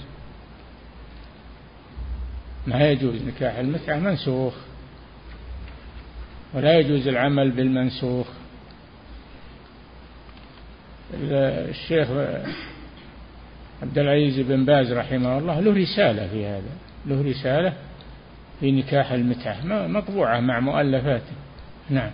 ما 2.69 2.91
يجوز 2.91 3.23
نكاح 3.23 3.57
المتعة 3.59 3.99
منسوخ 3.99 4.55
ولا 6.55 6.79
يجوز 6.79 7.09
العمل 7.09 7.51
بالمنسوخ. 7.51 8.27
الشيخ 11.14 12.09
عبد 13.83 13.99
العزيز 13.99 14.41
بن 14.41 14.64
باز 14.64 14.93
رحمه 14.93 15.39
الله 15.39 15.61
له 15.61 15.83
رسالة 15.83 16.29
في 16.29 16.47
هذا 16.47 16.73
له 17.07 17.23
رسالة 17.31 17.73
في 18.61 18.73
نكاح 18.73 19.12
المتعة 19.12 19.61
مطبوعة 19.64 20.41
مع 20.41 20.61
مؤلفاته 20.61 21.33
نعم. 21.91 22.11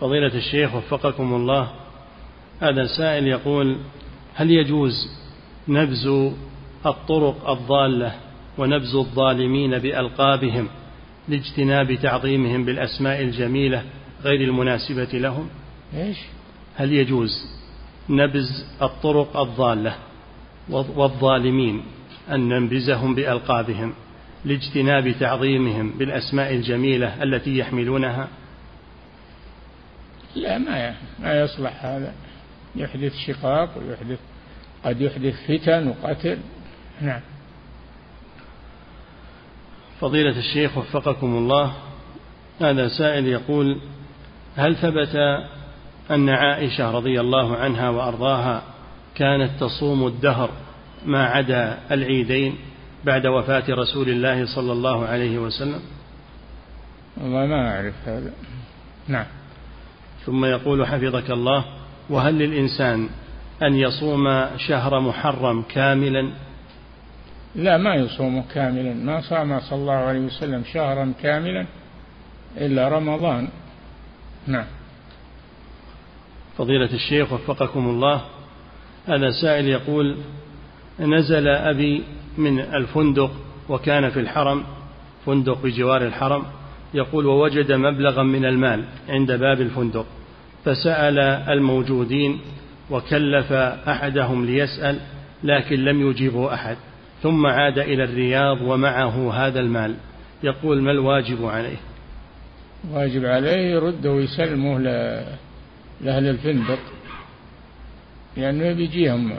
فضيلة 0.00 0.34
الشيخ 0.34 0.74
وفقكم 0.74 1.34
الله 1.34 1.70
هذا 2.60 2.86
سائل 2.98 3.26
يقول 3.26 3.78
هل 4.34 4.50
يجوز 4.50 4.92
نبز 5.68 6.32
الطرق 6.86 7.50
الضالة 7.50 8.14
ونبز 8.58 8.94
الظالمين 8.94 9.78
بألقابهم 9.78 10.68
لاجتناب 11.28 11.94
تعظيمهم 11.94 12.64
بالأسماء 12.64 13.22
الجميلة 13.22 13.84
غير 14.22 14.40
المناسبة 14.40 15.04
لهم. 15.04 15.48
إيش؟ 15.94 16.18
هل 16.76 16.92
يجوز 16.92 17.30
نبز 18.08 18.64
الطرق 18.82 19.36
الضالة 19.36 19.94
والظالمين 20.68 21.82
أن 22.30 22.48
ننبزهم 22.48 23.14
بألقابهم 23.14 23.94
لاجتناب 24.44 25.14
تعظيمهم 25.20 25.90
بالأسماء 25.90 26.54
الجميلة 26.54 27.22
التي 27.22 27.58
يحملونها؟ 27.58 28.28
لا 30.36 30.58
ما 30.58 30.94
ما 31.22 31.40
يصلح 31.40 31.84
هذا. 31.84 32.14
يحدث 32.76 33.12
شقاق 33.26 33.78
ويحدث 33.78 34.18
قد 34.84 35.00
يحدث 35.00 35.34
فتن 35.48 35.88
وقتل. 35.88 36.38
نعم. 37.00 37.20
فضيلة 40.00 40.38
الشيخ 40.38 40.78
وفقكم 40.78 41.36
الله 41.36 41.72
هذا 42.60 42.88
سائل 42.88 43.26
يقول 43.26 43.80
هل 44.56 44.76
ثبت 44.76 45.16
أن 46.10 46.28
عائشة 46.28 46.90
رضي 46.90 47.20
الله 47.20 47.56
عنها 47.56 47.90
وأرضاها 47.90 48.62
كانت 49.14 49.50
تصوم 49.60 50.06
الدهر 50.06 50.50
ما 51.06 51.24
عدا 51.24 51.78
العيدين 51.90 52.56
بعد 53.04 53.26
وفاة 53.26 53.64
رسول 53.68 54.08
الله 54.08 54.54
صلى 54.54 54.72
الله 54.72 55.06
عليه 55.06 55.38
وسلم؟ 55.38 55.80
والله 57.16 57.46
ما 57.46 57.74
أعرف 57.74 57.94
هذا. 58.06 58.32
نعم. 59.08 59.26
ثم 60.26 60.44
يقول 60.44 60.86
حفظك 60.86 61.30
الله 61.30 61.64
وهل 62.10 62.34
للإنسان 62.34 63.08
أن 63.62 63.74
يصوم 63.74 64.46
شهر 64.56 65.00
محرم 65.00 65.62
كاملا 65.62 66.30
لا 67.54 67.76
ما 67.76 67.94
يصوم 67.94 68.42
كاملا. 68.54 68.94
ما 68.94 69.20
صام 69.20 69.60
صلى 69.60 69.78
الله 69.78 69.92
عليه 69.92 70.20
وسلم 70.20 70.64
شهرا 70.72 71.12
كاملا 71.22 71.66
إلا 72.56 72.88
رمضان. 72.88 73.48
نعم. 74.46 74.66
فضيلة 76.58 76.92
الشيخ 76.92 77.32
وفقكم 77.32 77.88
الله 77.88 78.20
هذا 79.06 79.30
سائل 79.30 79.68
يقول 79.68 80.16
نزل 81.00 81.48
أبي 81.48 82.02
من 82.38 82.60
الفندق 82.60 83.30
وكان 83.68 84.10
في 84.10 84.20
الحرم 84.20 84.64
فندق 85.26 85.62
بجوار 85.62 86.06
الحرم 86.06 86.44
يقول 86.94 87.26
ووجد 87.26 87.72
مبلغا 87.72 88.22
من 88.22 88.44
المال 88.44 88.84
عند 89.08 89.32
باب 89.32 89.60
الفندق 89.60 90.06
فسأل 90.64 91.18
الموجودين 91.48 92.40
وكلف 92.90 93.52
أحدهم 93.88 94.46
ليسأل 94.46 95.00
لكن 95.44 95.84
لم 95.84 96.10
يجيبه 96.10 96.54
أحد. 96.54 96.76
ثم 97.22 97.46
عاد 97.46 97.78
إلى 97.78 98.04
الرياض 98.04 98.60
ومعه 98.60 99.32
هذا 99.32 99.60
المال. 99.60 99.94
يقول 100.42 100.82
ما 100.82 100.90
الواجب 100.90 101.44
عليه؟ 101.44 101.76
واجب 102.90 103.24
عليه 103.24 103.74
يرده 103.74 104.10
ويسلمه 104.12 104.78
لأهل 106.00 106.28
الفندق. 106.28 106.78
لأنه 108.36 108.72
بيجيهم 108.72 109.32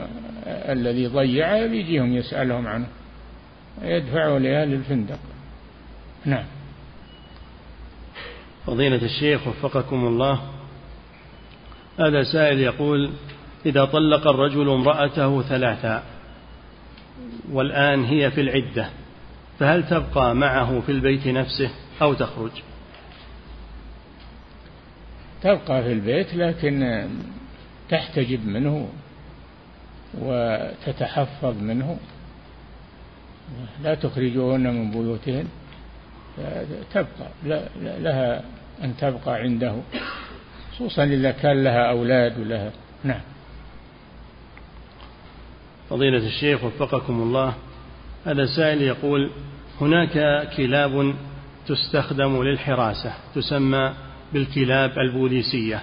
الذي 0.46 1.06
ضيعه 1.06 1.66
بيجيهم 1.66 2.16
يسألهم 2.16 2.66
عنه. 2.66 2.86
يدفعه 3.82 4.38
لأهل 4.38 4.72
الفندق. 4.72 5.18
نعم. 6.24 6.44
فضيلة 8.66 9.04
الشيخ 9.04 9.46
وفقكم 9.46 10.06
الله 10.06 10.40
هذا 12.00 12.22
سائل 12.22 12.58
يقول 12.58 13.10
إذا 13.66 13.84
طلق 13.84 14.26
الرجل 14.26 14.70
امرأته 14.70 15.42
ثلاثا 15.42 16.02
والآن 17.50 18.04
هي 18.04 18.30
في 18.30 18.40
العدة 18.40 18.88
فهل 19.58 19.88
تبقى 19.88 20.34
معه 20.34 20.80
في 20.80 20.92
البيت 20.92 21.26
نفسه 21.26 21.70
أو 22.02 22.14
تخرج؟ 22.14 22.50
تبقى 25.42 25.82
في 25.82 25.92
البيت 25.92 26.34
لكن 26.34 27.06
تحتجب 27.88 28.46
منه 28.46 28.88
وتتحفظ 30.20 31.62
منه. 31.62 31.98
لا 33.82 33.94
تخرجوهن 33.94 34.74
من 34.74 34.90
بيوتهن 34.90 35.48
تبقى 36.94 37.28
لها 38.00 38.42
أن 38.84 38.96
تبقى 38.96 39.34
عنده 39.34 39.76
خصوصا 40.72 41.04
إذا 41.04 41.30
كان 41.30 41.64
لها 41.64 41.90
أولاد 41.90 42.38
ولها. 42.40 42.72
نعم. 43.04 43.20
فضيلة 45.92 46.26
الشيخ 46.26 46.64
وفقكم 46.64 47.22
الله 47.22 47.54
هذا 48.26 48.46
سائل 48.46 48.82
يقول 48.82 49.30
هناك 49.80 50.48
كلاب 50.56 51.14
تستخدم 51.66 52.42
للحراسة 52.42 53.12
تسمى 53.34 53.94
بالكلاب 54.32 54.98
البوليسية. 54.98 55.82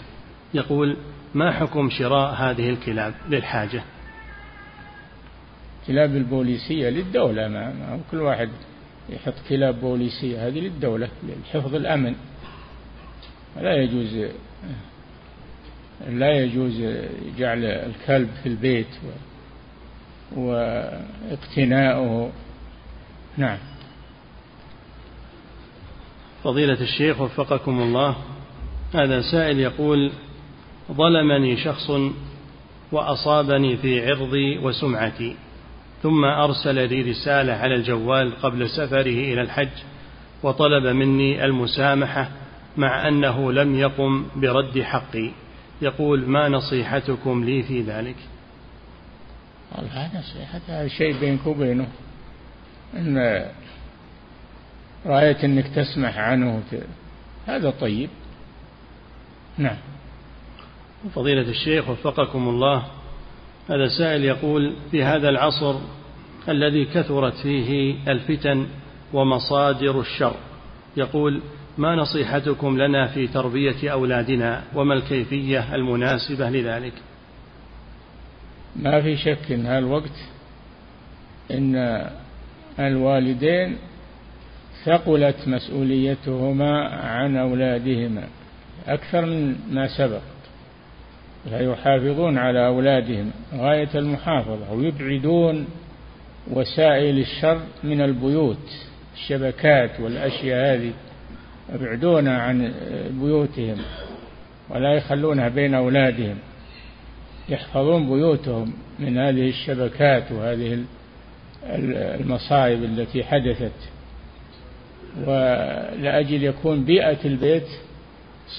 يقول 0.53 0.97
ما 1.33 1.51
حكم 1.51 1.89
شراء 1.89 2.33
هذه 2.33 2.69
الكلاب 2.69 3.13
للحاجة؟ 3.29 3.83
كلاب 5.87 6.15
البوليسية 6.15 6.89
للدولة 6.89 7.47
ما, 7.47 7.99
كل 8.11 8.17
واحد 8.17 8.49
يحط 9.09 9.33
كلاب 9.49 9.81
بوليسية 9.81 10.47
هذه 10.47 10.59
للدولة 10.59 11.09
لحفظ 11.43 11.75
الأمن. 11.75 12.15
لا 13.61 13.75
يجوز 13.75 14.27
لا 16.09 16.31
يجوز 16.31 16.81
جعل 17.37 17.65
الكلب 17.65 18.29
في 18.43 18.49
البيت. 18.49 18.87
واقتناؤه. 20.35 22.31
نعم. 23.37 23.57
فضيلة 26.43 26.81
الشيخ 26.81 27.21
وفقكم 27.21 27.81
الله 27.81 28.15
هذا 28.93 29.21
سائل 29.21 29.59
يقول 29.59 30.11
ظلمني 30.91 31.57
شخص 31.57 31.91
وأصابني 32.91 33.77
في 33.77 34.07
عرضي 34.07 34.57
وسمعتي 34.57 35.35
ثم 36.03 36.25
أرسل 36.25 36.89
لي 36.89 37.01
رسالة 37.01 37.53
على 37.53 37.75
الجوال 37.75 38.41
قبل 38.41 38.69
سفره 38.69 39.01
إلى 39.01 39.41
الحج 39.41 39.69
وطلب 40.43 40.87
مني 40.87 41.45
المسامحة 41.45 42.29
مع 42.77 43.07
أنه 43.07 43.51
لم 43.51 43.75
يقم 43.75 44.25
برد 44.35 44.81
حقي. 44.81 45.31
يقول 45.81 46.29
ما 46.29 46.49
نصيحتكم 46.49 47.43
لي 47.43 47.63
في 47.63 47.81
ذلك؟ 47.81 48.15
هذا 49.71 50.19
نصيحة 50.19 50.61
هذا 50.67 50.87
شيء 50.87 51.19
بينك 51.19 51.47
وبينه. 51.47 51.87
إن 52.97 53.45
رأيت 55.05 55.43
أنك 55.43 55.67
تسمح 55.67 56.17
عنه 56.17 56.63
هذا 57.47 57.69
طيب. 57.69 58.09
نعم. 59.57 59.77
فضيلة 61.15 61.49
الشيخ 61.49 61.89
وفقكم 61.89 62.49
الله 62.49 62.85
هذا 63.69 63.87
سائل 63.97 64.25
يقول 64.25 64.75
في 64.91 65.03
هذا 65.03 65.29
العصر 65.29 65.79
الذي 66.49 66.85
كثرت 66.85 67.33
فيه 67.33 67.95
الفتن 68.07 68.67
ومصادر 69.13 69.99
الشر 69.99 70.35
يقول 70.97 71.41
ما 71.77 71.95
نصيحتكم 71.95 72.77
لنا 72.77 73.07
في 73.07 73.27
تربية 73.27 73.89
أولادنا 73.91 74.63
وما 74.75 74.93
الكيفية 74.93 75.75
المناسبة 75.75 76.49
لذلك؟ 76.49 76.93
ما 78.75 79.01
في 79.01 79.17
شك 79.17 79.51
إن 79.51 79.65
هالوقت 79.65 80.17
إن 81.51 82.05
الوالدين 82.79 83.77
ثقلت 84.85 85.47
مسؤوليتهما 85.47 86.87
عن 86.87 87.37
أولادهما 87.37 88.23
أكثر 88.87 89.25
من 89.25 89.55
ما 89.71 89.87
سبق. 89.97 90.21
فيحافظون 91.49 92.37
على 92.37 92.67
أولادهم 92.67 93.31
غاية 93.53 93.89
المحافظة 93.95 94.73
ويبعدون 94.73 95.67
وسائل 96.51 97.19
الشر 97.19 97.59
من 97.83 98.01
البيوت 98.01 98.71
الشبكات 99.13 99.99
والأشياء 99.99 100.75
هذه 100.75 100.91
يبعدونها 101.73 102.41
عن 102.41 102.73
بيوتهم 103.11 103.77
ولا 104.69 104.93
يخلونها 104.93 105.49
بين 105.49 105.73
أولادهم. 105.73 106.35
يحفظون 107.49 108.09
بيوتهم 108.09 108.73
من 108.99 109.17
هذه 109.17 109.49
الشبكات 109.49 110.31
وهذه 110.31 110.83
المصائب 112.19 112.83
التي 112.83 113.23
حدثت. 113.23 113.71
ولأجل 115.17 116.43
يكون 116.43 116.83
بيئة 116.83 117.25
البيت 117.25 117.67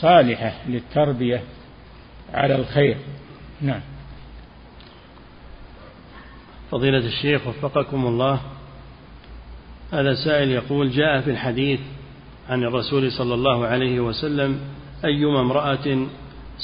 صالحة 0.01 0.53
للتربية 0.69 1.43
على 2.35 2.55
الخير. 2.55 2.97
نعم. 3.61 3.81
فضيلة 6.71 7.07
الشيخ 7.07 7.47
وفقكم 7.47 8.07
الله. 8.07 8.41
هذا 9.93 10.15
سائل 10.25 10.51
يقول 10.51 10.91
جاء 10.91 11.21
في 11.21 11.31
الحديث 11.31 11.81
عن 12.49 12.63
الرسول 12.65 13.13
صلى 13.13 13.35
الله 13.35 13.67
عليه 13.67 14.01
وسلم 14.01 14.61
أيما 15.05 15.41
امرأة 15.41 16.07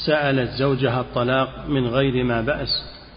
سألت 0.06 0.50
زوجها 0.50 1.00
الطلاق 1.00 1.68
من 1.68 1.86
غير 1.86 2.24
ما 2.24 2.40
بأس 2.40 2.68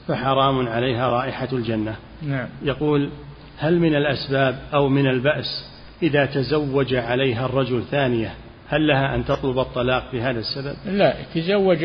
فحرام 0.07 0.67
عليها 0.67 1.09
رائحة 1.09 1.47
الجنة. 1.53 1.95
نعم. 2.21 2.47
يقول 2.63 3.09
هل 3.57 3.79
من 3.79 3.95
الأسباب 3.95 4.59
أو 4.73 4.89
من 4.89 5.07
البأس 5.07 5.65
إذا 6.03 6.25
تزوج 6.25 6.95
عليها 6.95 7.45
الرجل 7.45 7.83
ثانية 7.91 8.33
هل 8.69 8.87
لها 8.87 9.15
أن 9.15 9.25
تطلب 9.25 9.59
الطلاق 9.59 10.11
بهذا 10.13 10.39
السبب؟ 10.39 10.75
لا 10.85 11.15
تزوج 11.35 11.77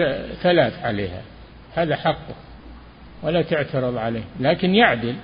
ثلاث 0.42 0.78
عليها 0.82 1.22
هذا 1.74 1.96
حقه 1.96 2.34
ولا 3.22 3.42
تعترض 3.42 3.96
عليه 3.96 4.24
لكن 4.40 4.74
يعدل 4.74 5.14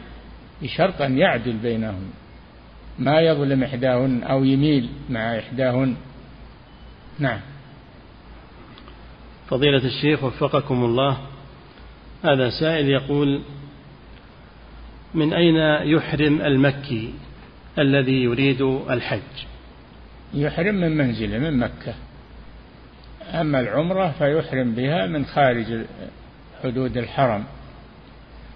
بشرط 0.62 1.03
أن 1.03 1.18
يعدل 1.18 1.53
بينهم. 1.53 2.11
ما 2.99 3.21
يظلم 3.21 3.62
إحداهن 3.62 4.23
أو 4.23 4.45
يميل 4.45 4.89
مع 5.11 5.39
إحداهن. 5.39 5.97
نعم. 7.18 7.41
فضيلة 9.51 9.85
الشيخ 9.85 10.25
وفقكم 10.25 10.85
الله. 10.85 11.19
هذا 12.25 12.51
سائل 12.51 12.89
يقول 12.89 13.43
من 15.15 15.33
أين 15.33 15.57
يحرم 15.97 16.41
المكي 16.41 17.15
الذي 17.79 18.23
يريد 18.23 18.63
الحج؟ 18.91 19.47
يحرم 20.35 20.75
من 20.75 20.97
منزله 20.97 21.39
من 21.39 21.59
مكة. 21.59 21.95
أما 23.33 23.61
العمرة 23.61 24.15
فيحرم 24.19 24.75
بها 24.75 25.07
من 25.07 25.25
خارج 25.25 25.81
حدود 26.63 26.97
الحرم. 26.97 27.45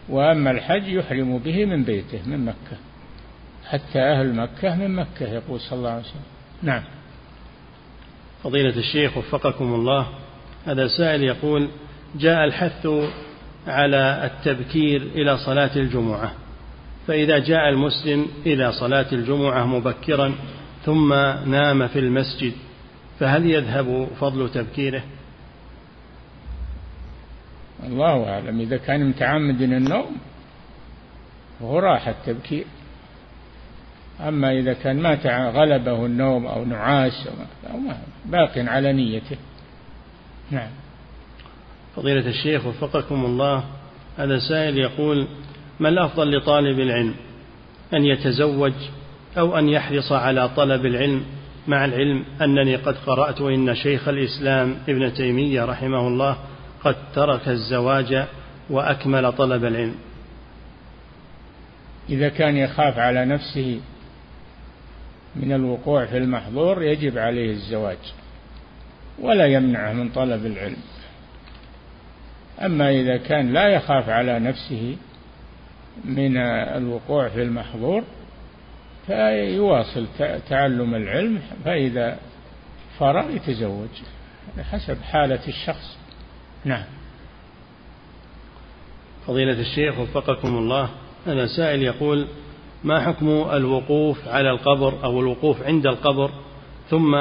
وأما 0.09 0.51
الحج 0.51 0.89
يحرم 0.89 1.39
به 1.39 1.65
من 1.65 1.85
بيته 1.85 2.23
من 2.27 2.45
مكة. 2.45 2.77
حتى 3.65 3.99
أهل 3.99 4.35
مكة 4.35 4.77
من 4.77 4.95
مكة 4.95 5.27
يقول 5.27 5.61
صلى 5.61 5.79
الله 5.79 5.91
عليه 5.91 6.03
وسلم. 6.03 6.23
نعم. 6.63 6.83
فضيلة 8.43 8.79
الشيخ 8.79 9.17
وفقكم 9.17 9.75
الله 9.75 10.09
هذا 10.67 10.87
سائل 10.87 11.23
يقول 11.23 11.69
جاء 12.15 12.45
الحث 12.45 12.89
على 13.67 14.31
التبكير 14.31 15.03
إلى 15.03 15.39
صلاة 15.39 15.77
الجمعة 15.77 16.33
فإذا 17.07 17.39
جاء 17.39 17.69
المسلم 17.69 18.29
إلى 18.47 18.73
صلاة 18.73 19.07
الجمعة 19.13 19.67
مبكرا 19.67 20.35
ثم 20.85 21.15
نام 21.47 21.87
في 21.89 21.99
المسجد 21.99 22.53
فهل 23.21 23.51
يذهب 23.51 24.09
فضل 24.21 24.51
تبكيره؟ 24.51 25.03
الله 27.87 28.31
أعلم. 28.31 28.61
إذا 28.61 28.77
كان 28.77 29.09
متعمد 29.09 29.63
النوم 29.63 30.17
فهو 31.61 31.79
راح 31.79 32.09
التبكير. 32.09 32.65
أما 34.21 34.53
إذا 34.53 34.73
كان 34.73 35.01
ما 35.01 35.15
غلبه 35.51 36.07
النوم 36.07 36.47
أو 36.47 36.65
نعاس 36.65 37.29
أو 37.71 37.79
باق 38.25 38.59
على 38.59 38.93
نيته. 38.93 39.37
نعم. 40.51 40.71
فضيلة 41.97 42.29
الشيخ 42.29 42.67
وفقكم 42.67 43.25
الله 43.25 43.65
هذا 44.19 44.39
سائل 44.39 44.79
يقول 44.79 45.27
ما 45.81 45.89
الأفضل 45.89 46.37
لطالب 46.37 46.81
العلم 46.81 47.15
أن 47.95 48.05
يتزوج 48.05 48.73
أو 49.39 49.59
أن 49.59 49.69
يحرص 49.69 50.13
على 50.13 50.49
طلب 50.49 50.87
العلم 50.87 51.25
مع 51.69 51.85
العلم؟ 51.85 52.25
أنني 52.43 52.77
قد 52.77 52.97
قرأت 53.07 53.41
إن 53.41 53.75
شيخ 53.75 54.09
الإسلام 54.09 54.77
ابن 54.89 55.15
تيمية 55.15 55.65
رحمه 55.65 56.09
الله 56.09 56.37
قد 56.85 56.97
ترك 57.15 57.49
الزواج 57.49 58.25
وأكمل 58.71 59.33
طلب 59.33 59.65
العلم. 59.65 59.95
إذا 62.09 62.29
كان 62.29 62.57
يخاف 62.57 62.99
على 62.99 63.25
نفسه 63.25 63.81
من 65.37 65.53
الوقوع 65.53 66.07
في 66.07 66.17
المحظور 66.17 66.83
يجب 66.83 67.19
عليه 67.19 67.51
الزواج. 67.51 67.99
ولا 69.21 69.47
يمنعه 69.47 69.93
من 69.93 70.09
طلب 70.09 70.47
العلم. 70.47 70.83
أما 72.63 72.91
إذا 72.91 73.17
كان 73.17 73.53
لا 73.53 73.69
يخاف 73.69 74.09
على 74.09 74.39
نفسه 74.39 74.97
من 76.05 76.37
الوقوع 76.77 77.29
في 77.29 77.43
المحظور 77.43 78.05
فيواصل 79.07 80.07
تعلم 80.49 80.95
العلم 80.95 81.41
فإذا 81.65 82.19
فرغ 82.99 83.31
يتزوج 83.31 83.89
حسب 84.71 85.03
حالة 85.03 85.49
الشخص. 85.49 85.99
نعم. 86.65 86.85
فضيلة 89.27 89.61
الشيخ 89.61 89.99
وفقكم 89.99 90.59
الله 90.59 90.89
هذا 91.27 91.47
سائل 91.47 91.83
يقول 91.83 92.27
ما 92.85 93.01
حكم 93.01 93.29
الوقوف 93.29 94.29
على 94.29 94.51
القبر 94.51 95.05
أو 95.05 95.21
الوقوف 95.21 95.63
عند 95.63 95.87
القبر 95.87 96.31
ثم 96.91 97.15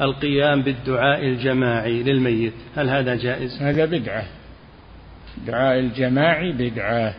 القيام 0.00 0.62
بالدعاء 0.62 1.24
الجماعي 1.24 2.02
للميت. 2.02 2.52
هل 2.76 2.88
هذا 2.88 3.14
جائز؟ 3.14 3.62
هذا 3.62 3.84
بدعة. 3.84 4.24
دعاء 5.46 5.78
الجماعي 5.78 6.52
بدعة. 6.52 7.14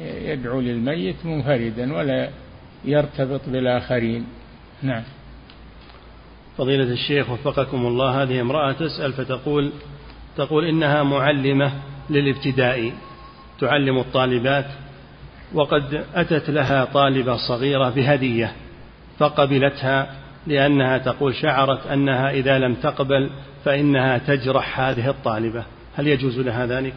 يدعو 0.00 0.60
للميت 0.60 1.26
منفردا 1.26 1.94
ولا 1.94 2.30
يرتبط 2.84 3.48
بالآخرين. 3.48 4.26
نعم. 4.82 5.02
فضيلة 6.58 6.92
الشيخ 6.92 7.30
وفقكم 7.30 7.86
الله 7.86 8.22
هذه 8.22 8.40
امرأة 8.40 8.72
تسأل 8.72 9.12
فتقول 9.12 9.72
تقول 10.36 10.64
إنها 10.64 11.02
معلمة 11.02 11.72
للابتدائي 12.10 12.92
تعلم 13.60 13.98
الطالبات 13.98 14.66
وقد 15.54 16.04
أتت 16.14 16.50
لها 16.50 16.84
طالبة 16.84 17.36
صغيرة 17.48 17.90
بهدية 17.90 18.52
فقبلتها 19.18 20.16
لأنها 20.46 20.98
تقول 20.98 21.34
شعرت 21.34 21.86
أنها 21.86 22.30
إذا 22.30 22.58
لم 22.58 22.74
تقبل 22.74 23.30
فإنها 23.64 24.18
تجرح 24.18 24.80
هذه 24.80 25.10
الطالبة. 25.10 25.64
هل 25.96 26.06
يجوز 26.06 26.38
لها 26.38 26.66
ذلك؟ 26.66 26.94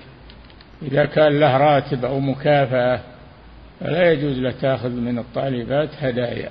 إذا 0.82 1.06
كان 1.06 1.40
له 1.40 1.58
راتب 1.58 2.06
أو 2.06 2.20
مكافأة 2.20 3.00
فلا 3.80 4.12
يجوز 4.12 4.38
له 4.38 4.52
تأخذ 4.52 4.90
من 4.90 5.20
الطالبات 5.20 5.90
هدايا. 6.00 6.50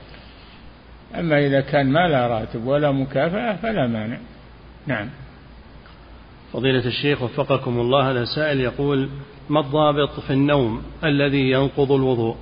أما 1.19 1.47
إذا 1.47 1.61
كان 1.61 1.87
ما 1.87 2.09
له 2.09 2.27
راتب 2.27 2.67
ولا 2.67 2.91
مكافأة 2.91 3.57
فلا 3.57 3.87
مانع. 3.87 4.19
نعم. 4.87 5.09
فضيلة 6.53 6.87
الشيخ 6.87 7.23
وفقكم 7.23 7.81
الله 7.81 8.11
هذا 8.11 8.25
سائل 8.25 8.61
يقول 8.61 9.09
ما 9.49 9.61
الضابط 9.61 10.21
في 10.21 10.33
النوم 10.33 10.83
الذي 11.05 11.51
ينقض 11.51 11.93
الوضوء؟ 11.93 12.37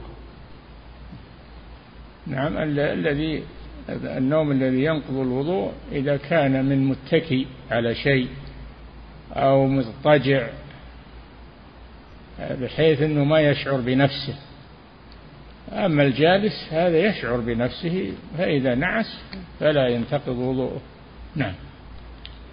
نعم 2.26 2.59
الذي 2.59 3.42
النوم 3.89 4.53
الذي 4.53 4.84
ينقض 4.84 5.16
الوضوء 5.16 5.72
إذا 5.93 6.16
كان 6.16 6.64
من 6.64 6.84
متكي 6.84 7.47
على 7.70 7.95
شيء 7.95 8.28
أو 9.32 9.66
مضطجع 9.66 10.49
بحيث 12.39 13.03
أنه 13.03 13.24
ما 13.24 13.41
يشعر 13.41 13.80
بنفسه. 13.80 14.34
أما 15.72 16.03
الجالس 16.03 16.68
هذا 16.70 16.99
يشعر 16.99 17.37
بنفسه 17.37 18.12
فإذا 18.39 18.74
نعس 18.74 19.20
فلا 19.61 19.89
ينتقض 19.89 20.39
وضوءه. 20.39 20.80
نعم. 21.37 21.55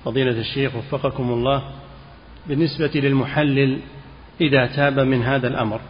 فضيلة 0.05 0.39
الشيخ 0.39 0.75
وفقكم 0.75 1.31
الله 1.31 1.63
بالنسبة 2.47 2.91
للمحلل 2.95 3.79
إذا 4.41 4.67
تاب 4.67 4.99
من 4.99 5.23
هذا 5.23 5.47
الأمر 5.47 5.81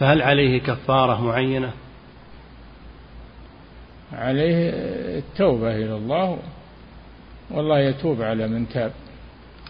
فهل 0.00 0.22
عليه 0.22 0.60
كفارة 0.60 1.24
معينة؟ 1.24 1.72
عليه 4.12 4.70
التوبة 5.18 5.76
إلى 5.76 5.96
الله 5.96 6.38
والله 7.50 7.78
يتوب 7.78 8.22
على 8.22 8.48
من 8.48 8.68
تاب. 8.68 8.92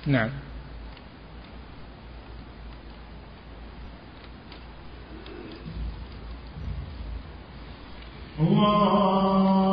نعم. 0.07 0.30
الله 8.41 9.70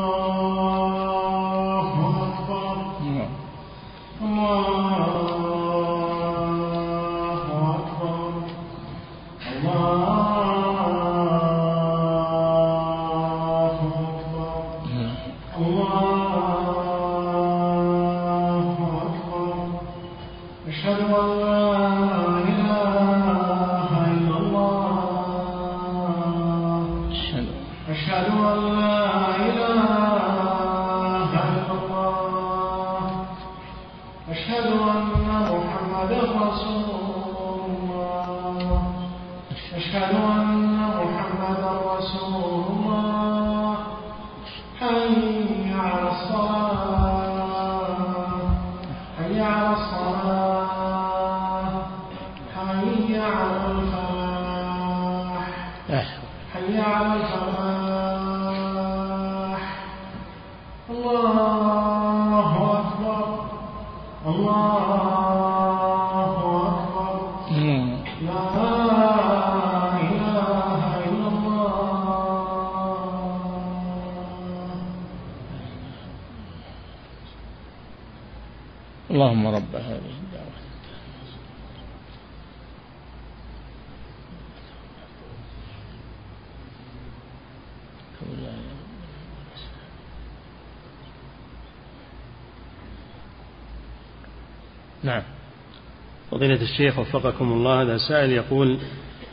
فضيلة 96.38 96.62
الشيخ 96.62 97.00
وفقكم 97.00 97.52
الله 97.52 97.82
هذا 97.82 97.98
سائل 97.98 98.32
يقول 98.32 98.78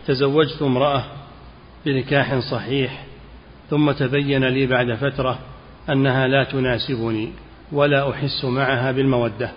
تزوجت 0.06 0.62
امرأة 0.62 1.04
بنكاح 1.86 2.38
صحيح 2.38 3.04
ثم 3.70 3.90
تبين 3.90 4.44
لي 4.44 4.66
بعد 4.66 4.94
فترة 4.94 5.38
أنها 5.90 6.26
لا 6.26 6.44
تناسبني 6.44 7.32
ولا 7.72 8.10
أحس 8.10 8.44
معها 8.44 8.92
بالمودة. 8.92 9.50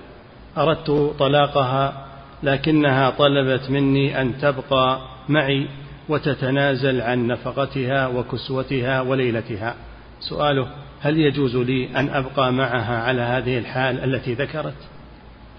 أردت 0.57 1.15
طلاقها 1.19 2.07
لكنها 2.43 3.09
طلبت 3.09 3.69
مني 3.69 4.21
أن 4.21 4.37
تبقى 4.37 5.01
معي 5.29 5.67
وتتنازل 6.09 7.01
عن 7.01 7.27
نفقتها 7.27 8.07
وكسوتها 8.07 9.01
وليلتها. 9.01 9.75
سؤاله 10.19 10.67
هل 11.01 11.19
يجوز 11.19 11.55
لي 11.55 11.89
أن 11.99 12.09
أبقى 12.09 12.53
معها 12.53 13.03
على 13.03 13.21
هذه 13.21 13.57
الحال 13.57 14.03
التي 14.03 14.33
ذكرت؟ 14.33 14.96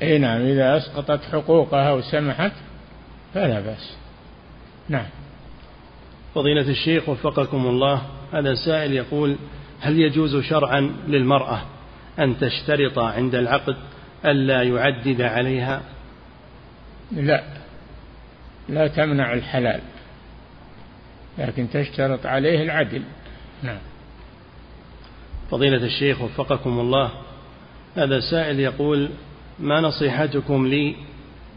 اي 0.02 0.18
نعم 0.18 0.40
إذا 0.40 0.76
أسقطت 0.76 1.24
حقوقها 1.24 1.92
وسمحت 1.92 2.52
فلا 3.34 3.60
بأس. 3.60 3.96
نعم. 4.88 5.06
فضيلة 6.34 6.70
الشيخ 6.70 7.08
وفقكم 7.08 7.66
الله 7.66 8.02
هذا 8.32 8.54
سائل 8.54 8.92
يقول 8.92 9.36
هل 9.80 10.00
يجوز 10.00 10.36
شرعا 10.36 10.80
للمرأة 11.08 11.62
أن 12.18 12.38
تشترط 12.38 12.98
عند 12.98 13.34
العقد 13.34 13.76
ألا 14.24 14.62
يعدد 14.62 15.22
عليها؟ 15.22 15.82
لا. 17.12 17.42
لا 18.68 18.86
تمنع 18.86 19.32
الحلال 19.32 19.80
لكن 21.38 21.70
تشترط 21.70 22.26
عليه 22.26 22.62
العدل. 22.62 23.02
نعم. 23.62 23.78
فضيلة 25.50 25.84
الشيخ 25.84 26.20
وفقكم 26.20 26.80
الله 26.80 27.10
هذا 27.96 28.20
سائل 28.20 28.60
يقول 28.60 29.10
ما 29.60 29.80
نصيحتكم 29.80 30.66
لي 30.66 30.96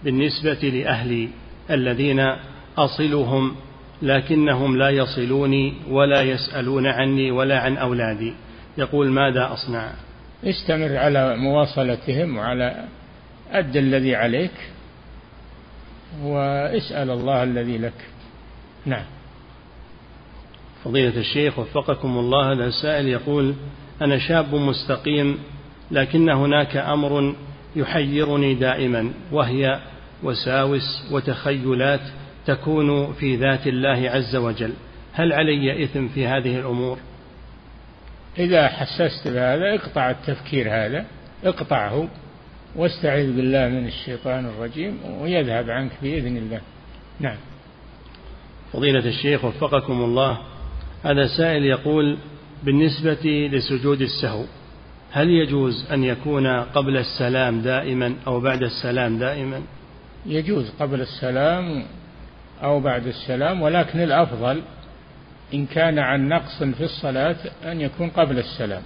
بالنسبة 0.03 0.53
لأهلي 0.53 1.29
الذين 1.71 2.35
أصلهم 2.77 3.55
لكنهم 4.01 4.77
لا 4.77 4.89
يصلوني 4.89 5.73
ولا 5.89 6.21
يسألون 6.21 6.87
عني 6.87 7.31
ولا 7.31 7.59
عن 7.59 7.77
أولادي؟ 7.77 8.33
يقول 8.77 9.09
ماذا 9.09 9.53
أصنع؟ 9.53 9.91
استمر 10.43 10.97
على 10.97 11.37
مواصلتهم 11.37 12.37
وعلى 12.37 12.85
أد 13.51 13.77
الذي 13.77 14.15
عليك 14.15 14.51
واسأل 16.23 17.09
الله 17.09 17.43
الذي 17.43 17.77
لك. 17.77 17.93
نعم. 18.85 19.05
فضيلة 20.83 21.17
الشيخ 21.17 21.59
وفقكم 21.59 22.17
الله 22.17 22.51
هذا 22.51 22.65
السائل 22.65 23.07
يقول 23.07 23.53
أنا 24.01 24.17
شاب 24.17 24.55
مستقيم 24.55 25.37
لكن 25.91 26.29
هناك 26.29 26.77
أمر 26.77 27.35
يحيرني 27.75 28.53
دائما 28.53 29.11
وهي 29.31 29.79
وساوس 30.23 31.07
وتخيلات 31.11 32.01
تكون 32.45 33.13
في 33.13 33.35
ذات 33.35 33.67
الله 33.67 34.09
عز 34.09 34.35
وجل. 34.35 34.73
هل 35.13 35.33
علي 35.33 35.83
إثم 35.83 36.07
في 36.07 36.27
هذه 36.27 36.59
الأمور؟ 36.59 36.97
إذا 38.37 38.67
حسست 38.67 39.27
بهذا 39.27 39.75
اقطع 39.75 40.09
التفكير 40.09 40.67
هذا 40.69 41.05
اقطعه 41.43 42.07
واستعذ 42.75 43.35
بالله 43.35 43.67
من 43.67 43.87
الشيطان 43.87 44.45
الرجيم 44.45 44.97
ويذهب 45.19 45.69
عنك 45.69 45.91
بإذن 46.01 46.37
الله. 46.37 46.61
نعم. 47.19 47.37
فضيلة 48.73 49.05
الشيخ 49.09 49.45
وفقكم 49.45 50.01
الله 50.01 50.37
هذا 51.03 51.27
سائل 51.37 51.65
يقول 51.65 52.17
بالنسبة 52.63 53.49
لسجود 53.51 54.01
السهو 54.01 54.43
هل 55.11 55.29
يجوز 55.29 55.85
أن 55.91 56.03
يكون 56.03 56.47
قبل 56.47 56.97
السلام 56.97 57.61
دائما 57.61 58.15
أو 58.27 58.39
بعد 58.39 58.63
السلام 58.63 59.17
دائما؟ 59.17 59.61
يجوز 60.25 60.71
قبل 60.79 61.01
السلام 61.01 61.85
أو 62.63 62.79
بعد 62.79 63.07
السلام 63.07 63.61
ولكن 63.61 63.99
الأفضل 63.99 64.61
إن 65.53 65.65
كان 65.65 65.99
عن 65.99 66.29
نقص 66.29 66.63
في 66.63 66.83
الصلاة 66.83 67.35
أن 67.63 67.81
يكون 67.81 68.09
قبل 68.09 68.39
السلام 68.39 68.81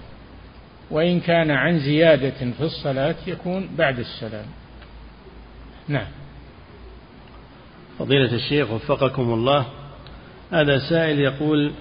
وإن 0.90 1.20
كان 1.20 1.50
عن 1.50 1.78
زيادة 1.78 2.50
في 2.58 2.60
الصلاة 2.60 3.14
يكون 3.26 3.68
بعد 3.78 3.98
السلام. 3.98 4.46
نعم. 5.88 6.06
فضيلة 7.98 8.34
الشيخ 8.34 8.70
وفقكم 8.70 9.34
الله 9.34 9.66
هذا 10.52 10.78
سائل 10.78 11.18
يقول 11.18 11.72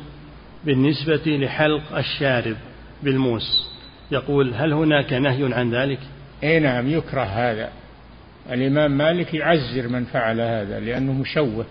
بالنسبة 0.66 1.22
لحلق 1.26 1.98
الشارب 1.98 2.56
بالموس 3.04 3.75
يقول 4.12 4.54
هل 4.54 4.74
هناك 4.74 5.14
نهي 5.14 5.54
عن 5.54 5.76
ذلك؟ 5.76 6.00
اي 6.44 6.60
نعم 6.60 6.90
يكره 6.90 7.24
هذا. 7.24 7.70
الإمام 8.52 8.98
مالك 8.98 9.34
يعزر 9.34 9.88
من 9.88 10.06
فعل 10.06 10.42
هذا 10.42 10.80
لأنه 10.80 11.14
مشوه 11.14 11.66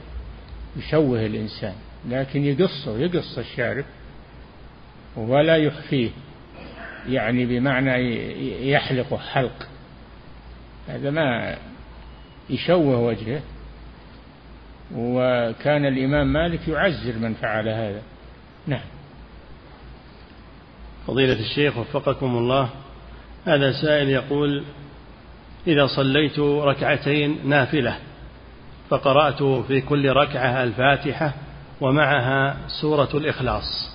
يشوه 0.77 1.27
الإنسان 1.27 1.74
لكن 2.09 2.44
يقصه 2.44 2.98
يقص 2.98 3.39
الشارب 3.39 3.85
ولا 5.16 5.56
يخفيه 5.56 6.11
يعني 7.09 7.47
بمعنى 7.47 8.70
يحلقه 8.70 9.19
حلق. 9.19 9.69
هذا 10.89 11.11
ما 11.11 11.56
يشوه 12.51 13.01
وجهه. 13.01 13.40
وكان 14.97 15.86
الإمام 15.86 16.32
مالك 16.32 16.69
يعزر 16.69 17.19
من 17.19 17.35
فعل 17.35 17.69
هذا. 17.69 18.02
نعم. 18.66 18.85
فضيلة 21.06 21.40
الشيخ 21.40 21.76
وفقكم 21.76 22.36
الله 22.36 22.68
هذا 23.44 23.72
سائل 23.72 24.09
يقول 24.09 24.64
إذا 25.66 25.86
صليت 25.86 26.39
ركعتين 26.39 27.39
نافلة 27.44 27.98
فقرأت 28.90 29.43
في 29.43 29.81
كل 29.81 30.10
ركعة 30.10 30.62
الفاتحة 30.64 31.32
ومعها 31.81 32.56
سورة 32.81 33.09
الإخلاص 33.14 33.94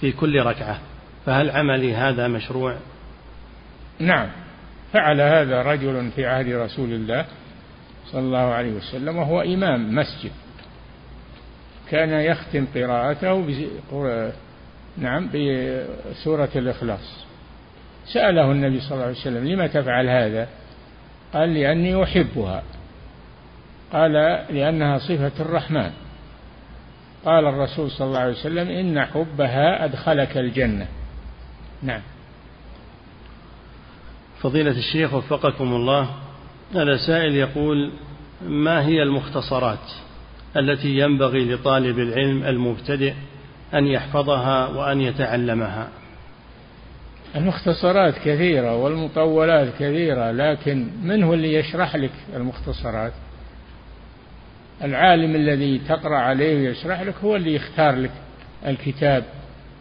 في 0.00 0.12
كل 0.12 0.42
ركعة 0.42 0.80
فهل 1.26 1.50
عملي 1.50 1.94
هذا 1.94 2.28
مشروع؟ 2.28 2.76
نعم 3.98 4.28
فعل 4.92 5.20
هذا 5.20 5.62
رجل 5.62 6.10
في 6.10 6.26
عهد 6.26 6.48
رسول 6.48 6.92
الله 6.92 7.26
صلى 8.06 8.20
الله 8.20 8.38
عليه 8.38 8.72
وسلم 8.72 9.16
وهو 9.16 9.40
إمام 9.40 9.94
مسجد 9.94 10.30
كان 11.90 12.10
يختم 12.10 12.66
قراءته 12.74 13.46
نعم 14.98 15.28
بسورة 15.28 16.50
الإخلاص. 16.56 17.24
سأله 18.06 18.52
النبي 18.52 18.80
صلى 18.80 18.92
الله 18.92 19.04
عليه 19.04 19.16
وسلم 19.16 19.48
لما 19.48 19.66
تفعل 19.66 20.08
هذا؟ 20.08 20.48
قال 21.32 21.54
لأني 21.54 22.02
أحبها. 22.02 22.62
قال 23.92 24.12
لأنها 24.50 24.98
صفة 24.98 25.32
الرحمن. 25.40 25.90
قال 27.24 27.46
الرسول 27.46 27.90
صلى 27.90 28.06
الله 28.06 28.18
عليه 28.18 28.32
وسلم 28.32 28.68
إن 28.68 29.04
حبها 29.04 29.84
أدخلك 29.84 30.36
الجنة. 30.36 30.86
نعم. 31.82 32.00
فضيلة 34.40 34.78
الشيخ 34.78 35.14
وفقكم 35.14 35.74
الله 35.74 36.10
هذا 36.74 36.96
سائل 37.06 37.34
يقول 37.34 37.92
ما 38.42 38.86
هي 38.86 39.02
المختصرات 39.02 39.92
التي 40.56 40.88
ينبغي 40.98 41.54
لطالب 41.54 41.98
العلم 41.98 42.44
المبتدئ 42.44 43.14
أن 43.74 43.86
يحفظها 43.86 44.66
وأن 44.66 45.00
يتعلمها. 45.00 45.88
المختصرات 47.36 48.14
كثيرة 48.18 48.76
والمطولات 48.76 49.68
كثيرة 49.74 50.30
لكن 50.30 50.88
من 51.02 51.22
هو 51.22 51.34
اللي 51.34 51.54
يشرح 51.54 51.96
لك 51.96 52.12
المختصرات؟ 52.36 53.12
العالم 54.84 55.36
الذي 55.36 55.78
تقرأ 55.88 56.18
عليه 56.18 56.68
ويشرح 56.68 57.00
لك 57.00 57.14
هو 57.24 57.36
اللي 57.36 57.54
يختار 57.54 57.96
لك 57.96 58.10
الكتاب 58.66 59.24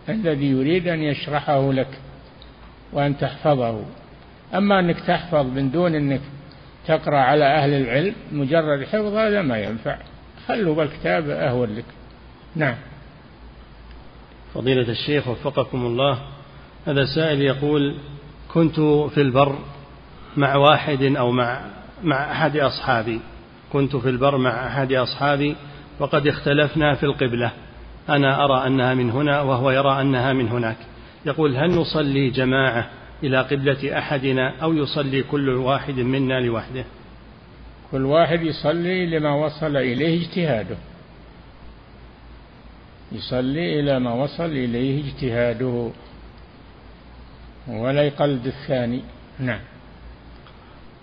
الذي 0.09 0.45
يريد 0.45 0.87
أن 0.87 1.03
يشرحه 1.03 1.73
لك 1.73 1.87
وأن 2.93 3.17
تحفظه. 3.17 3.85
أما 4.55 4.79
أنك 4.79 4.99
تحفظ 4.99 5.45
من 5.45 5.71
دون 5.71 5.95
أنك 5.95 6.21
تقرأ 6.87 7.17
على 7.17 7.45
أهل 7.45 7.73
العلم 7.73 8.15
مجرد 8.31 8.83
حفظ 8.85 9.15
هذا 9.15 9.41
ما 9.41 9.57
ينفع. 9.57 9.97
خلوا 10.47 10.75
بالكتاب 10.75 11.29
أهون 11.29 11.75
لك. 11.75 11.85
نعم. 12.55 12.75
فضيلة 14.53 14.89
الشيخ 14.89 15.27
وفقكم 15.27 15.85
الله 15.85 16.19
هذا 16.85 17.05
سائل 17.05 17.41
يقول 17.41 17.95
كنت 18.53 18.79
في 18.79 19.21
البر 19.21 19.55
مع 20.37 20.55
واحد 20.55 21.03
أو 21.03 21.31
مع 21.31 21.61
مع 22.03 22.31
أحد 22.31 22.57
أصحابي. 22.57 23.19
كنت 23.73 23.95
في 23.95 24.09
البر 24.09 24.37
مع 24.37 24.67
أحد 24.67 24.93
أصحابي 24.93 25.55
وقد 25.99 26.27
اختلفنا 26.27 26.95
في 26.95 27.03
القبلة. 27.03 27.51
أنا 28.09 28.45
أرى 28.45 28.67
أنها 28.67 28.93
من 28.93 29.11
هنا 29.11 29.41
وهو 29.41 29.71
يرى 29.71 30.01
أنها 30.01 30.33
من 30.33 30.47
هناك. 30.47 30.77
يقول 31.25 31.55
هل 31.55 31.69
نصلي 31.69 32.29
جماعة 32.29 32.89
إلى 33.23 33.41
قبلة 33.41 33.97
أحدنا 33.97 34.53
أو 34.63 34.73
يصلي 34.73 35.23
كل 35.23 35.49
واحد 35.49 35.99
منا 35.99 36.39
لوحده؟ 36.39 36.85
كل 37.91 38.05
واحد 38.05 38.41
يصلي 38.41 39.05
لما 39.05 39.35
وصل 39.35 39.77
إليه 39.77 40.21
اجتهاده. 40.21 40.75
يصلي 43.13 43.79
إلى 43.79 43.99
ما 43.99 44.13
وصل 44.13 44.45
إليه 44.45 45.03
اجتهاده. 45.03 45.91
ولا 47.67 48.03
يقلد 48.03 48.47
الثاني 48.47 49.01
نعم. 49.39 49.59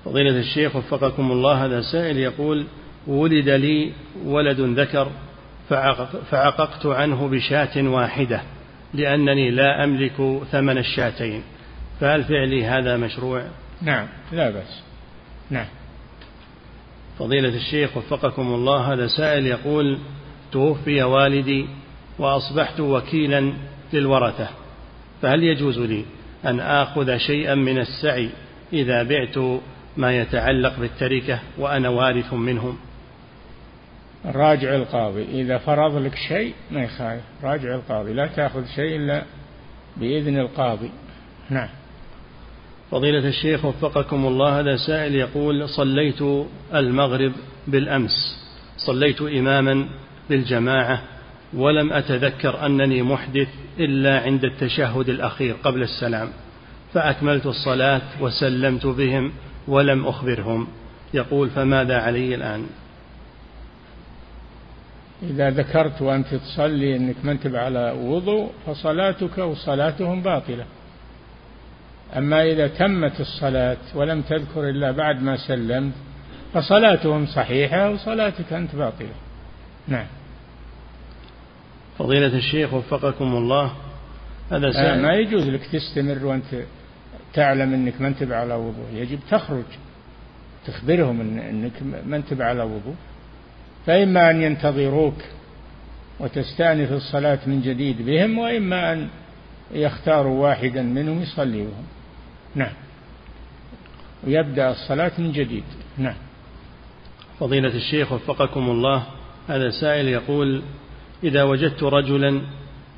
فضيلة 0.04 0.38
الشيخ 0.38 0.76
وفقكم 0.76 1.32
الله 1.32 1.64
هذا 1.64 1.80
سائل 1.80 2.16
يقول 2.18 2.66
ولد 3.06 3.48
لي 3.48 3.92
ولد 4.24 4.60
ذكر 4.60 5.10
فعققت 6.30 6.86
عنه 6.86 7.28
بشاة 7.28 7.82
واحدة 7.88 8.42
لأنني 8.94 9.50
لا 9.50 9.84
أملك 9.84 10.42
ثمن 10.50 10.78
الشاتين. 10.78 11.42
فهل 12.00 12.24
فعلي 12.24 12.64
هذا 12.64 12.96
مشروع؟ 12.96 13.44
نعم 13.82 14.06
لا 14.32 14.50
بأس. 14.50 14.82
نعم. 15.50 15.66
فضيلة 17.18 17.56
الشيخ 17.56 17.96
وفقكم 17.96 18.54
الله 18.54 18.92
هذا 18.92 19.06
سائل 19.06 19.46
يقول 19.46 19.98
توفي 20.52 21.02
والدي 21.02 21.66
وأصبحت 22.20 22.80
وكيلا 22.80 23.52
للورثة 23.92 24.48
فهل 25.22 25.42
يجوز 25.42 25.78
لي 25.78 26.04
أن 26.44 26.60
آخذ 26.60 27.16
شيئا 27.16 27.54
من 27.54 27.78
السعي 27.78 28.30
إذا 28.72 29.02
بعت 29.02 29.38
ما 29.96 30.18
يتعلق 30.18 30.78
بالتركة 30.78 31.38
وأنا 31.58 31.88
وارث 31.88 32.32
منهم؟ 32.32 32.78
راجع 34.24 34.74
القاضي 34.74 35.22
إذا 35.22 35.58
فرض 35.58 35.96
لك 35.96 36.14
شيء 36.14 36.54
ما 36.70 36.82
يخالف 36.82 37.22
راجع 37.42 37.74
القاضي 37.74 38.12
لا 38.12 38.26
تأخذ 38.26 38.66
شيء 38.74 38.96
إلا 38.96 39.24
بإذن 39.96 40.38
القاضي. 40.38 40.90
نعم. 41.50 41.68
فضيلة 42.90 43.28
الشيخ 43.28 43.64
وفقكم 43.64 44.26
الله 44.26 44.60
هذا 44.60 44.76
سائل 44.76 45.14
يقول 45.14 45.68
صليت 45.68 46.22
المغرب 46.74 47.32
بالأمس 47.66 48.36
صليت 48.76 49.22
إماما 49.22 49.88
بالجماعة 50.30 51.02
ولم 51.54 51.92
أتذكر 51.92 52.66
أنني 52.66 53.02
محدث 53.02 53.48
إلا 53.78 54.20
عند 54.20 54.44
التشهد 54.44 55.08
الأخير 55.08 55.56
قبل 55.64 55.82
السلام 55.82 56.28
فأكملت 56.94 57.46
الصلاة 57.46 58.02
وسلمت 58.20 58.86
بهم 58.86 59.32
ولم 59.68 60.06
أخبرهم. 60.06 60.68
يقول 61.14 61.50
فماذا 61.50 61.98
علي 61.98 62.34
الآن؟ 62.34 62.66
إذا 65.22 65.50
ذكرت 65.50 66.02
وأنت 66.02 66.34
تصلي 66.34 66.96
أنك 66.96 67.16
أنت 67.24 67.46
على 67.46 67.96
وضوء 68.00 68.50
فصلاتك 68.66 69.38
وصلاتهم 69.38 70.22
باطلة. 70.22 70.64
أما 72.16 72.42
إذا 72.42 72.66
تمت 72.66 73.20
الصلاة 73.20 73.76
ولم 73.94 74.22
تذكر 74.22 74.68
إلا 74.68 74.90
بعد 74.90 75.22
ما 75.22 75.36
سلمت 75.36 75.92
فصلاتهم 76.54 77.26
صحيحة 77.26 77.90
وصلاتك 77.90 78.52
أنت 78.52 78.74
باطلة. 78.74 79.14
نعم. 79.88 80.06
فضيلة 82.00 82.36
الشيخ 82.36 82.74
وفقكم 82.74 83.36
الله. 83.36 83.72
هذا 84.50 84.68
آه، 84.68 84.70
سائل. 84.70 85.02
ما 85.02 85.14
يجوز 85.14 85.48
لك 85.48 85.66
تستمر 85.66 86.26
وأنت 86.26 86.64
تعلم 87.34 87.74
أنك 87.74 88.00
ما 88.00 88.08
أنت 88.08 88.22
على 88.22 88.54
وضوء. 88.54 88.86
يجب 88.94 89.18
تخرج 89.30 89.64
تخبرهم 90.66 91.20
إن 91.20 91.38
أنك 91.38 91.72
ما 92.06 92.16
أنت 92.16 92.40
على 92.40 92.62
وضوء. 92.62 92.94
فإما 93.86 94.30
أن 94.30 94.42
ينتظروك 94.42 95.14
وتستأنف 96.20 96.92
الصلاة 96.92 97.38
من 97.46 97.62
جديد 97.62 98.02
بهم 98.02 98.38
وإما 98.38 98.92
أن 98.92 99.08
يختاروا 99.72 100.42
واحدا 100.42 100.82
منهم 100.82 101.22
يصلي 101.22 101.62
بهم 101.62 101.86
نعم. 102.54 102.72
ويبدأ 104.26 104.70
الصلاة 104.70 105.12
من 105.18 105.32
جديد. 105.32 105.64
نعم. 105.98 106.16
فضيلة 107.40 107.74
الشيخ 107.74 108.12
وفقكم 108.12 108.70
الله. 108.70 109.02
هذا 109.48 109.70
سائل 109.70 110.08
يقول 110.08 110.62
إذا 111.24 111.42
وجدت 111.42 111.82
رجلا 111.82 112.42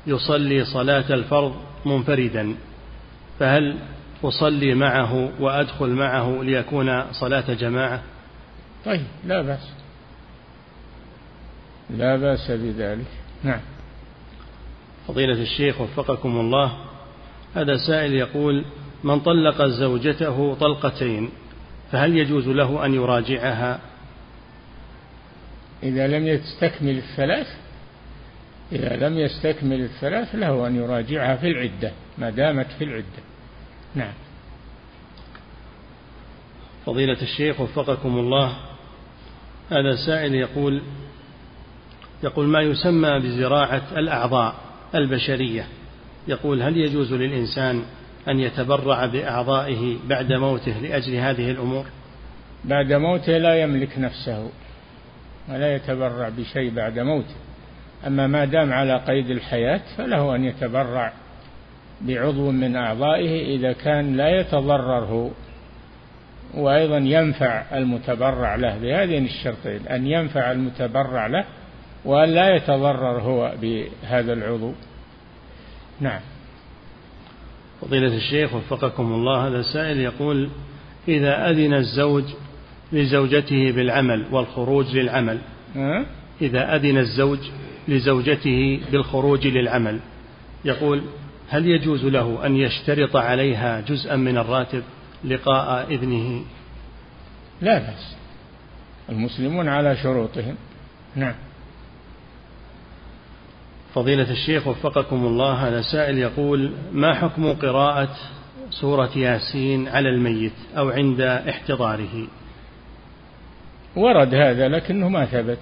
يصلي 0.07 0.65
صلاة 0.65 1.13
الفرض 1.13 1.55
منفردا 1.85 2.55
فهل 3.39 3.77
أصلي 4.23 4.73
معه 4.73 5.31
وأدخل 5.39 5.89
معه 5.89 6.43
ليكون 6.43 7.11
صلاة 7.11 7.53
جماعة؟ 7.53 8.03
طيب 8.85 9.01
لا 9.25 9.41
بأس. 9.41 9.69
لا 11.89 12.15
بأس 12.15 12.51
بذلك. 12.51 13.05
نعم. 13.43 13.59
فضيلة 15.07 15.41
الشيخ 15.41 15.81
وفقكم 15.81 16.39
الله 16.39 16.77
هذا 17.55 17.77
سائل 17.77 18.13
يقول 18.13 18.65
من 19.03 19.19
طلق 19.19 19.65
زوجته 19.65 20.57
طلقتين 20.59 21.29
فهل 21.91 22.17
يجوز 22.17 22.47
له 22.47 22.85
أن 22.85 22.93
يراجعها؟ 22.93 23.79
إذا 25.83 26.07
لم 26.07 26.27
يستكمل 26.27 26.97
الثلاث 26.97 27.47
إذا 28.71 28.95
لم 28.95 29.17
يستكمل 29.17 29.81
الثلاث 29.81 30.35
له 30.35 30.67
أن 30.67 30.75
يراجعها 30.75 31.35
في 31.35 31.47
العدة 31.47 31.91
ما 32.17 32.29
دامت 32.29 32.67
في 32.79 32.83
العدة. 32.83 33.23
نعم. 33.95 34.13
فضيلة 36.85 37.21
الشيخ 37.21 37.61
وفقكم 37.61 38.17
الله 38.17 38.55
هذا 39.69 39.95
سائل 40.05 40.35
يقول 40.35 40.81
يقول 42.23 42.45
ما 42.45 42.61
يسمى 42.61 43.19
بزراعة 43.19 43.83
الأعضاء 43.97 44.55
البشرية؟ 44.95 45.67
يقول 46.27 46.61
هل 46.61 46.77
يجوز 46.77 47.13
للإنسان 47.13 47.83
أن 48.27 48.39
يتبرع 48.39 49.05
بأعضائه 49.05 49.97
بعد 50.07 50.33
موته 50.33 50.79
لأجل 50.79 51.15
هذه 51.15 51.51
الأمور؟ 51.51 51.85
بعد 52.65 52.93
موته 52.93 53.37
لا 53.37 53.61
يملك 53.61 53.99
نفسه 53.99 54.49
ولا 55.49 55.75
يتبرع 55.75 56.29
بشيء 56.29 56.73
بعد 56.73 56.99
موته. 56.99 57.35
أما 58.07 58.27
ما 58.27 58.45
دام 58.45 58.73
على 58.73 58.97
قيد 58.97 59.29
الحياة 59.29 59.81
فله 59.97 60.35
أن 60.35 60.43
يتبرع 60.45 61.13
بعضو 62.01 62.51
من 62.51 62.75
أعضائه 62.75 63.55
إذا 63.55 63.73
كان 63.73 64.17
لا 64.17 64.39
يتضرر 64.39 65.05
هو 65.05 65.29
وأيضا 66.53 66.97
ينفع 66.97 67.63
المتبرع 67.77 68.55
له 68.55 68.77
بهذين 68.77 69.25
الشرطين 69.25 69.87
أن 69.87 70.07
ينفع 70.07 70.51
المتبرع 70.51 71.27
له 71.27 71.45
وأن 72.05 72.29
لا 72.29 72.55
يتضرر 72.55 73.21
هو 73.21 73.53
بهذا 73.61 74.33
العضو. 74.33 74.73
نعم. 75.99 76.21
فضيلة 77.81 78.15
الشيخ 78.15 78.53
وفقكم 78.53 79.13
الله 79.13 79.47
هذا 79.47 79.59
السائل 79.59 79.99
يقول 79.99 80.49
إذا 81.07 81.49
أذن 81.49 81.73
الزوج 81.73 82.23
لزوجته 82.91 83.71
بالعمل 83.71 84.25
والخروج 84.31 84.97
للعمل 84.97 85.39
إذا 86.41 86.75
أذن 86.75 86.97
الزوج 86.97 87.39
لزوجته 87.87 88.81
بالخروج 88.91 89.47
للعمل. 89.47 89.99
يقول 90.65 91.03
هل 91.49 91.67
يجوز 91.67 92.05
له 92.05 92.45
أن 92.45 92.57
يشترط 92.57 93.15
عليها 93.15 93.81
جزءا 93.81 94.15
من 94.15 94.37
الراتب 94.37 94.83
لقاء 95.23 95.93
ابنه؟ 95.93 96.43
لا 97.61 97.79
بأس. 97.79 98.15
المسلمون 99.09 99.67
على 99.67 99.97
شروطهم. 99.97 100.55
نعم. 101.15 101.35
فضيلة 103.95 104.31
الشيخ 104.31 104.67
وفقكم 104.67 105.25
الله 105.25 105.53
هذا 105.53 105.81
سائل 105.81 106.17
يقول 106.17 106.71
ما 106.91 107.13
حكم 107.13 107.53
قراءة 107.53 108.15
سورة 108.69 109.17
ياسين 109.17 109.87
على 109.87 110.09
الميت 110.09 110.53
أو 110.77 110.89
عند 110.89 111.21
احتضاره؟ 111.21 112.27
ورد 113.95 114.33
هذا 114.35 114.67
لكنه 114.67 115.09
ما 115.09 115.25
ثبت. 115.25 115.59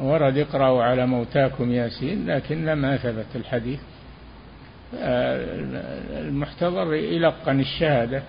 ورد 0.00 0.38
اقرأوا 0.38 0.82
على 0.82 1.06
موتاكم 1.06 1.72
ياسين 1.72 2.26
لكن 2.30 2.72
ما 2.72 2.96
ثبت 2.96 3.26
الحديث 3.34 3.80
المحتضر 6.18 6.94
يلقن 6.94 7.60
الشهادة. 7.60 8.22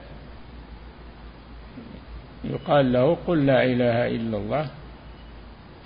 يقال 2.43 2.93
له 2.93 3.17
قل 3.27 3.45
لا 3.45 3.63
إله 3.63 4.07
إلا 4.07 4.37
الله 4.37 4.69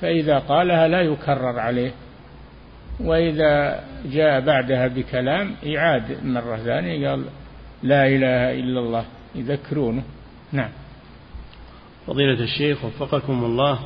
فإذا 0.02 0.40
قالها 0.40 0.88
لا 0.88 1.02
يكرر 1.02 1.60
عليه 1.60 1.92
وإذا 3.00 3.84
جاء 4.06 4.42
بعدها 4.42 4.88
بكلام 4.88 5.56
يعاد 5.64 6.26
مرة 6.26 6.58
ثانية 6.58 7.10
قال 7.10 7.26
لا 7.84 8.08
إله 8.08 8.60
إلا 8.60 8.80
الله 8.80 9.06
يذكرونه. 9.36 10.04
نعم. 10.52 10.70
فضيلة 12.08 12.44
الشيخ 12.44 12.86
وفقكم 12.86 13.44
الله 13.44 13.80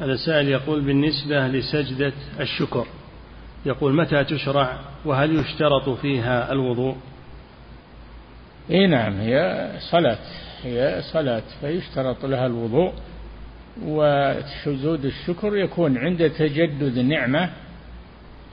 هذا 0.00 0.16
سائل 0.16 0.48
يقول 0.48 0.80
بالنسبة 0.80 1.48
لسجدة 1.48 2.12
الشكر 2.40 2.86
يقول 3.66 3.94
متى 3.94 4.24
تشرع 4.24 4.78
وهل 5.04 5.36
يشترط 5.36 5.88
فيها 5.88 6.52
الوضوء؟ 6.52 6.96
إي 8.70 8.86
نعم 8.86 9.20
هي 9.20 9.68
صلاة 9.90 10.18
هي 10.62 11.02
صلاة 11.12 11.42
فيشترط 11.60 12.24
لها 12.24 12.46
الوضوء 12.46 12.92
وسجود 13.82 15.04
الشكر 15.04 15.56
يكون 15.56 15.98
عند 15.98 16.30
تجدد 16.30 16.98
نعمة 16.98 17.50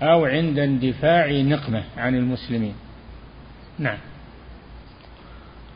أو 0.01 0.25
عند 0.25 0.59
اندفاع 0.59 1.31
نقمة 1.31 1.83
عن 1.97 2.15
المسلمين. 2.15 2.75
نعم. 3.79 3.97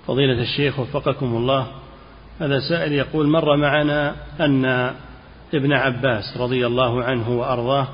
فضيلة 0.07 0.41
الشيخ 0.41 0.79
وفقكم 0.79 1.25
الله 1.25 1.67
هذا 2.39 2.59
سائل 2.59 2.93
يقول 2.93 3.27
مر 3.27 3.57
معنا 3.57 4.15
أن 4.39 4.93
ابن 5.55 5.73
عباس 5.73 6.37
رضي 6.37 6.67
الله 6.67 7.03
عنه 7.03 7.29
وأرضاه 7.29 7.87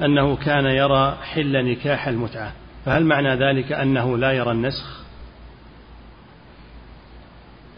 أنه 0.00 0.36
كان 0.36 0.64
يرى 0.64 1.18
حل 1.22 1.64
نكاح 1.64 2.08
المتعة 2.08 2.52
فهل 2.84 3.04
معنى 3.04 3.34
ذلك 3.34 3.72
أنه 3.72 4.18
لا 4.18 4.32
يرى 4.32 4.50
النسخ؟ 4.50 5.00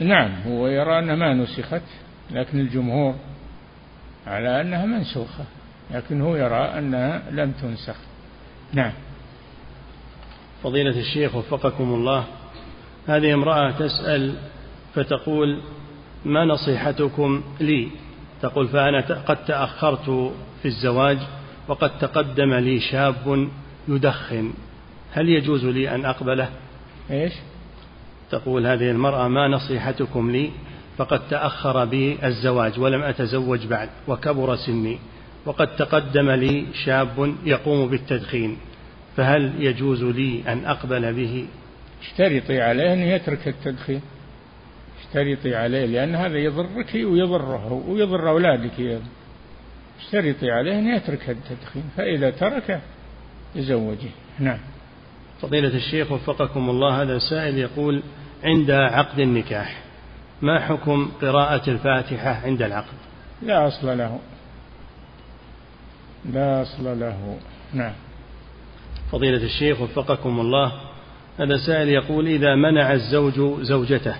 نعم 0.00 0.30
هو 0.46 0.66
يرى 0.66 0.98
أنها 0.98 1.16
ما 1.16 1.34
نسخت 1.34 1.82
لكن 2.30 2.60
الجمهور 2.60 3.14
على 4.26 4.60
أنها 4.60 4.86
منسوخة 4.86 5.44
لكن 5.90 6.20
هو 6.20 6.36
يرى 6.36 6.78
أنها 6.78 7.22
لم 7.30 7.50
تنسخ. 7.50 7.96
نعم. 8.72 8.92
فضيلة 10.62 11.00
الشيخ 11.00 11.34
وفقكم 11.34 11.94
الله 11.94 12.24
هذه 13.08 13.34
امرأة 13.34 13.70
تسأل 13.70 14.34
فتقول 14.94 15.60
ما 16.24 16.44
نصيحتكم 16.44 17.42
لي؟ 17.60 17.88
تقول 18.42 18.68
فأنا 18.68 19.00
قد 19.00 19.44
تأخرت 19.44 20.32
في 20.62 20.68
الزواج 20.68 21.18
وقد 21.68 21.98
تقدم 21.98 22.54
لي 22.54 22.80
شاب 22.80 23.48
يدخن. 23.88 24.52
هل 25.12 25.28
يجوز 25.28 25.64
لي 25.64 25.94
أن 25.94 26.04
أقبله؟ 26.04 26.48
إيش؟ 27.10 27.32
تقول 28.30 28.66
هذه 28.66 28.90
المرأة 28.90 29.28
ما 29.28 29.48
نصيحتكم 29.48 30.30
لي 30.30 30.50
فقد 30.98 31.28
تأخر 31.28 31.84
بي 31.84 32.18
الزواج 32.24 32.80
ولم 32.80 33.02
أتزوج 33.02 33.66
بعد 33.66 33.88
وكبر 34.08 34.56
سني 34.56 34.98
وقد 35.46 35.76
تقدم 35.76 36.30
لي 36.30 36.66
شاب 36.84 37.34
يقوم 37.44 37.88
بالتدخين. 37.88 38.56
فهل 39.16 39.52
يجوز 39.58 40.04
لي 40.04 40.42
أن 40.48 40.64
أقبل 40.64 41.12
به؟ 41.12 41.46
اشترطي 42.02 42.60
عليه 42.60 42.92
أن 42.92 42.98
يترك 42.98 43.48
التدخين؟ 43.48 44.00
اشترطي 45.08 45.54
عليه 45.54 45.86
لأن 45.86 46.14
هذا 46.14 46.38
يضرك 46.38 46.94
ويضره 46.94 47.72
ويضر 47.88 48.28
أولادك. 48.28 48.78
أيضا 48.78 49.02
اشترطي 50.00 50.50
عليه 50.50 50.78
أن 50.78 50.86
يترك 50.86 51.30
التدخين 51.30 51.84
فإذا 51.96 52.30
ترك 52.30 52.80
يزوجه. 53.54 54.10
نعم. 54.38 54.58
فضيلة 55.40 55.76
الشيخ 55.76 56.12
وفقكم 56.12 56.70
الله 56.70 57.02
هذا 57.02 57.18
سائل 57.18 57.58
يقول 57.58 58.02
عند 58.44 58.70
عقد 58.70 59.18
النكاح 59.18 59.82
ما 60.42 60.60
حكم 60.60 61.10
قراءة 61.22 61.70
الفاتحة 61.70 62.30
عند 62.44 62.62
العقد؟ 62.62 62.94
لا 63.42 63.68
أصل 63.68 63.98
له. 63.98 64.18
لا 66.32 66.62
أصل 66.62 67.00
له. 67.00 67.38
نعم. 67.74 67.92
فضيلة 69.12 69.42
الشيخ 69.42 69.80
وفقكم 69.80 70.40
الله 70.40 70.72
هذا 71.38 71.56
سائل 71.66 71.88
يقول 71.88 72.26
إذا 72.26 72.54
منع 72.54 72.92
الزوج 72.92 73.62
زوجته 73.62 74.14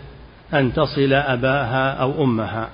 أن 0.55 0.73
تصل 0.73 1.13
أباها 1.13 1.91
أو 1.91 2.25
أمها. 2.25 2.71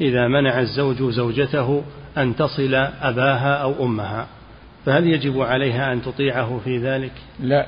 إذا 0.00 0.28
منع 0.28 0.60
الزوج 0.60 1.02
زوجته 1.02 1.82
أن 2.18 2.36
تصل 2.36 2.74
أباها 3.02 3.54
أو 3.54 3.84
أمها. 3.84 4.26
فهل 4.86 5.06
يجب 5.06 5.40
عليها 5.40 5.92
أن 5.92 6.02
تطيعه 6.02 6.60
في 6.64 6.78
ذلك؟ 6.78 7.12
لا. 7.40 7.66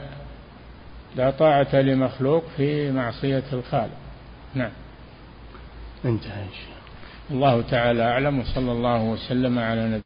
لا 1.17 1.31
طاعة 1.31 1.77
لمخلوق 1.77 2.45
في 2.57 2.93
معصية 2.93 3.45
الخالق. 3.53 3.99
نعم. 4.55 4.71
انتهى 6.05 6.45
الله 7.31 7.63
تعالى 7.63 8.03
أعلم 8.03 8.41
وصلى 8.41 8.73
الله 8.73 9.03
وسلم 9.03 9.59
على 9.59 9.85
نبينا 9.85 10.03